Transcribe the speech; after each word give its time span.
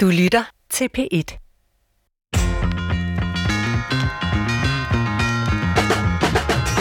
Du 0.00 0.06
lytter 0.06 0.44
til 0.70 0.88
P1. 0.98 1.38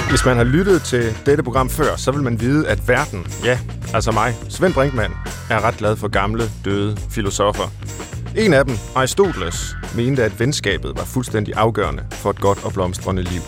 Hvis 0.10 0.26
man 0.26 0.38
har 0.38 0.44
lyttet 0.44 0.82
til 0.82 1.18
dette 1.26 1.44
program 1.44 1.70
før, 1.70 1.96
så 1.96 2.12
vil 2.12 2.24
man 2.24 2.40
vide, 2.40 2.68
at 2.68 2.88
verden, 2.88 3.28
ja, 3.44 3.60
altså 3.94 4.12
mig, 4.12 4.36
Svend 4.50 4.74
Brinkmann, 4.74 5.14
er 5.50 5.62
ret 5.62 5.78
glad 5.78 5.96
for 5.96 6.08
gamle, 6.08 6.44
døde 6.66 6.98
filosofer. 7.10 7.72
En 8.36 8.54
af 8.54 8.66
dem, 8.66 8.76
Aristoteles, 8.96 9.76
mente, 9.96 10.24
at 10.24 10.40
venskabet 10.40 10.92
var 10.98 11.06
fuldstændig 11.06 11.54
afgørende 11.56 12.06
for 12.12 12.30
et 12.30 12.40
godt 12.40 12.64
og 12.64 12.74
blomstrende 12.74 13.22
liv. 13.22 13.42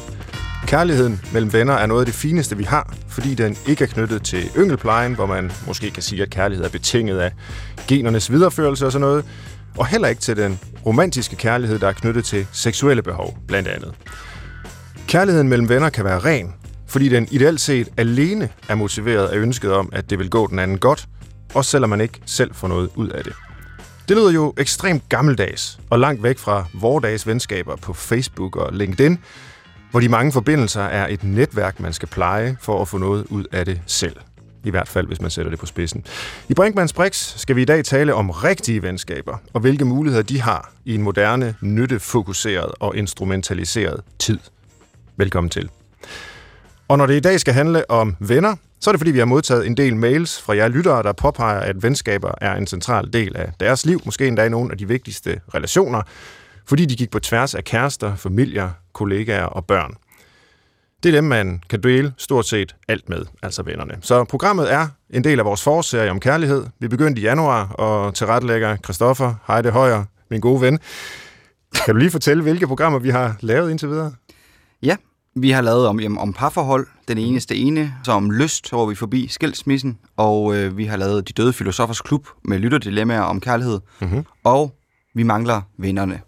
Kærligheden 0.68 1.22
mellem 1.34 1.54
venner 1.54 1.74
er 1.74 1.86
noget 1.86 2.02
af 2.02 2.06
det 2.06 2.16
fineste, 2.16 2.58
vi 2.58 2.64
har, 2.64 2.94
fordi 3.10 3.36
den 3.36 3.58
ikke 3.68 3.84
er 3.84 3.88
knyttet 3.88 4.24
til 4.24 4.50
yngelplejen, 4.58 5.16
hvor 5.16 5.26
man 5.26 5.52
måske 5.68 5.92
kan 5.92 6.04
sige, 6.04 6.22
at 6.22 6.30
kærlighed 6.30 6.66
er 6.66 6.70
betinget 6.70 7.20
af 7.20 7.32
genernes 7.88 8.32
videreførelse 8.32 8.86
og 8.86 8.92
sådan 8.92 9.08
noget, 9.08 9.26
og 9.78 9.88
heller 9.88 10.08
ikke 10.08 10.22
til 10.22 10.38
den 10.38 10.60
romantiske 10.86 11.36
kærlighed, 11.36 11.80
der 11.80 11.88
er 11.88 11.94
knyttet 11.94 12.26
til 12.26 12.48
seksuelle 12.52 13.02
behov, 13.02 13.38
blandt 13.48 13.68
andet. 13.68 13.94
Kærligheden 15.08 15.50
mellem 15.50 15.70
venner 15.70 15.90
kan 15.90 16.06
være 16.06 16.20
ren, 16.20 16.54
fordi 16.88 17.10
den 17.10 17.28
ideelt 17.32 17.62
set 17.62 17.90
alene 17.98 18.50
er 18.70 18.76
motiveret 18.76 19.28
af 19.28 19.38
ønsket 19.38 19.74
om, 19.74 19.90
at 19.92 20.10
det 20.10 20.20
vil 20.20 20.30
gå 20.30 20.48
den 20.48 20.60
anden 20.60 20.78
godt, 20.78 21.06
også 21.54 21.72
selvom 21.72 21.90
man 21.90 22.02
ikke 22.02 22.22
selv 22.26 22.54
får 22.54 22.68
noget 22.68 22.90
ud 22.96 23.10
af 23.10 23.24
det. 23.24 23.34
Det 24.10 24.18
lyder 24.18 24.32
jo 24.32 24.54
ekstremt 24.58 25.10
gammeldags 25.10 25.80
og 25.90 26.00
langt 26.00 26.24
væk 26.24 26.38
fra 26.38 26.66
vordags 26.74 27.28
venskaber 27.28 27.76
på 27.76 27.94
Facebook 27.94 28.56
og 28.56 28.74
LinkedIn, 28.74 29.18
hvor 29.92 30.00
de 30.00 30.10
mange 30.10 30.32
forbindelser 30.32 30.82
er 30.82 31.08
et 31.08 31.24
netværk, 31.24 31.80
man 31.80 31.94
skal 31.94 32.08
pleje 32.08 32.58
for 32.62 32.82
at 32.82 32.88
få 32.88 32.98
noget 32.98 33.26
ud 33.30 33.46
af 33.52 33.66
det 33.66 33.82
selv. 33.86 34.16
I 34.64 34.70
hvert 34.70 34.88
fald, 34.88 35.08
hvis 35.08 35.22
man 35.22 35.32
sætter 35.32 35.50
det 35.50 35.60
på 35.60 35.66
spidsen. 35.66 36.06
I 36.50 36.54
Brinkmanns 36.54 36.94
Brix 36.94 37.40
skal 37.40 37.56
vi 37.56 37.62
i 37.62 37.66
dag 37.66 37.86
tale 37.86 38.14
om 38.14 38.30
rigtige 38.30 38.84
venskaber, 38.84 39.38
og 39.54 39.62
hvilke 39.62 39.86
muligheder 39.86 40.24
de 40.24 40.42
har 40.42 40.72
i 40.86 40.96
en 40.96 41.02
moderne, 41.02 41.56
nyttefokuseret 41.62 42.72
og 42.80 42.96
instrumentaliseret 42.96 44.02
tid. 44.20 44.40
Velkommen 45.18 45.50
til. 45.50 45.70
Og 46.88 46.98
når 46.98 47.06
det 47.06 47.16
i 47.16 47.20
dag 47.20 47.40
skal 47.40 47.54
handle 47.54 47.92
om 47.92 48.16
venner, 48.20 48.56
så 48.80 48.90
er 48.90 48.92
det 48.92 49.00
fordi, 49.00 49.12
vi 49.12 49.20
har 49.20 49.26
modtaget 49.26 49.68
en 49.68 49.78
del 49.78 49.96
mails 49.96 50.42
fra 50.42 50.56
jer 50.56 50.68
lyttere, 50.68 51.04
der 51.04 51.12
påpeger, 51.12 51.60
at 51.60 51.84
venskaber 51.84 52.32
er 52.42 52.56
en 52.56 52.68
central 52.68 53.14
del 53.14 53.36
af 53.36 53.52
deres 53.60 53.86
liv, 53.86 54.02
måske 54.06 54.28
endda 54.28 54.46
i 54.46 54.50
nogle 54.50 54.72
af 54.72 54.78
de 54.78 54.88
vigtigste 54.88 55.42
relationer, 55.56 56.02
fordi 56.66 56.86
de 56.86 56.96
gik 56.96 57.12
på 57.12 57.20
tværs 57.20 57.56
af 57.56 57.64
kærester, 57.64 58.16
familier, 58.16 58.70
kollegaer 58.94 59.46
og 59.46 59.66
børn. 59.66 59.96
Det 61.04 61.10
er 61.10 61.14
dem, 61.14 61.24
man 61.24 61.62
kan 61.70 61.84
dele 61.84 62.14
stort 62.18 62.46
set 62.48 62.76
alt 62.88 63.10
med, 63.10 63.26
altså 63.44 63.64
vennerne. 63.64 63.98
Så 64.02 64.24
programmet 64.24 64.74
er 64.74 64.88
en 65.10 65.24
del 65.24 65.40
af 65.40 65.46
vores 65.46 65.64
forserie 65.64 66.12
om 66.12 66.20
kærlighed. 66.20 66.66
Vi 66.80 66.88
begyndte 66.88 67.22
i 67.22 67.26
januar, 67.26 67.68
og 67.68 68.16
til 68.16 68.28
retlægger 68.28 68.78
Christoffer 68.78 69.34
Heide 69.48 69.72
Højer, 69.72 70.04
min 70.32 70.42
gode 70.42 70.62
ven. 70.62 70.80
Kan 71.86 71.94
du 71.96 72.00
lige 72.00 72.12
fortælle, 72.12 72.44
hvilke 72.44 72.68
programmer 72.68 73.00
vi 73.00 73.10
har 73.10 73.36
lavet 73.40 73.72
indtil 73.72 73.90
videre? 73.90 74.14
Ja, 74.84 74.96
vi 75.36 75.52
har 75.52 75.62
lavet 75.62 75.88
om, 75.88 76.00
jamen, 76.00 76.18
om 76.18 76.34
parforhold, 76.34 76.88
den 77.08 77.18
eneste 77.18 77.56
ene, 77.56 77.94
så 78.04 78.12
om 78.12 78.32
lyst, 78.32 78.70
hvor 78.70 78.86
vi 78.86 78.96
forbi 78.96 79.28
skilsmissen, 79.28 79.98
og 80.18 80.56
øh, 80.56 80.78
vi 80.78 80.86
har 80.86 80.98
lavet 80.98 81.28
De 81.28 81.34
Døde 81.34 81.54
Filosofers 81.54 82.02
Klub 82.02 82.28
med 82.46 82.60
lytterdilemmaer 82.60 83.22
om 83.22 83.40
kærlighed, 83.42 83.80
Mm-hmm. 84.02 84.26
og 84.44 84.76
vi 85.16 85.24
mangler 85.24 85.62
vennerne. 85.78 86.22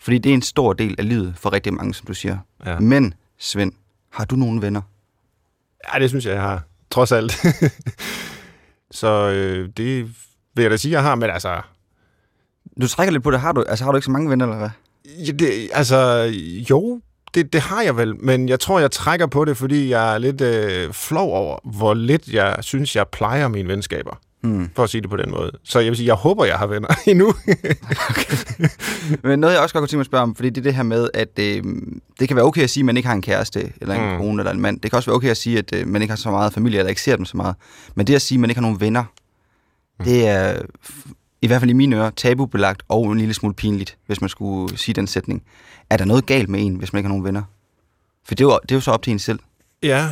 Fordi 0.00 0.18
det 0.18 0.30
er 0.30 0.34
en 0.34 0.42
stor 0.42 0.72
del 0.72 0.94
af 0.98 1.08
livet 1.08 1.34
for 1.36 1.52
rigtig 1.52 1.74
mange, 1.74 1.94
som 1.94 2.06
du 2.06 2.14
siger. 2.14 2.38
Ja. 2.66 2.78
Men, 2.80 3.14
Svend, 3.38 3.72
har 4.16 4.24
du 4.24 4.36
nogle 4.36 4.62
venner? 4.62 4.82
ja, 5.94 5.98
det 5.98 6.08
synes 6.08 6.26
jeg, 6.26 6.34
jeg 6.34 6.42
har. 6.42 6.62
Trods 6.90 7.12
alt. 7.12 7.32
så 9.00 9.30
øh, 9.30 9.68
det 9.76 10.04
vil 10.54 10.62
jeg 10.62 10.70
da 10.70 10.76
sige, 10.76 10.92
jeg 10.92 11.02
har, 11.02 11.14
men 11.14 11.30
altså... 11.30 11.60
Du 12.80 12.88
trækker 12.88 13.12
lidt 13.12 13.22
på 13.22 13.30
det. 13.30 13.40
Har 13.40 13.52
du, 13.52 13.62
altså, 13.68 13.84
har 13.84 13.92
du 13.92 13.96
ikke 13.96 14.04
så 14.04 14.10
mange 14.10 14.30
venner, 14.30 14.46
eller 14.46 14.58
hvad? 14.58 14.70
Ja, 15.26 15.32
det, 15.32 15.70
altså, 15.72 16.32
jo, 16.70 17.00
det, 17.34 17.52
det 17.52 17.60
har 17.60 17.82
jeg 17.82 17.96
vel, 17.96 18.24
men 18.24 18.48
jeg 18.48 18.60
tror, 18.60 18.80
jeg 18.80 18.90
trækker 18.90 19.26
på 19.26 19.44
det, 19.44 19.56
fordi 19.56 19.90
jeg 19.90 20.14
er 20.14 20.18
lidt 20.18 20.40
øh, 20.40 20.92
flov 20.92 21.32
over, 21.32 21.58
hvor 21.64 21.94
lidt 21.94 22.28
jeg 22.28 22.56
synes, 22.60 22.96
jeg 22.96 23.08
plejer 23.08 23.48
mine 23.48 23.68
venskaber. 23.68 24.20
Hmm. 24.42 24.70
For 24.76 24.84
at 24.84 24.90
sige 24.90 25.00
det 25.00 25.10
på 25.10 25.16
den 25.16 25.30
måde. 25.30 25.50
Så 25.64 25.78
jeg 25.80 25.88
vil 25.88 25.96
sige, 25.96 26.06
jeg 26.06 26.14
håber, 26.14 26.44
jeg 26.44 26.58
har 26.58 26.66
venner 26.66 26.88
endnu. 27.06 27.34
Men 29.22 29.38
noget, 29.38 29.54
jeg 29.54 29.62
også 29.62 29.72
godt 29.72 29.82
kunne 29.82 29.88
tænke 29.88 29.96
mig 29.96 30.00
at 30.00 30.06
spørge 30.06 30.22
om, 30.22 30.34
fordi 30.34 30.50
det 30.50 30.58
er 30.58 30.62
det 30.62 30.74
her 30.74 30.82
med, 30.82 31.08
at 31.14 31.38
øh, 31.38 31.64
det 32.20 32.28
kan 32.28 32.36
være 32.36 32.44
okay 32.44 32.62
at 32.62 32.70
sige, 32.70 32.82
at 32.82 32.86
man 32.86 32.96
ikke 32.96 33.06
har 33.06 33.14
en 33.14 33.22
kæreste, 33.22 33.72
eller 33.80 33.94
en 33.94 34.00
Mm. 34.06 34.10
mm. 34.12 34.18
kone, 34.18 34.40
eller 34.40 34.52
en 34.52 34.60
mand. 34.60 34.80
Det 34.80 34.90
kan 34.90 34.96
også 34.96 35.10
være 35.10 35.16
okay 35.16 35.28
at 35.30 35.36
sige, 35.36 35.58
at 35.58 35.74
øh, 35.74 35.86
man 35.88 36.02
ikke 36.02 36.12
har 36.12 36.16
så 36.16 36.30
meget 36.30 36.52
familie, 36.52 36.78
eller 36.78 36.88
ikke 36.88 37.02
ser 37.02 37.16
dem 37.16 37.24
så 37.24 37.36
meget. 37.36 37.54
Men 37.94 38.06
det 38.06 38.14
at 38.14 38.22
sige, 38.22 38.36
at 38.36 38.40
man 38.40 38.50
ikke 38.50 38.58
har 38.58 38.62
nogen 38.62 38.80
venner, 38.80 39.04
Mm. 39.98 40.04
det 40.04 40.28
er 40.28 40.62
i 41.42 41.46
hvert 41.46 41.60
fald 41.60 41.70
i 41.70 41.74
mine 41.74 41.96
ører 41.96 42.10
tabubelagt 42.10 42.82
og 42.88 43.12
en 43.12 43.18
lille 43.18 43.34
smule 43.34 43.54
pinligt, 43.54 43.96
hvis 44.06 44.20
man 44.20 44.30
skulle 44.30 44.78
sige 44.78 44.94
den 44.94 45.06
sætning. 45.06 45.42
Er 45.90 45.96
der 45.96 46.04
noget 46.04 46.26
galt 46.26 46.48
med 46.48 46.60
en, 46.66 46.74
hvis 46.76 46.92
man 46.92 46.98
ikke 47.00 47.06
har 47.06 47.12
nogen 47.12 47.24
venner? 47.24 47.42
For 48.24 48.34
det 48.34 48.44
er 48.44 48.48
jo, 48.48 48.58
det 48.62 48.70
er 48.70 48.76
jo 48.76 48.80
så 48.80 48.90
op 48.90 49.02
til 49.02 49.10
en 49.10 49.18
selv, 49.18 49.38
ja, 49.82 50.08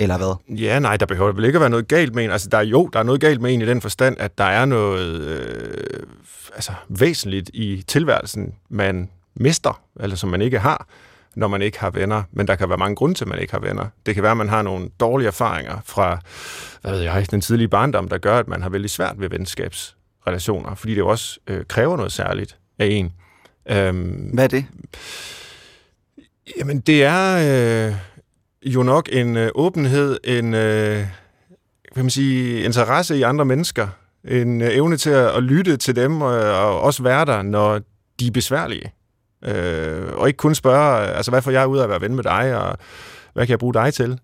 eller 0.00 0.16
hvad? 0.16 0.56
ja, 0.58 0.78
nej, 0.78 0.96
der 0.96 1.06
behøver 1.06 1.32
vel 1.32 1.44
ikke 1.44 1.56
at 1.56 1.60
være 1.60 1.70
noget 1.70 1.88
galt 1.88 2.14
med 2.14 2.24
en. 2.24 2.30
Altså, 2.30 2.48
der 2.48 2.58
er 2.58 2.62
jo, 2.62 2.90
der 2.92 2.98
er 2.98 3.02
noget 3.02 3.20
galt 3.20 3.40
med 3.40 3.54
en 3.54 3.62
i 3.62 3.66
den 3.66 3.80
forstand, 3.80 4.16
at 4.20 4.38
der 4.38 4.44
er 4.44 4.64
noget 4.64 5.20
øh, 5.20 6.06
altså, 6.54 6.72
væsentligt 6.88 7.50
i 7.54 7.84
tilværelsen, 7.86 8.54
man 8.68 9.10
mister, 9.34 9.82
eller 10.00 10.16
som 10.16 10.28
man 10.28 10.42
ikke 10.42 10.58
har, 10.58 10.86
når 11.36 11.48
man 11.48 11.62
ikke 11.62 11.80
har 11.80 11.90
venner. 11.90 12.22
Men 12.32 12.46
der 12.46 12.54
kan 12.54 12.68
være 12.68 12.78
mange 12.78 12.96
grunde 12.96 13.14
til, 13.14 13.24
at 13.24 13.28
man 13.28 13.38
ikke 13.38 13.52
har 13.52 13.60
venner. 13.60 13.86
Det 14.06 14.14
kan 14.14 14.22
være, 14.22 14.30
at 14.30 14.36
man 14.36 14.48
har 14.48 14.62
nogle 14.62 14.90
dårlige 15.00 15.28
erfaringer 15.28 15.78
fra, 15.84 16.18
hvad 16.82 16.92
ved 16.92 17.00
jeg, 17.00 17.30
den 17.30 17.40
tidlige 17.40 17.68
barndom, 17.68 18.08
der 18.08 18.18
gør, 18.18 18.38
at 18.38 18.48
man 18.48 18.62
har 18.62 18.68
vældig 18.68 18.90
svært 18.90 19.20
ved 19.20 19.28
venskabsrelationer, 19.28 20.74
fordi 20.74 20.92
det 20.92 20.98
jo 20.98 21.08
også 21.08 21.38
øh, 21.46 21.64
kræver 21.68 21.96
noget 21.96 22.12
særligt 22.12 22.58
af 22.78 22.86
en. 22.86 23.12
Øhm, 23.70 24.30
Hvad 24.34 24.44
er 24.44 24.48
det? 24.48 24.64
Jamen, 26.58 26.80
det 26.80 27.04
er 27.04 27.36
øh, 27.88 27.94
jo 28.64 28.82
nok 28.82 29.08
en 29.12 29.36
øh, 29.36 29.50
åbenhed, 29.54 30.18
en 30.24 30.54
øh, 30.54 31.06
kan 31.94 32.04
man 32.04 32.10
sige, 32.10 32.62
interesse 32.62 33.16
i 33.16 33.22
andre 33.22 33.44
mennesker, 33.44 33.88
en 34.28 34.62
øh, 34.62 34.68
evne 34.72 34.96
til 34.96 35.10
at, 35.10 35.26
at 35.36 35.42
lytte 35.42 35.76
til 35.76 35.96
dem, 35.96 36.22
og, 36.22 36.38
og 36.38 36.80
også 36.80 37.02
være 37.02 37.24
der, 37.24 37.42
når 37.42 37.80
de 38.20 38.26
er 38.26 38.30
besværlige. 38.30 38.92
Øh, 39.44 40.12
og 40.12 40.28
ikke 40.28 40.36
kun 40.36 40.54
spørge, 40.54 41.02
øh, 41.02 41.16
altså 41.16 41.30
hvad 41.30 41.42
får 41.42 41.50
jeg 41.50 41.66
ud 41.66 41.78
af 41.78 41.82
at 41.82 41.88
være 41.88 42.00
ven 42.00 42.14
med 42.14 42.24
dig, 42.24 42.58
og 42.58 42.78
hvad 43.32 43.46
kan 43.46 43.50
jeg 43.50 43.58
bruge 43.58 43.74
dig 43.74 43.94
til? 43.94 44.18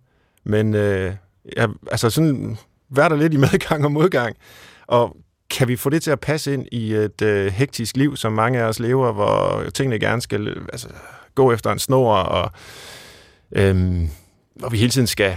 Men 0.44 0.74
øh, 0.74 1.14
jeg, 1.56 1.68
altså 1.90 2.10
sådan, 2.10 2.58
vær 2.90 3.08
der 3.08 3.16
lidt 3.16 3.34
i 3.34 3.36
medgang 3.50 3.84
og 3.84 3.92
modgang, 3.92 4.36
og 4.86 5.16
kan 5.50 5.68
vi 5.68 5.76
få 5.76 5.90
det 5.90 6.02
til 6.02 6.10
at 6.10 6.20
passe 6.20 6.54
ind 6.54 6.66
i 6.72 6.94
et 6.94 7.22
øh, 7.22 7.52
hektisk 7.52 7.96
liv, 7.96 8.16
som 8.16 8.32
mange 8.32 8.60
af 8.60 8.64
os 8.64 8.80
lever, 8.80 9.12
hvor 9.12 9.64
tingene 9.74 9.98
gerne 9.98 10.22
skal 10.22 10.48
øh, 10.48 10.66
altså, 10.72 10.88
gå 11.34 11.52
efter 11.52 11.72
en 11.72 11.78
snor, 11.78 12.14
og 12.14 12.50
øhm, 13.52 14.08
hvor 14.60 14.68
vi 14.68 14.78
hele 14.78 14.90
tiden 14.90 15.06
skal 15.06 15.36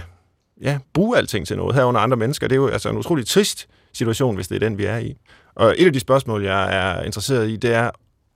ja, 0.60 0.78
bruge 0.94 1.18
alting 1.18 1.46
til 1.46 1.56
noget, 1.56 1.74
herunder 1.74 2.00
andre 2.00 2.16
mennesker. 2.16 2.48
Det 2.48 2.54
er 2.54 2.60
jo 2.60 2.68
altså 2.68 2.90
en 2.90 2.96
utrolig 2.96 3.26
trist 3.26 3.68
situation, 3.92 4.34
hvis 4.34 4.48
det 4.48 4.54
er 4.54 4.60
den, 4.60 4.78
vi 4.78 4.84
er 4.84 4.98
i. 4.98 5.16
Og 5.54 5.74
et 5.78 5.86
af 5.86 5.92
de 5.92 6.00
spørgsmål, 6.00 6.44
jeg 6.44 6.76
er 6.76 7.02
interesseret 7.02 7.50
i, 7.50 7.56
det 7.56 7.74
er, 7.74 7.90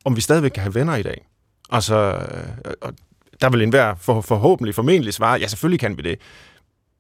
om 0.05 0.17
vi 0.17 0.21
stadigvæk 0.21 0.51
kan 0.51 0.63
have 0.63 0.75
venner 0.75 0.97
i 0.97 1.03
dag. 1.03 1.27
Altså, 1.71 1.95
øh, 1.95 2.73
og 2.81 2.93
der 3.41 3.51
vil 3.51 3.63
enhver 3.63 3.95
for, 3.95 4.21
forhåbentlig 4.21 4.75
formentlig 4.75 5.15
svare, 5.15 5.41
ja, 5.41 5.47
selvfølgelig 5.47 5.81
kan 5.81 5.97
vi 5.97 6.03
det. 6.03 6.19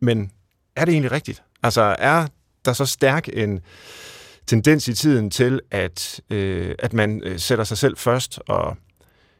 Men 0.00 0.30
er 0.76 0.84
det 0.84 0.92
egentlig 0.92 1.12
rigtigt? 1.12 1.42
Altså, 1.62 1.96
er 1.98 2.26
der 2.64 2.72
så 2.72 2.86
stærk 2.86 3.28
en 3.32 3.60
tendens 4.46 4.88
i 4.88 4.94
tiden 4.94 5.30
til, 5.30 5.60
at, 5.70 6.20
øh, 6.30 6.74
at 6.78 6.92
man 6.92 7.22
øh, 7.24 7.38
sætter 7.38 7.64
sig 7.64 7.78
selv 7.78 7.96
først 7.96 8.40
og 8.48 8.76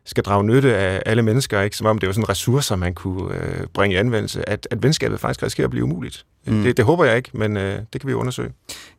skal 0.09 0.25
drage 0.25 0.45
nytte 0.45 0.77
af 0.77 1.03
alle 1.07 1.23
mennesker, 1.23 1.61
ikke? 1.61 1.77
som 1.77 1.87
om 1.87 1.99
det 1.99 2.07
jo 2.07 2.13
sådan 2.13 2.29
ressourcer, 2.29 2.77
man 2.77 2.95
kunne 2.95 3.35
øh, 3.35 3.67
bringe 3.75 3.95
i 3.95 3.99
anvendelse, 3.99 4.49
at, 4.49 4.69
at 4.71 4.83
venskabet 4.83 5.21
faktisk 5.21 5.43
risikerer 5.43 5.67
at 5.67 5.71
blive 5.71 5.85
umuligt. 5.85 6.25
Mm. 6.47 6.63
Det, 6.63 6.77
det 6.77 6.85
håber 6.85 7.05
jeg 7.05 7.17
ikke, 7.17 7.31
men 7.33 7.57
øh, 7.57 7.79
det 7.93 8.01
kan 8.01 8.07
vi 8.07 8.13
jo 8.13 8.21
undersøge. 8.21 8.51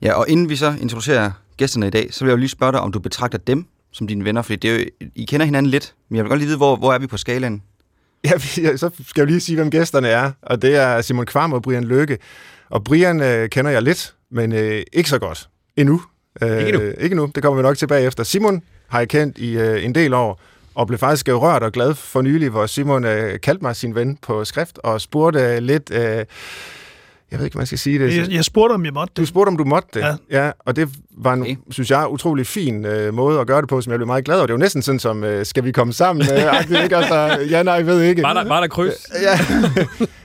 Ja, 0.01 0.13
og 0.13 0.29
inden 0.29 0.49
vi 0.49 0.55
så 0.55 0.73
introducerer 0.81 1.31
gæsterne 1.57 1.87
i 1.87 1.89
dag, 1.89 2.07
så 2.11 2.25
vil 2.25 2.29
jeg 2.29 2.35
jo 2.35 2.39
lige 2.39 2.49
spørge 2.49 2.71
dig, 2.71 2.81
om 2.81 2.91
du 2.91 2.99
betragter 2.99 3.37
dem 3.37 3.65
som 3.91 4.07
dine 4.07 4.25
venner, 4.25 4.41
fordi 4.41 4.55
det 4.55 4.71
er 4.71 4.79
jo, 4.79 4.85
I 5.15 5.25
kender 5.25 5.45
hinanden 5.45 5.69
lidt, 5.69 5.93
men 6.09 6.15
jeg 6.15 6.23
vil 6.23 6.29
godt 6.29 6.39
lige 6.39 6.47
vide, 6.47 6.57
hvor, 6.57 6.75
hvor 6.75 6.93
er 6.93 6.99
vi 6.99 7.07
på 7.07 7.17
skalaen? 7.17 7.61
Ja, 8.25 8.37
så 8.77 8.89
skal 9.07 9.21
jeg 9.21 9.27
lige 9.27 9.39
sige, 9.39 9.55
hvem 9.55 9.71
gæsterne 9.71 10.07
er, 10.07 10.31
og 10.41 10.61
det 10.61 10.75
er 10.75 11.01
Simon 11.01 11.25
Kvam 11.25 11.53
og 11.53 11.61
Brian 11.61 11.83
Lykke. 11.83 12.17
Og 12.69 12.83
Brian 12.83 13.21
øh, 13.21 13.49
kender 13.49 13.71
jeg 13.71 13.81
lidt, 13.81 14.15
men 14.31 14.51
øh, 14.51 14.81
ikke 14.93 15.09
så 15.09 15.19
godt 15.19 15.49
endnu. 15.77 16.01
Øh, 16.41 16.57
Ikke 16.57 16.69
endnu? 16.69 16.91
Ikke 16.99 17.15
nu, 17.15 17.31
det 17.35 17.43
kommer 17.43 17.57
vi 17.57 17.63
nok 17.63 17.77
tilbage 17.77 18.05
efter. 18.07 18.23
Simon 18.23 18.61
har 18.87 18.99
jeg 18.99 19.07
kendt 19.09 19.37
i 19.37 19.57
øh, 19.57 19.85
en 19.85 19.95
del 19.95 20.13
år, 20.13 20.41
og 20.79 20.87
blev 20.87 20.99
faktisk 20.99 21.29
øh, 21.29 21.35
rørt 21.35 21.63
og 21.63 21.71
glad 21.71 21.93
for 21.95 22.21
nylig, 22.21 22.49
hvor 22.49 22.65
Simon 22.65 23.05
øh, 23.05 23.39
kaldte 23.39 23.61
mig 23.63 23.75
sin 23.75 23.95
ven 23.95 24.17
på 24.21 24.45
skrift 24.45 24.77
og 24.83 25.01
spurgte 25.01 25.39
øh, 25.39 25.57
lidt, 25.57 25.91
øh, 25.93 25.99
Jeg 25.99 26.25
ved 27.39 27.45
ikke, 27.45 27.53
hvad 27.55 27.59
man 27.61 27.65
skal 27.65 27.77
sige 27.79 27.99
det. 27.99 28.17
Jeg, 28.17 28.31
jeg 28.31 28.45
spurgte, 28.45 28.73
om 28.73 28.85
jeg 28.85 28.93
måtte 28.93 29.13
Du 29.17 29.21
det. 29.21 29.29
spurgte, 29.29 29.47
om 29.49 29.57
du 29.57 29.63
måtte 29.63 29.89
det. 29.93 29.99
Ja. 29.99 30.15
ja 30.45 30.51
og 30.59 30.75
det 30.75 30.89
var 31.17 31.33
en, 31.33 31.41
Okay. 31.41 31.55
synes 31.71 31.91
jeg, 31.91 32.07
utrolig 32.09 32.47
fin 32.47 32.85
øh, 32.85 33.13
måde 33.13 33.39
at 33.39 33.47
gøre 33.47 33.61
det 33.61 33.69
på, 33.69 33.81
som 33.81 33.91
jeg 33.91 33.97
blev 33.99 34.07
meget 34.07 34.25
glad 34.25 34.35
over. 34.37 34.45
Det 34.45 34.53
er 34.53 34.57
jo 34.57 34.59
næsten 34.59 34.81
sådan 34.81 34.99
som, 34.99 35.23
øh, 35.23 35.45
skal 35.45 35.63
vi 35.63 35.71
komme 35.71 35.93
sammen? 35.93 36.27
Øh, 36.33 36.53
agtigt, 36.59 36.83
ikke? 36.83 36.97
Altså, 36.97 37.15
ja, 37.49 37.63
nej, 37.63 37.73
jeg 37.73 37.85
ved 37.85 38.01
ikke. 38.01 38.21
Var 38.21 38.33
der, 38.33 38.47
var 38.47 38.59
der 38.59 38.67
kryds? 38.67 39.07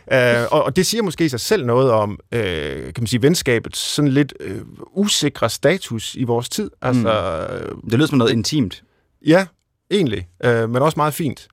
Ja. 0.09 0.41
øh, 0.43 0.47
og, 0.51 0.65
og 0.65 0.77
det 0.77 0.87
siger 0.87 1.03
måske 1.03 1.25
i 1.25 1.29
sig 1.29 1.41
selv 1.41 1.67
noget 1.67 1.91
om, 1.91 2.19
øh, 2.33 2.41
kan 2.85 2.93
man 2.99 3.07
sige, 3.07 3.23
venskabets 3.23 3.79
sådan 3.79 4.11
lidt 4.11 4.35
øh, 4.41 4.61
usikre 4.93 5.51
status 5.51 6.15
i 6.15 6.25
vores 6.25 6.49
tid. 6.49 6.71
Altså, 6.83 7.47
mm. 7.83 7.91
Det 7.91 7.93
lyder 7.99 8.07
som 8.07 8.19
noget 8.19 8.33
intimt. 8.33 8.83
Ja, 9.27 9.47
egentlig, 9.95 10.29
øh, 10.45 10.71
men 10.71 10.83
også 10.83 10.97
meget 10.97 11.15
fint. 11.15 11.49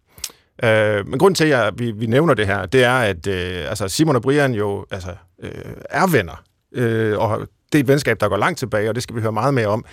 Øh, 0.63 1.07
men 1.07 1.19
grunden 1.19 1.35
til, 1.35 1.45
at 1.45 1.73
vi, 1.77 1.91
vi 1.91 2.05
nævner 2.05 2.33
det 2.33 2.47
her, 2.47 2.65
det 2.65 2.83
er, 2.83 2.97
at 2.97 3.27
øh, 3.27 3.69
altså 3.69 3.87
Simon 3.87 4.15
og 4.15 4.21
Brian 4.21 4.53
jo 4.53 4.85
altså, 4.91 5.15
øh, 5.43 5.51
er 5.89 6.07
venner. 6.07 6.43
Øh, 6.75 7.19
og 7.19 7.39
det 7.71 7.79
er 7.79 7.83
et 7.83 7.87
venskab, 7.87 8.19
der 8.19 8.29
går 8.29 8.37
langt 8.37 8.59
tilbage, 8.59 8.89
og 8.89 8.95
det 8.95 9.03
skal 9.03 9.15
vi 9.15 9.21
høre 9.21 9.31
meget 9.31 9.53
mere 9.53 9.67
om. 9.67 9.85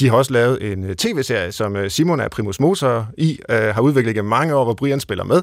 De 0.00 0.08
har 0.08 0.16
også 0.16 0.32
lavet 0.32 0.72
en 0.72 0.84
øh, 0.84 0.96
tv-serie, 0.96 1.52
som 1.52 1.76
øh, 1.76 1.90
Simon 1.90 2.20
er 2.20 2.28
primus 2.28 2.60
motor 2.60 3.08
i, 3.18 3.38
øh, 3.48 3.56
har 3.58 3.80
udviklet 3.80 4.14
gennem 4.14 4.28
mange 4.28 4.54
år, 4.54 4.64
hvor 4.64 4.74
Brian 4.74 5.00
spiller 5.00 5.24
med, 5.24 5.42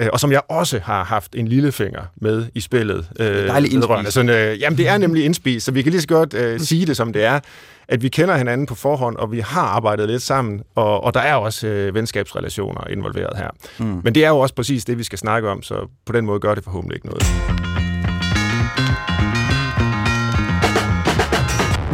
øh, 0.00 0.08
og 0.12 0.20
som 0.20 0.32
jeg 0.32 0.40
også 0.48 0.80
har 0.84 1.04
haft 1.04 1.34
en 1.34 1.48
lille 1.48 1.72
finger 1.72 2.02
med 2.16 2.46
i 2.54 2.60
spillet. 2.60 3.08
Øh, 3.20 3.26
Dejligt 3.26 3.74
vedrørende. 3.74 4.00
indspist. 4.00 4.14
Sådan, 4.14 4.30
øh, 4.30 4.60
jamen, 4.60 4.78
det 4.78 4.88
er 4.88 4.98
nemlig 4.98 5.24
indspist, 5.24 5.66
så 5.66 5.72
vi 5.72 5.82
kan 5.82 5.92
lige 5.92 6.02
så 6.02 6.08
godt 6.08 6.34
øh, 6.34 6.60
sige 6.60 6.86
det, 6.86 6.96
som 6.96 7.12
det 7.12 7.24
er 7.24 7.40
at 7.88 8.02
vi 8.02 8.08
kender 8.08 8.36
hinanden 8.36 8.66
på 8.66 8.74
forhånd, 8.74 9.16
og 9.16 9.32
vi 9.32 9.40
har 9.40 9.60
arbejdet 9.62 10.08
lidt 10.08 10.22
sammen, 10.22 10.62
og, 10.74 11.04
og 11.04 11.14
der 11.14 11.20
er 11.20 11.34
også 11.34 11.66
øh, 11.66 11.94
venskabsrelationer 11.94 12.86
involveret 12.90 13.36
her. 13.36 13.50
Mm. 13.78 14.00
Men 14.04 14.14
det 14.14 14.24
er 14.24 14.28
jo 14.28 14.38
også 14.38 14.54
præcis 14.54 14.84
det, 14.84 14.98
vi 14.98 15.02
skal 15.02 15.18
snakke 15.18 15.48
om, 15.48 15.62
så 15.62 15.88
på 16.06 16.12
den 16.12 16.26
måde 16.26 16.40
gør 16.40 16.54
det 16.54 16.64
forhåbentlig 16.64 16.96
ikke 16.96 17.06
noget. 17.06 17.22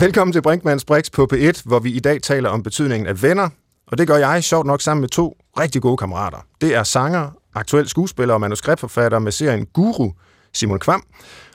Velkommen 0.02 0.32
til 0.32 0.42
Brinkmanns 0.42 0.84
Brix 0.84 1.10
på 1.10 1.28
P1, 1.32 1.62
hvor 1.64 1.78
vi 1.78 1.92
i 1.92 2.00
dag 2.00 2.22
taler 2.22 2.48
om 2.48 2.62
betydningen 2.62 3.06
af 3.06 3.22
venner, 3.22 3.48
og 3.86 3.98
det 3.98 4.06
gør 4.06 4.16
jeg 4.16 4.44
sjovt 4.44 4.66
nok 4.66 4.80
sammen 4.80 5.00
med 5.00 5.08
to 5.08 5.36
rigtig 5.58 5.82
gode 5.82 5.96
kammerater. 5.96 6.38
Det 6.60 6.74
er 6.74 6.82
sanger, 6.82 7.30
aktuel 7.54 7.88
skuespiller 7.88 8.34
og 8.34 8.40
manuskriptforfatter 8.40 9.18
med 9.18 9.32
serien 9.32 9.66
Guru, 9.66 10.10
Simon 10.52 10.78
Kvam, 10.78 11.02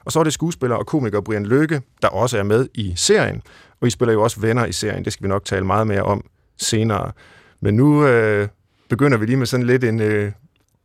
og 0.04 0.12
så 0.12 0.20
er 0.20 0.24
det 0.24 0.32
skuespiller 0.32 0.76
og 0.76 0.86
komiker 0.86 1.20
Brian 1.20 1.46
Lykke, 1.46 1.82
der 2.02 2.08
også 2.08 2.38
er 2.38 2.42
med 2.42 2.68
i 2.74 2.92
serien. 2.96 3.42
Og 3.80 3.86
I 3.88 3.90
spiller 3.90 4.12
jo 4.12 4.22
også 4.22 4.40
venner 4.40 4.66
i 4.66 4.72
serien, 4.72 5.04
det 5.04 5.12
skal 5.12 5.24
vi 5.24 5.28
nok 5.28 5.44
tale 5.44 5.66
meget 5.66 5.86
mere 5.86 6.02
om 6.02 6.24
senere. 6.56 7.12
Men 7.60 7.74
nu 7.74 8.06
øh, 8.06 8.48
begynder 8.88 9.18
vi 9.18 9.26
lige 9.26 9.36
med 9.36 9.46
sådan 9.46 9.66
lidt 9.66 9.84
en 9.84 10.00
øh, 10.00 10.32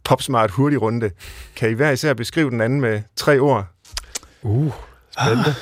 popsmart 0.04 0.52
hurtig 0.52 0.82
runde. 0.82 1.12
Kan 1.56 1.70
I 1.70 1.74
hver 1.74 1.92
især 1.92 2.14
beskrive 2.14 2.50
den 2.50 2.62
anden 2.62 2.82
med 2.82 3.02
tre 3.16 3.40
ord? 3.40 3.66
Uh, 4.42 4.74
spændende. 5.12 5.56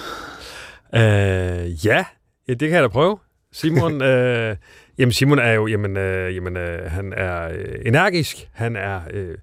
Uh, 0.93 1.85
ja. 1.85 2.05
ja, 2.47 2.53
det 2.53 2.59
kan 2.59 2.69
jeg 2.71 2.83
da 2.83 2.87
prøve. 2.87 3.17
Simon, 3.51 4.01
øh, 4.11 4.55
jamen 4.97 5.11
Simon 5.11 5.39
er 5.39 5.51
jo, 5.51 5.67
jamen, 5.67 5.97
øh, 5.97 6.35
jamen 6.35 6.57
øh, 6.57 6.91
han 6.91 7.13
er 7.17 7.47
øh, 7.47 7.75
energisk, 7.85 8.49
han 8.53 8.75
er, 8.75 9.01
øh, 9.11 9.37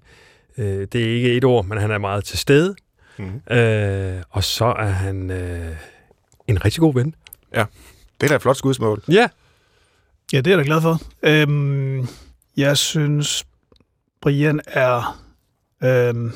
øh, 0.57 0.87
det 0.93 0.95
er 0.95 1.15
ikke 1.15 1.33
et 1.33 1.43
ord, 1.43 1.65
men 1.65 1.77
han 1.77 1.91
er 1.91 1.97
meget 1.97 2.23
til 2.23 2.37
stede, 2.39 2.75
Mhm. 3.19 3.41
øh, 3.57 4.21
og 4.29 4.43
så 4.43 4.65
er 4.65 4.85
han 4.89 5.31
øh, 5.31 5.75
en 6.47 6.65
rigtig 6.65 6.79
god 6.79 6.93
ven. 6.93 7.15
Det 8.21 8.23
er 8.23 8.27
da 8.27 8.35
et 8.35 8.41
flot 8.41 8.57
skudsmål. 8.57 9.03
Ja, 9.11 9.27
Ja, 10.33 10.37
det 10.37 10.47
er 10.47 10.51
jeg 10.51 10.57
da 10.57 10.63
glad 10.63 10.81
for. 10.81 11.01
Øhm, 11.23 12.07
jeg 12.57 12.77
synes, 12.77 13.45
Brian 14.21 14.61
er 14.67 15.21
øhm, 15.83 16.31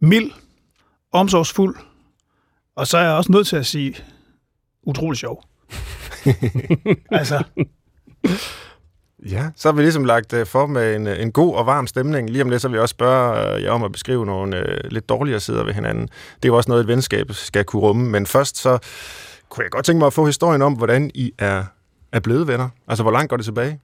mild, 0.00 0.30
omsorgsfuld, 1.12 1.76
og 2.76 2.86
så 2.86 2.98
er 2.98 3.02
jeg 3.02 3.12
også 3.12 3.32
nødt 3.32 3.46
til 3.46 3.56
at 3.56 3.66
sige, 3.66 3.96
utrolig 4.86 5.18
sjov. 5.18 5.42
altså, 7.10 7.42
Ja, 9.30 9.50
så 9.56 9.68
har 9.68 9.72
vi 9.72 9.82
ligesom 9.82 10.04
lagt 10.04 10.32
øh, 10.32 10.46
for 10.46 10.66
med 10.66 10.96
en, 10.96 11.06
øh, 11.06 11.22
en 11.22 11.32
god 11.32 11.54
og 11.54 11.66
varm 11.66 11.86
stemning. 11.86 12.30
Lige 12.30 12.42
om 12.42 12.50
lidt, 12.50 12.62
så 12.62 12.68
vil 12.68 12.74
jeg 12.74 12.82
også 12.82 12.92
spørge 12.92 13.54
øh, 13.56 13.62
jer 13.62 13.70
om 13.70 13.82
at 13.82 13.92
beskrive 13.92 14.26
nogle 14.26 14.56
øh, 14.56 14.80
lidt 14.90 15.08
dårligere 15.08 15.40
sider 15.40 15.64
ved 15.64 15.72
hinanden. 15.72 16.02
Det 16.02 16.44
er 16.44 16.48
jo 16.48 16.56
også 16.56 16.70
noget, 16.70 16.80
et 16.80 16.88
venskab 16.88 17.32
skal 17.32 17.64
kunne 17.64 17.82
rumme. 17.82 18.10
Men 18.10 18.26
først 18.26 18.58
så 18.58 18.78
kunne 19.48 19.62
jeg 19.64 19.70
godt 19.70 19.84
tænke 19.84 19.98
mig 19.98 20.06
at 20.06 20.12
få 20.12 20.26
historien 20.26 20.62
om, 20.62 20.72
hvordan 20.72 21.10
I 21.14 21.32
er, 21.38 21.64
er 22.12 22.20
blevet 22.20 22.48
venner. 22.48 22.68
Altså, 22.88 23.02
hvor 23.02 23.12
langt 23.12 23.30
går 23.30 23.36
det 23.36 23.44
tilbage? 23.44 23.80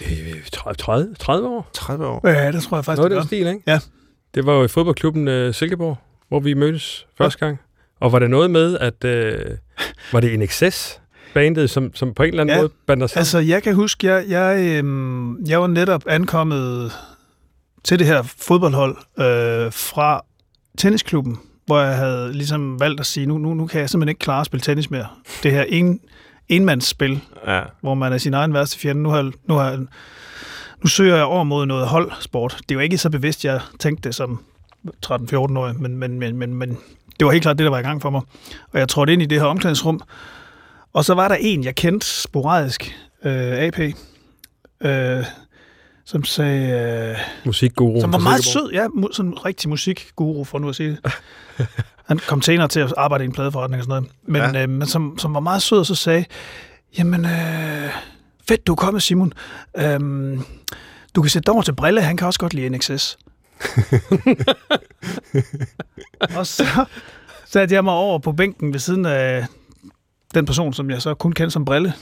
øh, 0.00 0.46
30, 0.52 0.74
30, 0.74 1.14
30 1.14 1.48
år. 1.48 1.68
30 1.72 2.06
år? 2.06 2.28
ja, 2.28 2.52
det 2.52 2.62
tror 2.62 2.76
jeg 2.76 2.84
faktisk, 2.84 2.98
Noget 2.98 3.10
det 3.10 3.16
af 3.16 3.22
den 3.22 3.28
stil, 3.28 3.46
ikke? 3.46 3.62
Ja. 3.66 3.80
Det 4.34 4.46
var 4.46 4.52
jo 4.52 4.64
i 4.64 4.68
fodboldklubben 4.68 5.28
øh, 5.28 5.54
Silkeborg, 5.54 5.98
hvor 6.28 6.40
vi 6.40 6.54
mødtes 6.54 7.06
første 7.18 7.38
gang. 7.38 7.58
Og 8.00 8.12
var 8.12 8.18
det 8.18 8.30
noget 8.30 8.50
med, 8.50 8.78
at 8.78 9.04
øh, 9.04 9.38
var 10.12 10.20
det 10.20 10.34
en 10.34 10.42
excess 10.42 11.00
bandet, 11.34 11.70
som, 11.70 11.94
som 11.94 12.14
på 12.14 12.22
en 12.22 12.28
eller 12.28 12.40
anden 12.40 12.56
Ja, 12.56 12.60
måde 12.62 12.72
bandt 12.86 13.02
os 13.02 13.10
sammen? 13.10 13.20
Altså, 13.20 13.38
jeg 13.38 13.62
kan 13.62 13.74
huske, 13.74 14.06
jeg, 14.06 14.24
jeg, 14.28 14.58
øhm, 14.78 15.44
jeg 15.46 15.60
var 15.60 15.66
netop 15.66 16.02
ankommet 16.06 16.92
til 17.84 17.98
det 17.98 18.06
her 18.06 18.22
fodboldhold 18.22 18.96
øh, 19.18 19.72
fra 19.72 20.24
tennisklubben, 20.78 21.38
hvor 21.66 21.80
jeg 21.80 21.96
havde 21.96 22.32
ligesom 22.32 22.80
valgt 22.80 23.00
at 23.00 23.06
sige, 23.06 23.26
nu, 23.26 23.38
nu, 23.38 23.54
nu 23.54 23.66
kan 23.66 23.80
jeg 23.80 23.90
simpelthen 23.90 24.08
ikke 24.08 24.18
klare 24.18 24.40
at 24.40 24.46
spille 24.46 24.62
tennis 24.62 24.90
mere. 24.90 25.06
Det 25.42 25.52
her 25.52 25.62
en, 25.62 26.00
enmandsspil, 26.48 27.20
Ja. 27.46 27.62
hvor 27.80 27.94
man 27.94 28.12
er 28.12 28.18
sin 28.18 28.34
egen 28.34 28.54
værste 28.54 28.78
fjende. 28.78 29.02
Nu, 29.02 29.08
har, 29.08 29.32
nu, 29.48 29.54
har, 29.54 29.76
nu 30.82 30.86
søger 30.86 31.16
jeg 31.16 31.24
over 31.24 31.44
mod 31.44 31.66
noget 31.66 31.86
holdsport. 31.86 32.56
Det 32.68 32.70
er 32.70 32.74
jo 32.74 32.80
ikke 32.80 32.98
så 32.98 33.10
bevidst, 33.10 33.44
jeg 33.44 33.60
tænkte 33.78 34.08
det 34.08 34.14
som 34.14 34.40
13-14-årig, 35.06 35.80
men, 35.80 35.96
men, 35.98 36.18
men, 36.18 36.36
men, 36.36 36.54
men 36.54 36.78
det 37.18 37.26
var 37.26 37.32
helt 37.32 37.42
klart 37.42 37.58
det, 37.58 37.64
der 37.64 37.70
var 37.70 37.78
i 37.78 37.82
gang 37.82 38.02
for 38.02 38.10
mig. 38.10 38.20
Og 38.72 38.78
jeg 38.78 38.88
trådte 38.88 39.12
ind 39.12 39.22
i 39.22 39.26
det 39.26 39.40
her 39.40 39.46
omklædningsrum, 39.46 40.00
og 40.92 41.04
så 41.04 41.14
var 41.14 41.28
der 41.28 41.34
en, 41.40 41.64
jeg 41.64 41.74
kendte 41.74 42.06
sporadisk, 42.06 42.96
øh, 43.24 43.52
AP, 43.52 43.78
øh, 44.80 45.24
som 46.04 46.24
sagde, 46.24 46.70
øh, 47.10 47.16
Musikguru. 47.46 48.00
som 48.00 48.12
var 48.12 48.18
meget 48.18 48.44
sød, 48.44 48.70
ja, 48.72 48.86
mu- 48.86 49.12
sådan 49.12 49.30
en 49.30 49.44
rigtig 49.44 49.68
musikguru, 49.68 50.44
for 50.44 50.58
nu 50.58 50.68
at 50.68 50.76
sige 50.76 50.90
det. 50.90 51.12
Han 52.08 52.18
kom 52.18 52.42
senere 52.42 52.68
til 52.68 52.80
at 52.80 52.94
arbejde 52.96 53.24
i 53.24 53.26
en 53.26 53.32
pladeforretning 53.32 53.80
og 53.80 53.84
sådan 53.84 54.02
noget. 54.02 54.44
Men, 54.48 54.54
Ja. 54.56 54.62
øh, 54.62 54.68
men 54.68 54.88
som, 54.88 55.18
som 55.18 55.34
var 55.34 55.40
meget 55.40 55.62
sød, 55.62 55.78
og 55.78 55.86
så 55.86 55.94
sagde, 55.94 56.24
jamen, 56.98 57.24
øh, 57.24 57.90
fedt, 58.48 58.66
du 58.66 58.72
er 58.72 58.76
kommet, 58.76 59.02
Simon. 59.02 59.32
Øhm, 59.78 60.42
du 61.14 61.22
kan 61.22 61.30
sætte 61.30 61.46
dig 61.46 61.52
over 61.54 61.62
til 61.62 61.74
Brille, 61.74 62.00
han 62.02 62.16
kan 62.16 62.26
også 62.26 62.38
godt 62.40 62.54
lide 62.54 62.68
NXS. 62.68 63.18
og 66.38 66.46
så 66.46 66.84
satte 67.46 67.74
jeg 67.74 67.84
mig 67.84 67.94
over 67.94 68.18
på 68.18 68.32
bænken 68.32 68.72
ved 68.72 68.80
siden 68.80 69.06
af 69.06 69.46
den 70.34 70.46
person, 70.46 70.72
som 70.72 70.90
jeg 70.90 71.02
så 71.02 71.14
kun 71.14 71.32
kendte 71.32 71.50
som 71.52 71.64
Brille. 71.64 71.92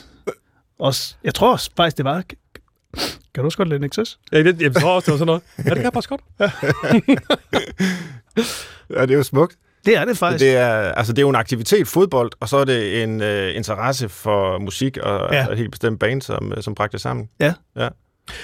Og 0.79 0.95
jeg 1.25 1.35
tror 1.35 1.53
også 1.53 1.71
faktisk, 1.77 1.97
det 1.97 2.05
var... 2.05 2.23
Kan 3.35 3.43
du 3.43 3.45
også 3.45 3.59
godt 3.59 3.69
lide 3.69 3.87
NXS? 3.87 4.19
Ja, 4.33 4.43
det, 4.43 4.63
jeg 4.63 4.75
tror 4.75 4.91
også, 4.93 5.07
det 5.07 5.13
var 5.13 5.19
sådan 5.19 5.27
noget. 5.27 5.43
Ja, 5.59 5.63
det 5.63 5.75
kan 5.75 5.83
jeg 5.85 5.93
faktisk 5.93 6.11
godt. 6.11 6.21
ja, 8.97 9.03
det 9.03 9.11
er 9.11 9.15
jo 9.17 9.23
smukt. 9.23 9.57
Det 9.87 9.97
er 9.97 10.05
det 10.05 10.19
faktisk. 10.19 10.41
Det 10.45 10.57
er, 10.57 10.69
altså, 10.93 11.13
det 11.13 11.19
er 11.19 11.23
jo 11.23 11.29
en 11.29 11.35
aktivitet, 11.35 11.89
fodbold, 11.89 12.31
og 12.41 12.49
så 12.49 12.57
er 12.57 12.65
det 12.65 13.03
en 13.03 13.23
øh, 13.23 13.57
interesse 13.57 14.09
for 14.09 14.59
musik 14.59 14.97
og 14.99 15.29
Ja. 15.33 15.39
ja. 15.39 15.49
et 15.51 15.59
helt 15.59 15.71
bestemt 15.71 16.01
band, 16.01 16.23
som, 16.23 16.53
øh, 16.57 16.63
som 16.63 16.75
bragte 16.75 16.93
det 16.93 17.01
sammen. 17.01 17.29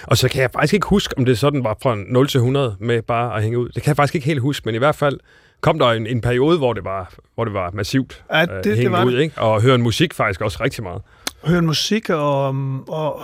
Og 0.02 0.16
så 0.18 0.28
kan 0.28 0.42
jeg 0.42 0.50
faktisk 0.52 0.74
ikke 0.74 0.86
huske, 0.86 1.14
om 1.18 1.24
det 1.24 1.38
sådan 1.38 1.64
var 1.64 1.76
fra 1.82 1.96
0 2.08 2.28
til 2.28 2.38
100 2.38 2.76
med 2.80 3.02
bare 3.02 3.36
at 3.36 3.42
hænge 3.42 3.58
ud. 3.58 3.68
Det 3.68 3.82
kan 3.82 3.88
jeg 3.90 3.96
faktisk 3.96 4.14
ikke 4.14 4.26
helt 4.26 4.40
huske, 4.40 4.62
men 4.66 4.74
i 4.74 4.78
hvert 4.78 4.94
fald 4.94 5.20
kom 5.60 5.78
der 5.78 5.86
en, 5.90 6.06
en 6.06 6.20
periode, 6.20 6.58
hvor 6.58 6.72
det 6.72 6.84
var, 6.84 7.12
hvor 7.34 7.44
det 7.44 7.54
var 7.54 7.70
massivt 7.74 8.24
Ja, 8.32 8.42
øh, 8.42 8.48
det, 8.48 8.64
det 8.64 8.76
hænge 8.76 8.92
var 8.92 9.04
ud, 9.04 9.18
ikke? 9.18 9.38
Og 9.40 9.62
høre 9.62 9.74
en 9.74 9.82
musik 9.82 10.14
faktisk 10.14 10.40
også 10.40 10.58
rigtig 10.64 10.82
meget. 10.82 11.02
høre 11.44 11.62
musik 11.62 12.10
og, 12.10 12.48
og 12.88 13.20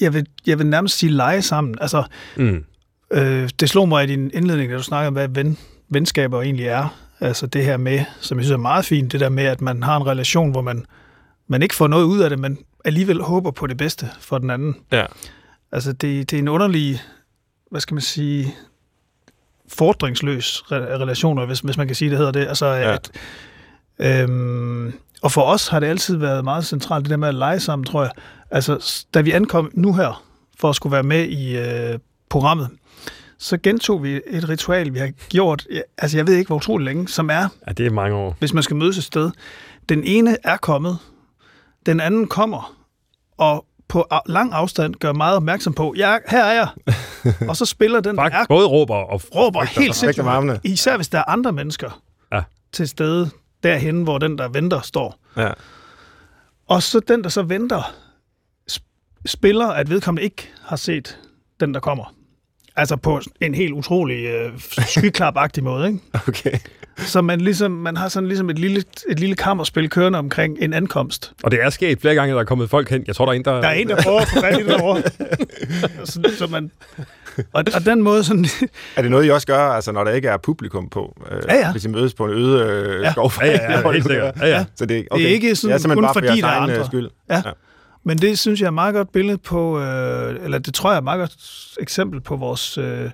jeg, 0.00 0.14
vil, 0.14 0.26
jeg 0.46 0.58
vil 0.58 0.66
nærmest 0.66 0.98
sige 0.98 1.12
lege 1.12 1.42
sammen. 1.42 1.74
Altså, 1.80 2.02
Mm. 2.36 2.64
øh, 3.12 3.48
det 3.60 3.68
slog 3.70 3.88
mig 3.88 4.04
i 4.04 4.06
din 4.06 4.30
indledning, 4.34 4.70
da 4.70 4.76
du 4.76 4.82
snakkede 4.82 5.06
om, 5.08 5.12
hvad 5.14 5.28
ven, 5.28 5.58
venskaber 5.88 6.42
egentlig 6.42 6.66
er. 6.66 6.98
Altså 7.20 7.46
det 7.46 7.64
her 7.64 7.76
med, 7.76 8.04
som 8.20 8.38
jeg 8.38 8.44
synes 8.44 8.54
er 8.54 8.56
meget 8.62 8.84
fint, 8.84 9.12
det 9.12 9.20
der 9.20 9.28
med, 9.28 9.44
at 9.44 9.60
man 9.60 9.82
har 9.82 9.96
en 9.96 10.06
relation, 10.06 10.50
hvor 10.50 10.62
man, 10.62 10.84
man 11.48 11.62
ikke 11.62 11.74
får 11.74 11.86
noget 11.86 12.04
ud 12.04 12.20
af 12.20 12.30
det, 12.30 12.38
men 12.38 12.58
alligevel 12.84 13.22
håber 13.22 13.50
på 13.50 13.66
det 13.66 13.76
bedste 13.76 14.08
for 14.20 14.38
den 14.38 14.50
anden. 14.50 14.76
Ja. 14.92 15.04
Altså 15.72 15.92
det, 15.92 16.30
det 16.30 16.36
er 16.36 16.38
en 16.38 16.48
underlig, 16.48 17.00
hvad 17.70 17.80
skal 17.80 17.94
man 17.94 18.00
sige, 18.02 18.54
fordringsløs 19.68 20.62
re- 20.66 20.74
relationer, 20.74 21.46
hvis, 21.46 21.60
hvis 21.60 21.76
man 21.76 21.86
kan 21.86 21.96
sige, 21.96 22.10
det 22.10 22.18
hedder 22.18 22.32
det. 22.32 22.46
Altså, 22.46 22.66
Ja. 22.66 22.94
at, 22.94 23.10
øhm, 23.98 24.92
og 25.22 25.32
for 25.32 25.42
os 25.42 25.68
har 25.68 25.80
det 25.80 25.86
altid 25.86 26.16
været 26.16 26.44
meget 26.44 26.66
centralt, 26.66 27.04
det 27.04 27.10
der 27.10 27.16
med 27.16 27.28
at 27.28 27.34
lege 27.34 27.60
sammen, 27.60 27.86
tror 27.86 28.02
jeg. 28.02 28.10
Altså, 28.50 29.04
da 29.14 29.20
vi 29.20 29.30
ankom 29.32 29.70
nu 29.74 29.92
her, 29.94 30.24
for 30.60 30.70
at 30.70 30.76
skulle 30.76 30.92
være 30.92 31.02
med 31.02 31.24
i 31.28 31.56
øh, 31.58 31.98
programmet, 32.28 32.68
så 33.38 33.58
gentog 33.58 34.02
vi 34.02 34.20
et 34.26 34.48
ritual, 34.48 34.94
vi 34.94 34.98
har 34.98 35.10
gjort, 35.28 35.66
altså 35.98 36.16
jeg 36.16 36.26
ved 36.26 36.34
ikke, 36.34 36.48
hvor 36.48 36.56
utroligt 36.56 36.84
længe, 36.84 37.08
som 37.08 37.30
er, 37.30 37.48
Ja, 37.66 37.72
det 37.72 37.86
er 37.86 37.90
mange 37.90 38.16
år. 38.16 38.36
hvis 38.38 38.52
man 38.54 38.62
skal 38.62 38.76
mødes 38.76 38.98
et 38.98 39.04
sted. 39.04 39.30
Den 39.88 40.02
ene 40.04 40.36
er 40.44 40.56
kommet, 40.56 40.98
den 41.86 42.00
anden 42.00 42.26
kommer, 42.26 42.76
og 43.36 43.64
på 43.88 44.06
lang 44.26 44.52
afstand 44.52 44.94
gør 44.94 45.12
meget 45.12 45.36
opmærksom 45.36 45.72
på, 45.72 45.94
ja, 45.96 46.16
her 46.28 46.44
er 46.44 46.52
jeg. 46.52 46.94
og 47.48 47.56
så 47.56 47.64
spiller 47.64 48.00
den, 48.00 48.16
der 48.16 48.22
er, 48.22 48.46
både 48.48 48.66
råber 48.66 48.94
og 48.96 49.20
råber 49.34 49.60
Rigtig- 49.60 49.82
helt 49.82 49.94
sindssygt. 49.96 50.60
Især 50.64 50.96
hvis 50.96 51.08
der 51.08 51.18
er 51.18 51.24
andre 51.28 51.52
mennesker. 51.52 52.02
Ja. 52.32 52.42
til 52.72 52.88
stede 52.88 53.30
derhen, 53.62 54.02
hvor 54.02 54.18
den, 54.18 54.38
der 54.38 54.48
venter, 54.48 54.80
står. 54.80 55.18
Ja. 55.36 55.50
Og 56.68 56.82
så 56.82 57.00
den, 57.00 57.22
der 57.22 57.28
så 57.28 57.42
venter, 57.42 57.94
sp- 58.72 59.22
spiller, 59.26 59.66
at 59.66 59.90
vedkommende 59.90 60.24
ikke 60.24 60.50
har 60.64 60.76
set 60.76 61.18
den, 61.60 61.74
der 61.74 61.80
kommer. 61.80 62.14
Altså 62.78 62.96
på 62.96 63.20
en 63.40 63.54
helt 63.54 63.72
utrolig 63.72 64.24
øh, 64.26 64.50
skyklapagtig 64.88 65.64
måde, 65.64 65.86
ikke? 65.86 65.98
Okay. 66.28 66.58
Så 66.96 67.22
man, 67.22 67.40
ligesom, 67.40 67.70
man 67.70 67.96
har 67.96 68.08
sådan 68.08 68.26
ligesom 68.28 68.50
et 68.50 68.58
lille, 68.58 68.82
et 69.08 69.20
lille 69.20 69.34
kammerspil 69.34 69.90
kørende 69.90 70.18
omkring 70.18 70.56
en 70.60 70.72
ankomst. 70.72 71.32
Og 71.42 71.50
det 71.50 71.62
er 71.62 71.70
sket 71.70 72.00
flere 72.00 72.14
gange, 72.14 72.30
at 72.32 72.34
der 72.34 72.40
er 72.40 72.44
kommet 72.46 72.70
folk 72.70 72.90
hen. 72.90 73.04
Jeg 73.06 73.16
tror, 73.16 73.24
der 73.24 73.32
er 73.32 73.36
en, 73.36 73.44
der... 73.44 73.52
Der 73.60 73.68
er 73.68 73.72
en, 73.72 73.88
der 73.88 74.02
prøver 74.02 74.20
at 74.20 74.28
få 74.28 74.40
fat 74.40 74.54
i 74.60 74.62
det 74.62 74.66
derovre. 74.68 75.02
så, 76.06 76.30
så 76.38 76.46
man, 76.46 76.70
og, 77.52 77.64
og 77.74 77.86
den 77.86 78.02
måde 78.02 78.24
sådan... 78.24 78.46
Er 78.96 79.02
det 79.02 79.10
noget, 79.10 79.26
I 79.26 79.30
også 79.30 79.46
gør, 79.46 79.58
altså, 79.58 79.92
når 79.92 80.04
der 80.04 80.10
ikke 80.10 80.28
er 80.28 80.36
publikum 80.36 80.88
på? 80.88 81.16
Øh, 81.30 81.40
Ja, 81.48 81.54
ja. 81.56 81.72
Hvis 81.72 81.84
I 81.84 81.88
mødes 81.88 82.14
på 82.14 82.24
en 82.24 82.30
øde 82.30 82.64
øh, 82.64 83.02
Ja. 83.02 83.12
skovfri? 83.12 83.46
Ja, 83.46 83.52
ja, 83.72 83.78
ja, 83.80 83.90
helt 83.92 84.04
sikkert. 84.06 84.34
Ja, 84.40 84.46
ja. 84.48 84.64
Så 84.76 84.86
det, 84.86 84.98
er- 85.10 85.16
Det 85.16 85.24
er 85.24 85.28
ikke 85.28 85.56
sådan 85.56 85.78
simpelthen 85.80 85.96
kun 85.96 86.04
bare 86.04 86.14
for 86.14 86.20
fordi, 86.20 86.40
der 86.40 86.46
er 86.46 86.50
egen, 86.50 86.70
øh, 86.70 86.74
andre. 86.76 86.86
skyld. 86.86 87.08
Ja. 87.30 87.34
Ja. 87.46 87.50
Men 88.04 88.18
det 88.18 88.38
synes 88.38 88.60
jeg 88.60 88.66
er 88.66 88.70
et 88.70 88.74
meget 88.74 88.94
godt 88.94 89.12
billede 89.12 89.38
på, 89.38 89.80
øh, 89.80 90.44
eller 90.44 90.58
det 90.58 90.74
tror 90.74 90.90
jeg 90.90 90.94
er 90.94 90.98
et 90.98 91.04
meget 91.04 91.18
godt 91.20 91.36
eksempel 91.80 92.20
på 92.20 92.36
vores 92.36 92.78
øh, 92.78 93.10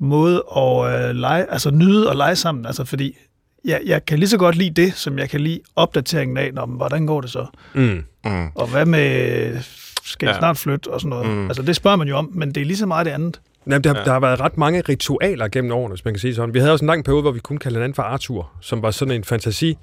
måde 0.00 0.42
at 0.56 1.08
øh, 1.08 1.14
lege, 1.14 1.50
altså 1.52 1.70
nyde 1.70 2.08
og 2.08 2.16
lege 2.16 2.36
sammen. 2.36 2.66
Altså 2.66 2.84
fordi 2.84 3.16
jeg, 3.64 3.80
jeg 3.86 4.06
kan 4.06 4.18
lige 4.18 4.28
så 4.28 4.38
godt 4.38 4.56
lide 4.56 4.82
det, 4.82 4.94
som 4.94 5.18
jeg 5.18 5.30
kan 5.30 5.40
lide 5.40 5.60
opdateringen 5.76 6.36
af, 6.36 6.54
når, 6.54 6.66
hvordan 6.66 7.06
går 7.06 7.20
det 7.20 7.30
så? 7.30 7.46
Mm. 7.74 8.04
Mm. 8.24 8.46
Og 8.54 8.66
hvad 8.66 8.86
med, 8.86 9.58
skal 10.04 10.26
jeg 10.26 10.34
Ja. 10.34 10.38
snart 10.38 10.56
flytte 10.56 10.88
og 10.90 11.00
sådan 11.00 11.08
noget? 11.10 11.26
Mm. 11.30 11.46
Altså 11.46 11.62
det 11.62 11.76
spørger 11.76 11.96
man 11.96 12.08
jo 12.08 12.16
om, 12.16 12.30
men 12.34 12.48
det 12.54 12.60
er 12.60 12.64
lige 12.64 12.76
så 12.76 12.86
meget 12.86 13.06
det 13.06 13.12
andet. 13.12 13.40
Jamen, 13.66 13.84
der, 13.84 13.98
Ja. 13.98 14.04
der 14.04 14.12
har 14.12 14.20
været 14.20 14.40
ret 14.40 14.58
mange 14.58 14.80
ritualer 14.88 15.48
gennem 15.48 15.72
årene, 15.72 15.94
hvis 15.94 16.04
man 16.04 16.14
kan 16.14 16.18
sige 16.20 16.34
sådan. 16.34 16.54
Vi 16.54 16.58
havde 16.58 16.72
også 16.72 16.84
en 16.84 16.86
lang 16.86 17.04
periode, 17.04 17.22
hvor 17.22 17.30
vi 17.30 17.40
kun 17.40 17.58
kaldte 17.58 17.76
hinanden 17.78 17.94
for 17.94 18.02
Arthur, 18.02 18.50
som 18.60 18.82
var 18.82 18.90
sådan 18.90 19.14
en 19.14 19.24
fantasifigur, 19.24 19.78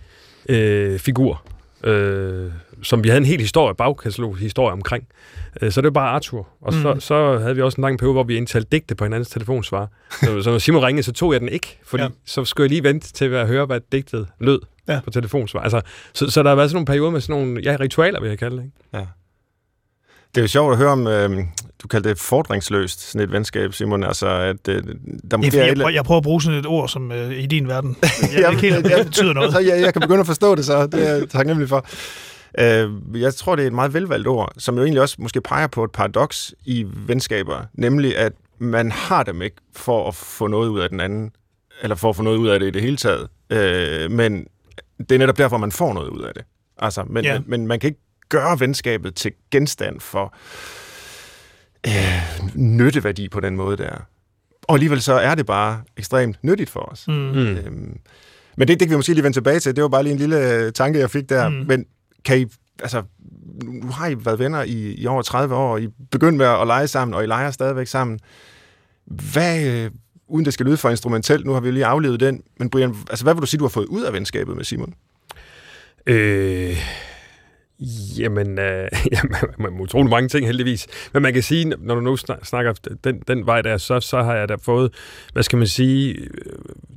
øh, 0.50 1.00
figur, 1.00 1.44
øh, 1.84 2.52
som 2.84 3.04
vi 3.04 3.10
havde 3.10 3.18
en 3.18 3.26
hel 3.26 3.40
historie, 3.40 3.76
bagkatalog 3.76 4.38
historie 4.38 4.74
omkring. 4.74 5.04
Øh, 5.62 5.72
så 5.72 5.82
det 5.82 5.86
var 5.86 5.92
bare 5.92 6.10
Arthur. 6.10 6.48
Og 6.62 6.74
så, 6.74 6.94
Mm. 6.94 7.00
så 7.00 7.38
havde 7.38 7.56
vi 7.56 7.62
også 7.62 7.76
en 7.76 7.82
lang 7.82 8.00
periode, 8.00 8.14
hvor 8.14 8.24
vi 8.24 8.38
indtalte 8.38 8.68
digte 8.72 8.96
på 8.96 9.04
hinandens 9.06 9.30
telefonsvar. 9.30 9.88
Så, 10.24 10.42
så 10.42 10.52
når 10.52 10.58
Simon 10.58 10.84
ringede, 10.84 11.04
så 11.04 11.12
tog 11.14 11.34
jeg 11.34 11.40
den 11.42 11.50
ikke, 11.50 11.80
fordi 11.84 12.04
Ja. 12.04 12.08
ja. 12.08 12.14
så 12.26 12.46
skulle 12.46 12.66
jeg 12.66 12.70
lige 12.70 12.84
vente 12.84 13.14
til 13.14 13.26
at 13.26 13.48
høre, 13.48 13.66
hvad 13.66 13.80
digtet 13.92 14.28
lød 14.40 14.60
Ja. 14.88 14.94
ja. 14.94 15.00
på 15.00 15.10
telefonsvar. 15.10 15.60
Altså, 15.62 15.82
så, 16.14 16.30
så 16.30 16.44
der 16.44 16.50
har 16.50 16.56
været 16.56 16.70
sådan 16.70 16.76
nogle 16.76 16.86
perioder 16.86 17.12
med 17.12 17.22
sådan 17.22 17.42
nogle 17.42 17.62
ja, 17.64 17.78
ritualer, 17.80 18.22
vil 18.22 18.30
jeg 18.30 18.40
kalde 18.40 18.56
det. 18.58 18.64
Ikke? 18.64 18.76
Ja. 18.94 19.06
Det 20.36 20.38
er 20.38 20.42
jo 20.42 20.48
sjovt 20.48 20.72
at 20.72 20.78
høre 20.78 20.90
om, 20.90 21.08
øh, 21.08 21.30
du 21.84 21.88
kaldte 21.88 22.10
det 22.10 22.20
fordringsløst, 22.20 23.12
sådan 23.12 23.22
et 23.28 23.32
venskab, 23.32 23.74
Simon. 23.74 24.04
Altså, 24.04 24.28
at 24.28 24.68
øh, 24.68 24.84
der 25.32 25.38
måske 25.38 25.58
Jeg, 25.58 25.64
er 25.64 25.68
jeg, 25.68 25.76
prøver, 25.76 25.90
jeg 25.90 26.04
prøver 26.04 26.18
at 26.18 26.24
bruge 26.24 26.42
sådan 26.42 26.60
et 26.60 26.66
ord 26.66 26.90
som 26.90 27.12
øh, 27.12 27.32
i 27.32 27.46
din 27.46 27.68
verden. 27.68 27.98
Jeg 28.04 28.30
ved 28.34 28.40
Jamen, 28.40 28.64
ikke 28.64 28.76
helt, 28.76 28.90
ja, 28.90 28.98
det 28.98 29.06
betyder 29.06 29.34
noget. 29.34 29.52
Så 29.54 29.60
jeg, 29.60 29.82
jeg 29.82 29.94
kan 29.94 30.02
begynde 30.02 30.20
at 30.20 30.26
forstå 30.26 30.56
det 30.56 30.66
så. 30.66 30.88
Det 30.88 31.10
er 31.10 31.16
jeg 31.16 31.30
taknemmelig 31.30 31.70
for. 31.70 31.86
Øh, 32.60 32.90
jeg 33.22 33.34
tror, 33.34 33.56
det 33.56 33.64
er 33.64 33.68
et 33.68 33.74
meget 33.74 33.94
velvalgt 33.94 34.28
ord, 34.28 34.52
som 34.58 34.76
jo 34.78 34.84
egentlig 34.84 35.02
også 35.02 35.16
måske 35.20 35.42
peger 35.42 35.68
på 35.68 35.84
et 35.84 35.92
paradoks 35.92 36.54
i 36.66 36.86
venskaber, 37.08 37.66
nemlig 37.74 38.18
at 38.18 38.34
man 38.60 38.92
har 38.92 39.24
dem 39.24 39.42
ikke 39.42 39.56
for 39.76 40.08
at 40.08 40.16
få 40.16 40.48
noget 40.48 40.70
ud 40.70 40.80
af 40.80 40.90
den 40.90 41.00
anden, 41.00 41.32
eller 41.84 41.96
for 41.96 42.10
at 42.10 42.16
få 42.16 42.24
noget 42.24 42.38
ud 42.38 42.48
af 42.48 42.60
det 42.60 42.68
i 42.68 42.72
det 42.72 42.82
hele 42.82 42.98
taget. 42.98 43.28
Øh, 43.50 44.12
men 44.12 44.48
det 45.00 45.12
er 45.12 45.18
netop 45.20 45.38
derfor, 45.38 45.58
man 45.58 45.72
får 45.72 45.94
noget 45.94 46.10
ud 46.10 46.22
af 46.22 46.34
det. 46.34 46.44
Altså, 46.78 47.04
men, 47.04 47.26
Ja. 47.26 47.34
ja. 47.34 47.40
men, 47.46 47.68
man 47.68 47.80
kan 47.80 47.88
ikke 47.88 48.02
gøre 48.30 48.60
venskabet 48.60 49.16
til 49.16 49.32
genstand 49.52 50.00
for 50.00 50.34
øh, 51.88 52.50
nytteværdi 52.56 53.30
på 53.30 53.40
den 53.40 53.56
måde 53.56 53.78
der. 53.78 53.96
Og 54.68 54.74
alligevel 54.76 55.02
så 55.02 55.14
er 55.14 55.36
det 55.36 55.46
bare 55.46 55.82
ekstremt 55.98 56.38
nyttigt 56.44 56.70
for 56.70 56.80
os. 56.80 57.08
Mm. 57.08 57.14
Mm. 57.14 57.38
Øhm, 57.38 58.00
men 58.58 58.68
det, 58.68 58.80
det 58.80 58.88
kan 58.88 58.90
vi 58.90 58.96
måske 58.96 59.14
lige 59.14 59.24
vende 59.24 59.36
tilbage 59.36 59.60
til. 59.60 59.76
Det 59.76 59.82
var 59.82 59.88
bare 59.90 60.04
lige 60.04 60.14
en 60.14 60.20
lille 60.20 60.54
øh, 60.54 60.72
tanke, 60.74 61.00
jeg 61.00 61.10
fik 61.10 61.30
der. 61.30 61.50
Mm. 61.50 61.56
Men 61.56 61.86
kan 62.26 62.42
I, 62.42 62.46
altså, 62.80 63.04
nu 63.64 63.92
har 63.92 64.08
I 64.08 64.26
været 64.26 64.40
venner 64.40 64.64
i, 64.64 64.94
i 64.94 65.08
over 65.08 65.22
30 65.22 65.56
år, 65.56 65.72
og 65.72 65.82
I 65.82 65.88
begyndte 66.12 66.38
med 66.38 66.46
at 66.46 66.68
lege 66.68 66.88
sammen, 66.88 67.16
og 67.16 67.24
I 67.24 67.28
leger 67.28 67.52
stadigvæk 67.52 67.88
sammen. 67.88 68.20
Hvad, 69.06 69.68
øh, 69.68 69.92
uden 70.28 70.46
det 70.46 70.54
skal 70.54 70.66
lyde 70.66 70.78
for 70.78 70.90
instrumentelt, 70.90 71.46
nu 71.46 71.54
har 71.54 71.60
vi 71.60 71.68
jo 71.68 71.74
lige 71.74 71.86
aflevet 71.86 72.20
den, 72.20 72.44
men 72.60 72.70
Brian, 72.70 72.96
altså, 73.10 73.26
hvad 73.26 73.34
vil 73.34 73.42
du 73.42 73.48
sige, 73.48 73.58
du 73.58 73.64
har 73.64 73.70
fået 73.70 73.86
ud 73.86 74.04
af 74.04 74.14
venskabet 74.14 74.56
med 74.56 74.64
Simon? 74.64 74.94
Øh, 76.06 76.78
jamen, 78.20 78.60
øh, 78.60 78.88
jamen, 79.14 79.36
man 79.60 79.72
må 79.74 79.84
utrolig 79.84 80.10
mange 80.10 80.30
ting 80.30 80.46
heldigvis. 80.46 80.88
Men 81.14 81.22
man 81.22 81.34
kan 81.34 81.44
sige, 81.44 81.66
når 81.66 81.96
du 81.96 82.02
nu 82.02 82.18
snak- 82.18 82.46
snakker 82.46 82.74
den, 83.04 83.20
den 83.28 83.46
vej 83.46 83.62
der, 83.62 83.78
så, 83.78 84.00
så 84.00 84.24
har 84.24 84.36
jeg 84.36 84.50
da 84.50 84.56
fået, 84.62 84.94
hvad 85.34 85.44
skal 85.44 85.58
man 85.58 85.68
sige, 85.68 86.14
øh, 86.14 86.28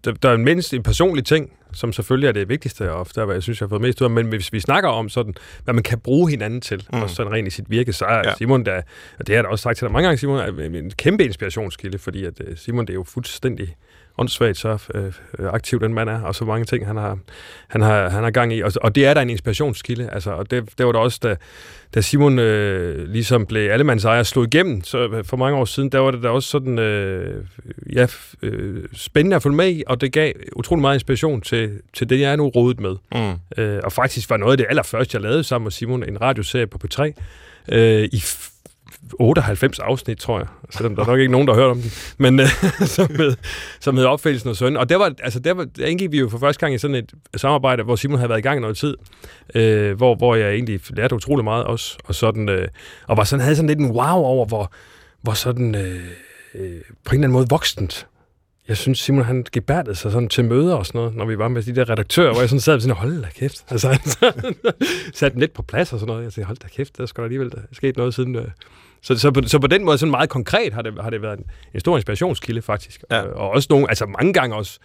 der, 0.05 0.13
der 0.13 0.29
er 0.31 0.35
en 0.35 0.45
mindst 0.45 0.75
en 0.75 0.83
personlig 0.83 1.25
ting, 1.25 1.51
som 1.75 1.93
selvfølgelig 1.93 2.29
er 2.29 2.33
det 2.33 2.49
vigtigste, 2.49 2.93
og 2.93 3.01
ofte 3.01 3.21
er, 3.21 3.25
hvad 3.25 3.35
jeg 3.37 3.43
synes, 3.43 3.61
jeg 3.61 3.67
har 3.67 3.69
fået 3.69 3.81
mest 3.83 4.01
ud 4.01 4.05
af. 4.05 4.11
Men 4.11 4.27
hvis 4.27 4.53
vi 4.53 4.61
snakker 4.61 4.91
om 4.91 5.09
sådan, 5.09 5.35
hvad 5.65 5.75
man 5.75 5.83
kan 5.83 5.99
bruge 6.01 6.31
hinanden 6.31 6.61
til, 6.61 6.87
Mm. 6.93 7.03
og 7.03 7.11
sådan 7.11 7.33
rent 7.33 7.49
i 7.49 7.51
sit 7.51 7.71
virke, 7.71 7.93
så 7.93 8.05
er 8.05 8.15
Ja. 8.15 8.23
ja. 8.29 8.35
Simon, 8.39 8.65
der, 8.65 8.77
og 9.19 9.27
det 9.27 9.29
har 9.29 9.35
jeg 9.35 9.45
da 9.45 9.49
også 9.49 9.63
sagt 9.63 9.79
til 9.79 9.85
dig 9.85 9.93
mange 9.93 10.07
gange, 10.07 10.19
Simon, 10.19 10.39
er 10.39 10.79
en 10.79 10.91
kæmpe 10.91 11.25
inspirationskilde, 11.25 11.99
fordi 11.99 12.25
at 12.25 12.41
øh, 12.47 12.57
Simon, 12.57 12.87
det 12.87 12.91
er 12.91 12.95
jo 12.95 13.05
fuldstændig 13.05 13.77
åndssvagt 14.19 14.59
så 14.59 14.79
øh, 14.95 15.13
aktiv 15.53 15.81
den 15.81 15.95
mand 15.95 16.11
er, 16.11 16.23
og 16.23 16.35
så 16.35 16.45
mange 16.45 16.65
ting, 16.65 16.87
han 16.87 16.97
har, 16.97 17.19
han 17.69 17.81
har, 17.81 18.09
han 18.09 18.25
har 18.25 18.31
gang 18.31 18.53
i. 18.53 18.61
Og, 18.61 18.73
og 18.83 18.95
det 18.95 19.07
er 19.07 19.15
der 19.15 19.21
en 19.21 19.31
inspirationskilde. 19.31 20.11
Altså, 20.13 20.31
og 20.31 20.51
det, 20.51 20.79
det 20.79 20.87
var 20.87 20.93
der 20.93 20.99
også, 20.99 21.19
da, 21.23 21.37
da 21.95 22.01
Simon 22.01 22.39
øh, 22.39 23.09
ligesom 23.09 23.47
blev 23.47 23.71
allemands 23.71 24.05
ejer 24.05 24.23
slog 24.23 24.45
igennem 24.45 24.85
så 24.85 25.09
øh, 25.09 25.25
for 25.25 25.37
mange 25.37 25.59
år 25.59 25.65
siden, 25.65 25.89
der 25.89 25.99
var 25.99 26.11
det 26.11 26.23
da 26.23 26.29
også 26.29 26.49
sådan 26.49 26.79
øh, 26.79 27.45
ja, 27.93 28.07
øh, 28.43 28.85
spændende 28.93 29.37
at 29.37 29.43
følge 29.43 29.57
med 29.57 29.69
i, 29.69 29.83
og 29.87 30.01
det 30.01 30.13
gav 30.13 30.33
utrolig 30.57 30.81
meget 30.81 30.97
inspiration 30.97 31.41
til, 31.41 31.81
til 31.93 32.11
det, 32.11 32.21
jeg 32.21 32.33
er 32.33 32.37
nu 32.37 32.49
rodet 32.49 32.81
med. 32.81 32.97
Mm. 33.15 33.63
Øh, 33.63 33.81
og 33.85 33.93
faktisk 33.93 34.31
var 34.31 34.37
noget 34.37 34.53
af 34.53 34.59
det 34.59 34.67
allerførste, 34.69 35.17
jeg 35.17 35.23
lavede 35.23 35.45
sammen 35.45 35.65
med 35.65 35.73
Simon, 35.73 36.09
en 36.09 36.21
radioserie 36.21 36.67
på 36.67 36.79
P3, 36.85 37.13
øh, 37.69 38.09
i 38.13 38.23
98 39.21 39.79
afsnit, 39.79 40.19
tror 40.19 40.39
jeg. 40.39 40.47
Selvom 40.71 40.97
der 40.97 41.03
er 41.03 41.07
nok 41.07 41.19
ikke 41.19 41.33
nogen, 41.33 41.49
der 41.49 41.55
har 41.55 41.61
hørt 41.61 41.71
om 41.71 41.81
det. 41.83 42.15
Men 42.19 42.41
øh, 42.41 42.47
som, 42.97 43.09
hed, 43.17 43.37
som 43.81 43.97
hed 43.97 44.05
Opfældelsen 44.05 44.51
og 44.51 44.57
Søn. 44.57 44.77
Og 44.77 44.89
der, 44.89 44.97
var, 44.97 45.15
altså, 45.23 45.41
der, 45.41 45.55
var, 45.55 45.65
der 45.65 45.87
indgik 45.87 46.13
vi 46.13 46.19
jo 46.19 46.29
for 46.29 46.39
første 46.39 46.61
gang 46.61 46.75
i 46.75 46.79
sådan 46.79 46.97
et 46.97 47.13
samarbejde, 47.37 47.83
hvor 47.83 47.97
Simon 47.97 48.19
havde 48.19 48.29
været 48.29 48.39
i 48.39 48.43
gang 48.43 48.59
i 48.59 48.61
noget 48.61 48.77
tid. 48.77 48.97
Øh, 49.55 49.97
hvor, 49.97 50.15
hvor 50.15 50.35
jeg 50.35 50.53
egentlig 50.53 50.81
lærte 50.91 51.15
utrolig 51.15 51.45
meget 51.45 51.65
også. 51.65 51.99
Og, 52.05 52.15
sådan, 52.15 52.49
øh, 52.49 52.69
og 53.09 53.17
var 53.17 53.25
sådan, 53.25 53.43
havde 53.43 53.57
sådan 53.57 53.69
lidt 53.69 53.79
en 53.79 53.91
wow 53.91 54.17
over, 54.25 54.47
hvor, 54.47 54.73
hvor 55.23 55.33
sådan 55.33 55.75
øh, 55.75 56.01
øh, 56.55 56.61
på 56.61 56.65
en 56.65 56.65
eller 56.65 57.13
anden 57.13 57.33
måde 57.33 57.47
voksent 57.51 58.07
jeg 58.69 58.77
synes, 58.77 58.99
Simon 58.99 59.25
han 59.25 59.47
gebærdede 59.53 59.95
sig 59.95 60.13
sådan 60.13 60.29
til 60.29 60.45
møder 60.45 60.75
og 60.75 60.87
sådan 60.87 60.99
noget, 60.99 61.17
når 61.17 61.25
vi 61.25 61.39
var 61.39 61.49
med 61.49 61.63
de 61.63 61.75
der 61.75 61.91
redaktører, 61.91 62.33
hvor 62.33 62.41
jeg 62.41 62.49
sådan 62.49 62.61
sad 62.61 62.75
og 62.75 62.83
sådan, 62.83 62.97
hold 62.97 63.23
da 63.23 63.29
kæft. 63.29 63.65
Altså, 63.71 63.89
han 63.93 64.01
satte 65.15 65.33
den 65.35 65.41
lidt 65.41 65.53
på 65.53 65.63
plads 65.63 65.93
og 65.93 65.99
sådan 65.99 66.13
noget. 66.13 66.25
Jeg 66.25 66.33
tænkte, 66.33 66.47
hold 66.47 66.59
da 66.59 66.69
kæft, 66.69 66.99
der 66.99 67.07
skal 67.07 67.23
der 67.23 67.25
alligevel 67.25 67.51
der 67.51 67.59
sket 67.73 67.97
noget 67.97 68.15
siden. 68.15 68.37
øh. 68.37 68.49
Så, 69.03 69.19
så, 69.19 69.31
på, 69.31 69.41
så 69.47 69.59
på 69.59 69.67
den 69.67 69.85
måde, 69.85 69.99
sådan 69.99 70.11
meget 70.11 70.29
konkret, 70.31 70.73
har 70.73 70.83
det, 70.83 70.95
har 71.01 71.11
det 71.11 71.23
været 71.23 71.39
en, 71.39 71.45
en 71.75 71.81
stor 71.81 71.97
inspirationskilde 71.97 72.63
faktisk. 72.63 73.05
Ja. 73.11 73.21
Og 73.23 73.51
også 73.51 73.67
nogle, 73.71 73.87
altså 73.89 74.07
mange 74.07 74.33
gange 74.33 74.57
også, 74.57 74.79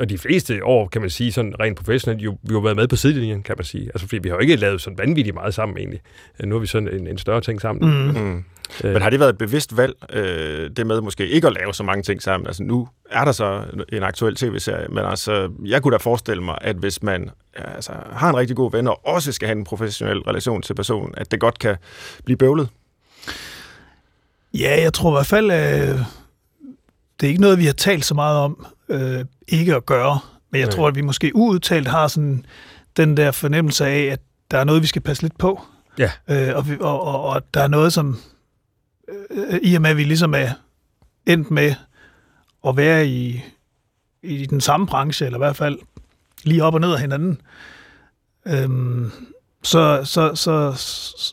og 0.00 0.08
de 0.10 0.18
fleste 0.18 0.64
år, 0.64 0.88
kan 0.88 1.00
man 1.00 1.10
sige, 1.10 1.32
sådan 1.32 1.54
rent 1.60 1.76
professionelt, 1.78 2.22
jo, 2.22 2.30
vi 2.30 2.48
har 2.48 2.54
jo 2.54 2.60
været 2.60 2.76
med 2.76 2.88
på 2.88 2.96
sidelinjen, 2.96 3.42
kan 3.42 3.54
man 3.58 3.64
sige. 3.64 3.86
Altså, 3.86 4.08
fordi 4.08 4.18
vi 4.22 4.28
har 4.28 4.36
jo 4.36 4.40
ikke 4.40 4.56
lavet 4.56 4.80
sådan 4.80 4.98
vanvittigt 4.98 5.34
meget 5.34 5.54
sammen 5.54 5.78
egentlig. 5.78 6.00
Øh, 6.40 6.48
Nu 6.48 6.54
har 6.54 6.60
vi 6.60 6.66
sådan 6.66 6.88
en, 6.88 7.06
en 7.06 7.18
større 7.18 7.40
ting 7.40 7.60
sammen. 7.60 7.90
Mm. 7.90 8.20
Mm. 8.22 8.44
Øh, 8.84 8.92
Men 8.92 9.02
har 9.02 9.10
det 9.10 9.20
været 9.20 9.30
et 9.30 9.38
bevidst 9.38 9.76
valg, 9.76 9.94
øh, 10.12 10.70
det 10.76 10.86
med 10.86 11.00
måske 11.00 11.28
ikke 11.28 11.46
at 11.46 11.52
lave 11.52 11.74
så 11.74 11.82
mange 11.82 12.02
ting 12.02 12.22
sammen? 12.22 12.46
Altså 12.46 12.62
nu 12.62 12.88
er 13.10 13.24
der 13.24 13.32
så 13.32 13.64
en 13.92 14.02
aktuel 14.02 14.34
tv-serie, 14.36 14.88
men 14.88 15.04
altså, 15.04 15.50
jeg 15.64 15.82
kunne 15.82 15.92
da 15.92 15.96
forestille 15.96 16.42
mig, 16.42 16.58
at 16.60 16.76
hvis 16.76 17.02
man 17.02 17.30
altså, 17.54 17.92
har 18.12 18.28
en 18.30 18.36
rigtig 18.36 18.56
god 18.56 18.72
ven, 18.72 18.88
og 18.88 19.06
også 19.06 19.32
skal 19.32 19.48
have 19.48 19.58
en 19.58 19.64
professionel 19.64 20.18
relation 20.18 20.62
til 20.62 20.74
personen, 20.74 21.14
at 21.16 21.30
det 21.30 21.40
godt 21.40 21.58
kan 21.58 21.76
blive 22.24 22.36
bøvlet. 22.36 22.68
Ja, 24.54 24.82
jeg 24.82 24.92
tror 24.92 25.10
i 25.10 25.14
hvert 25.14 25.26
fald, 25.26 25.50
øh, 25.50 25.98
det 27.20 27.26
er 27.26 27.28
ikke 27.28 27.40
noget, 27.40 27.58
vi 27.58 27.66
har 27.66 27.72
talt 27.72 28.04
så 28.04 28.14
meget 28.14 28.38
om 28.38 28.66
øh, 28.88 29.24
ikke 29.48 29.74
at 29.74 29.86
gøre. 29.86 30.18
Men 30.50 30.60
jeg 30.60 30.66
Nej. 30.66 30.74
tror, 30.76 30.88
at 30.88 30.94
vi 30.94 31.00
måske 31.00 31.30
uudtalt 31.34 31.88
har 31.88 32.08
sådan 32.08 32.46
den 32.96 33.16
der 33.16 33.30
fornemmelse 33.30 33.86
af, 33.86 34.02
at 34.02 34.20
der 34.50 34.58
er 34.58 34.64
noget, 34.64 34.82
vi 34.82 34.86
skal 34.86 35.02
passe 35.02 35.22
lidt 35.22 35.38
på. 35.38 35.60
Ja. 35.98 36.10
Øh, 36.28 36.56
og, 36.56 36.68
vi, 36.68 36.76
og, 36.80 37.02
og, 37.02 37.22
og 37.22 37.42
der 37.54 37.62
er 37.62 37.68
noget, 37.68 37.92
som 37.92 38.18
øh, 39.30 39.60
i 39.62 39.74
og 39.74 39.82
med, 39.82 39.90
at 39.90 39.96
vi 39.96 40.04
ligesom 40.04 40.34
er 40.34 40.48
endt 41.26 41.50
med 41.50 41.74
at 42.66 42.76
være 42.76 43.06
i, 43.06 43.44
i 44.22 44.46
den 44.46 44.60
samme 44.60 44.86
branche, 44.86 45.26
eller 45.26 45.38
i 45.38 45.44
hvert 45.44 45.56
fald 45.56 45.78
lige 46.44 46.64
op 46.64 46.74
og 46.74 46.80
ned 46.80 46.92
af 46.92 47.00
hinanden, 47.00 47.40
øhm, 48.46 49.10
så, 49.62 50.00
så, 50.04 50.34
så, 50.34 50.72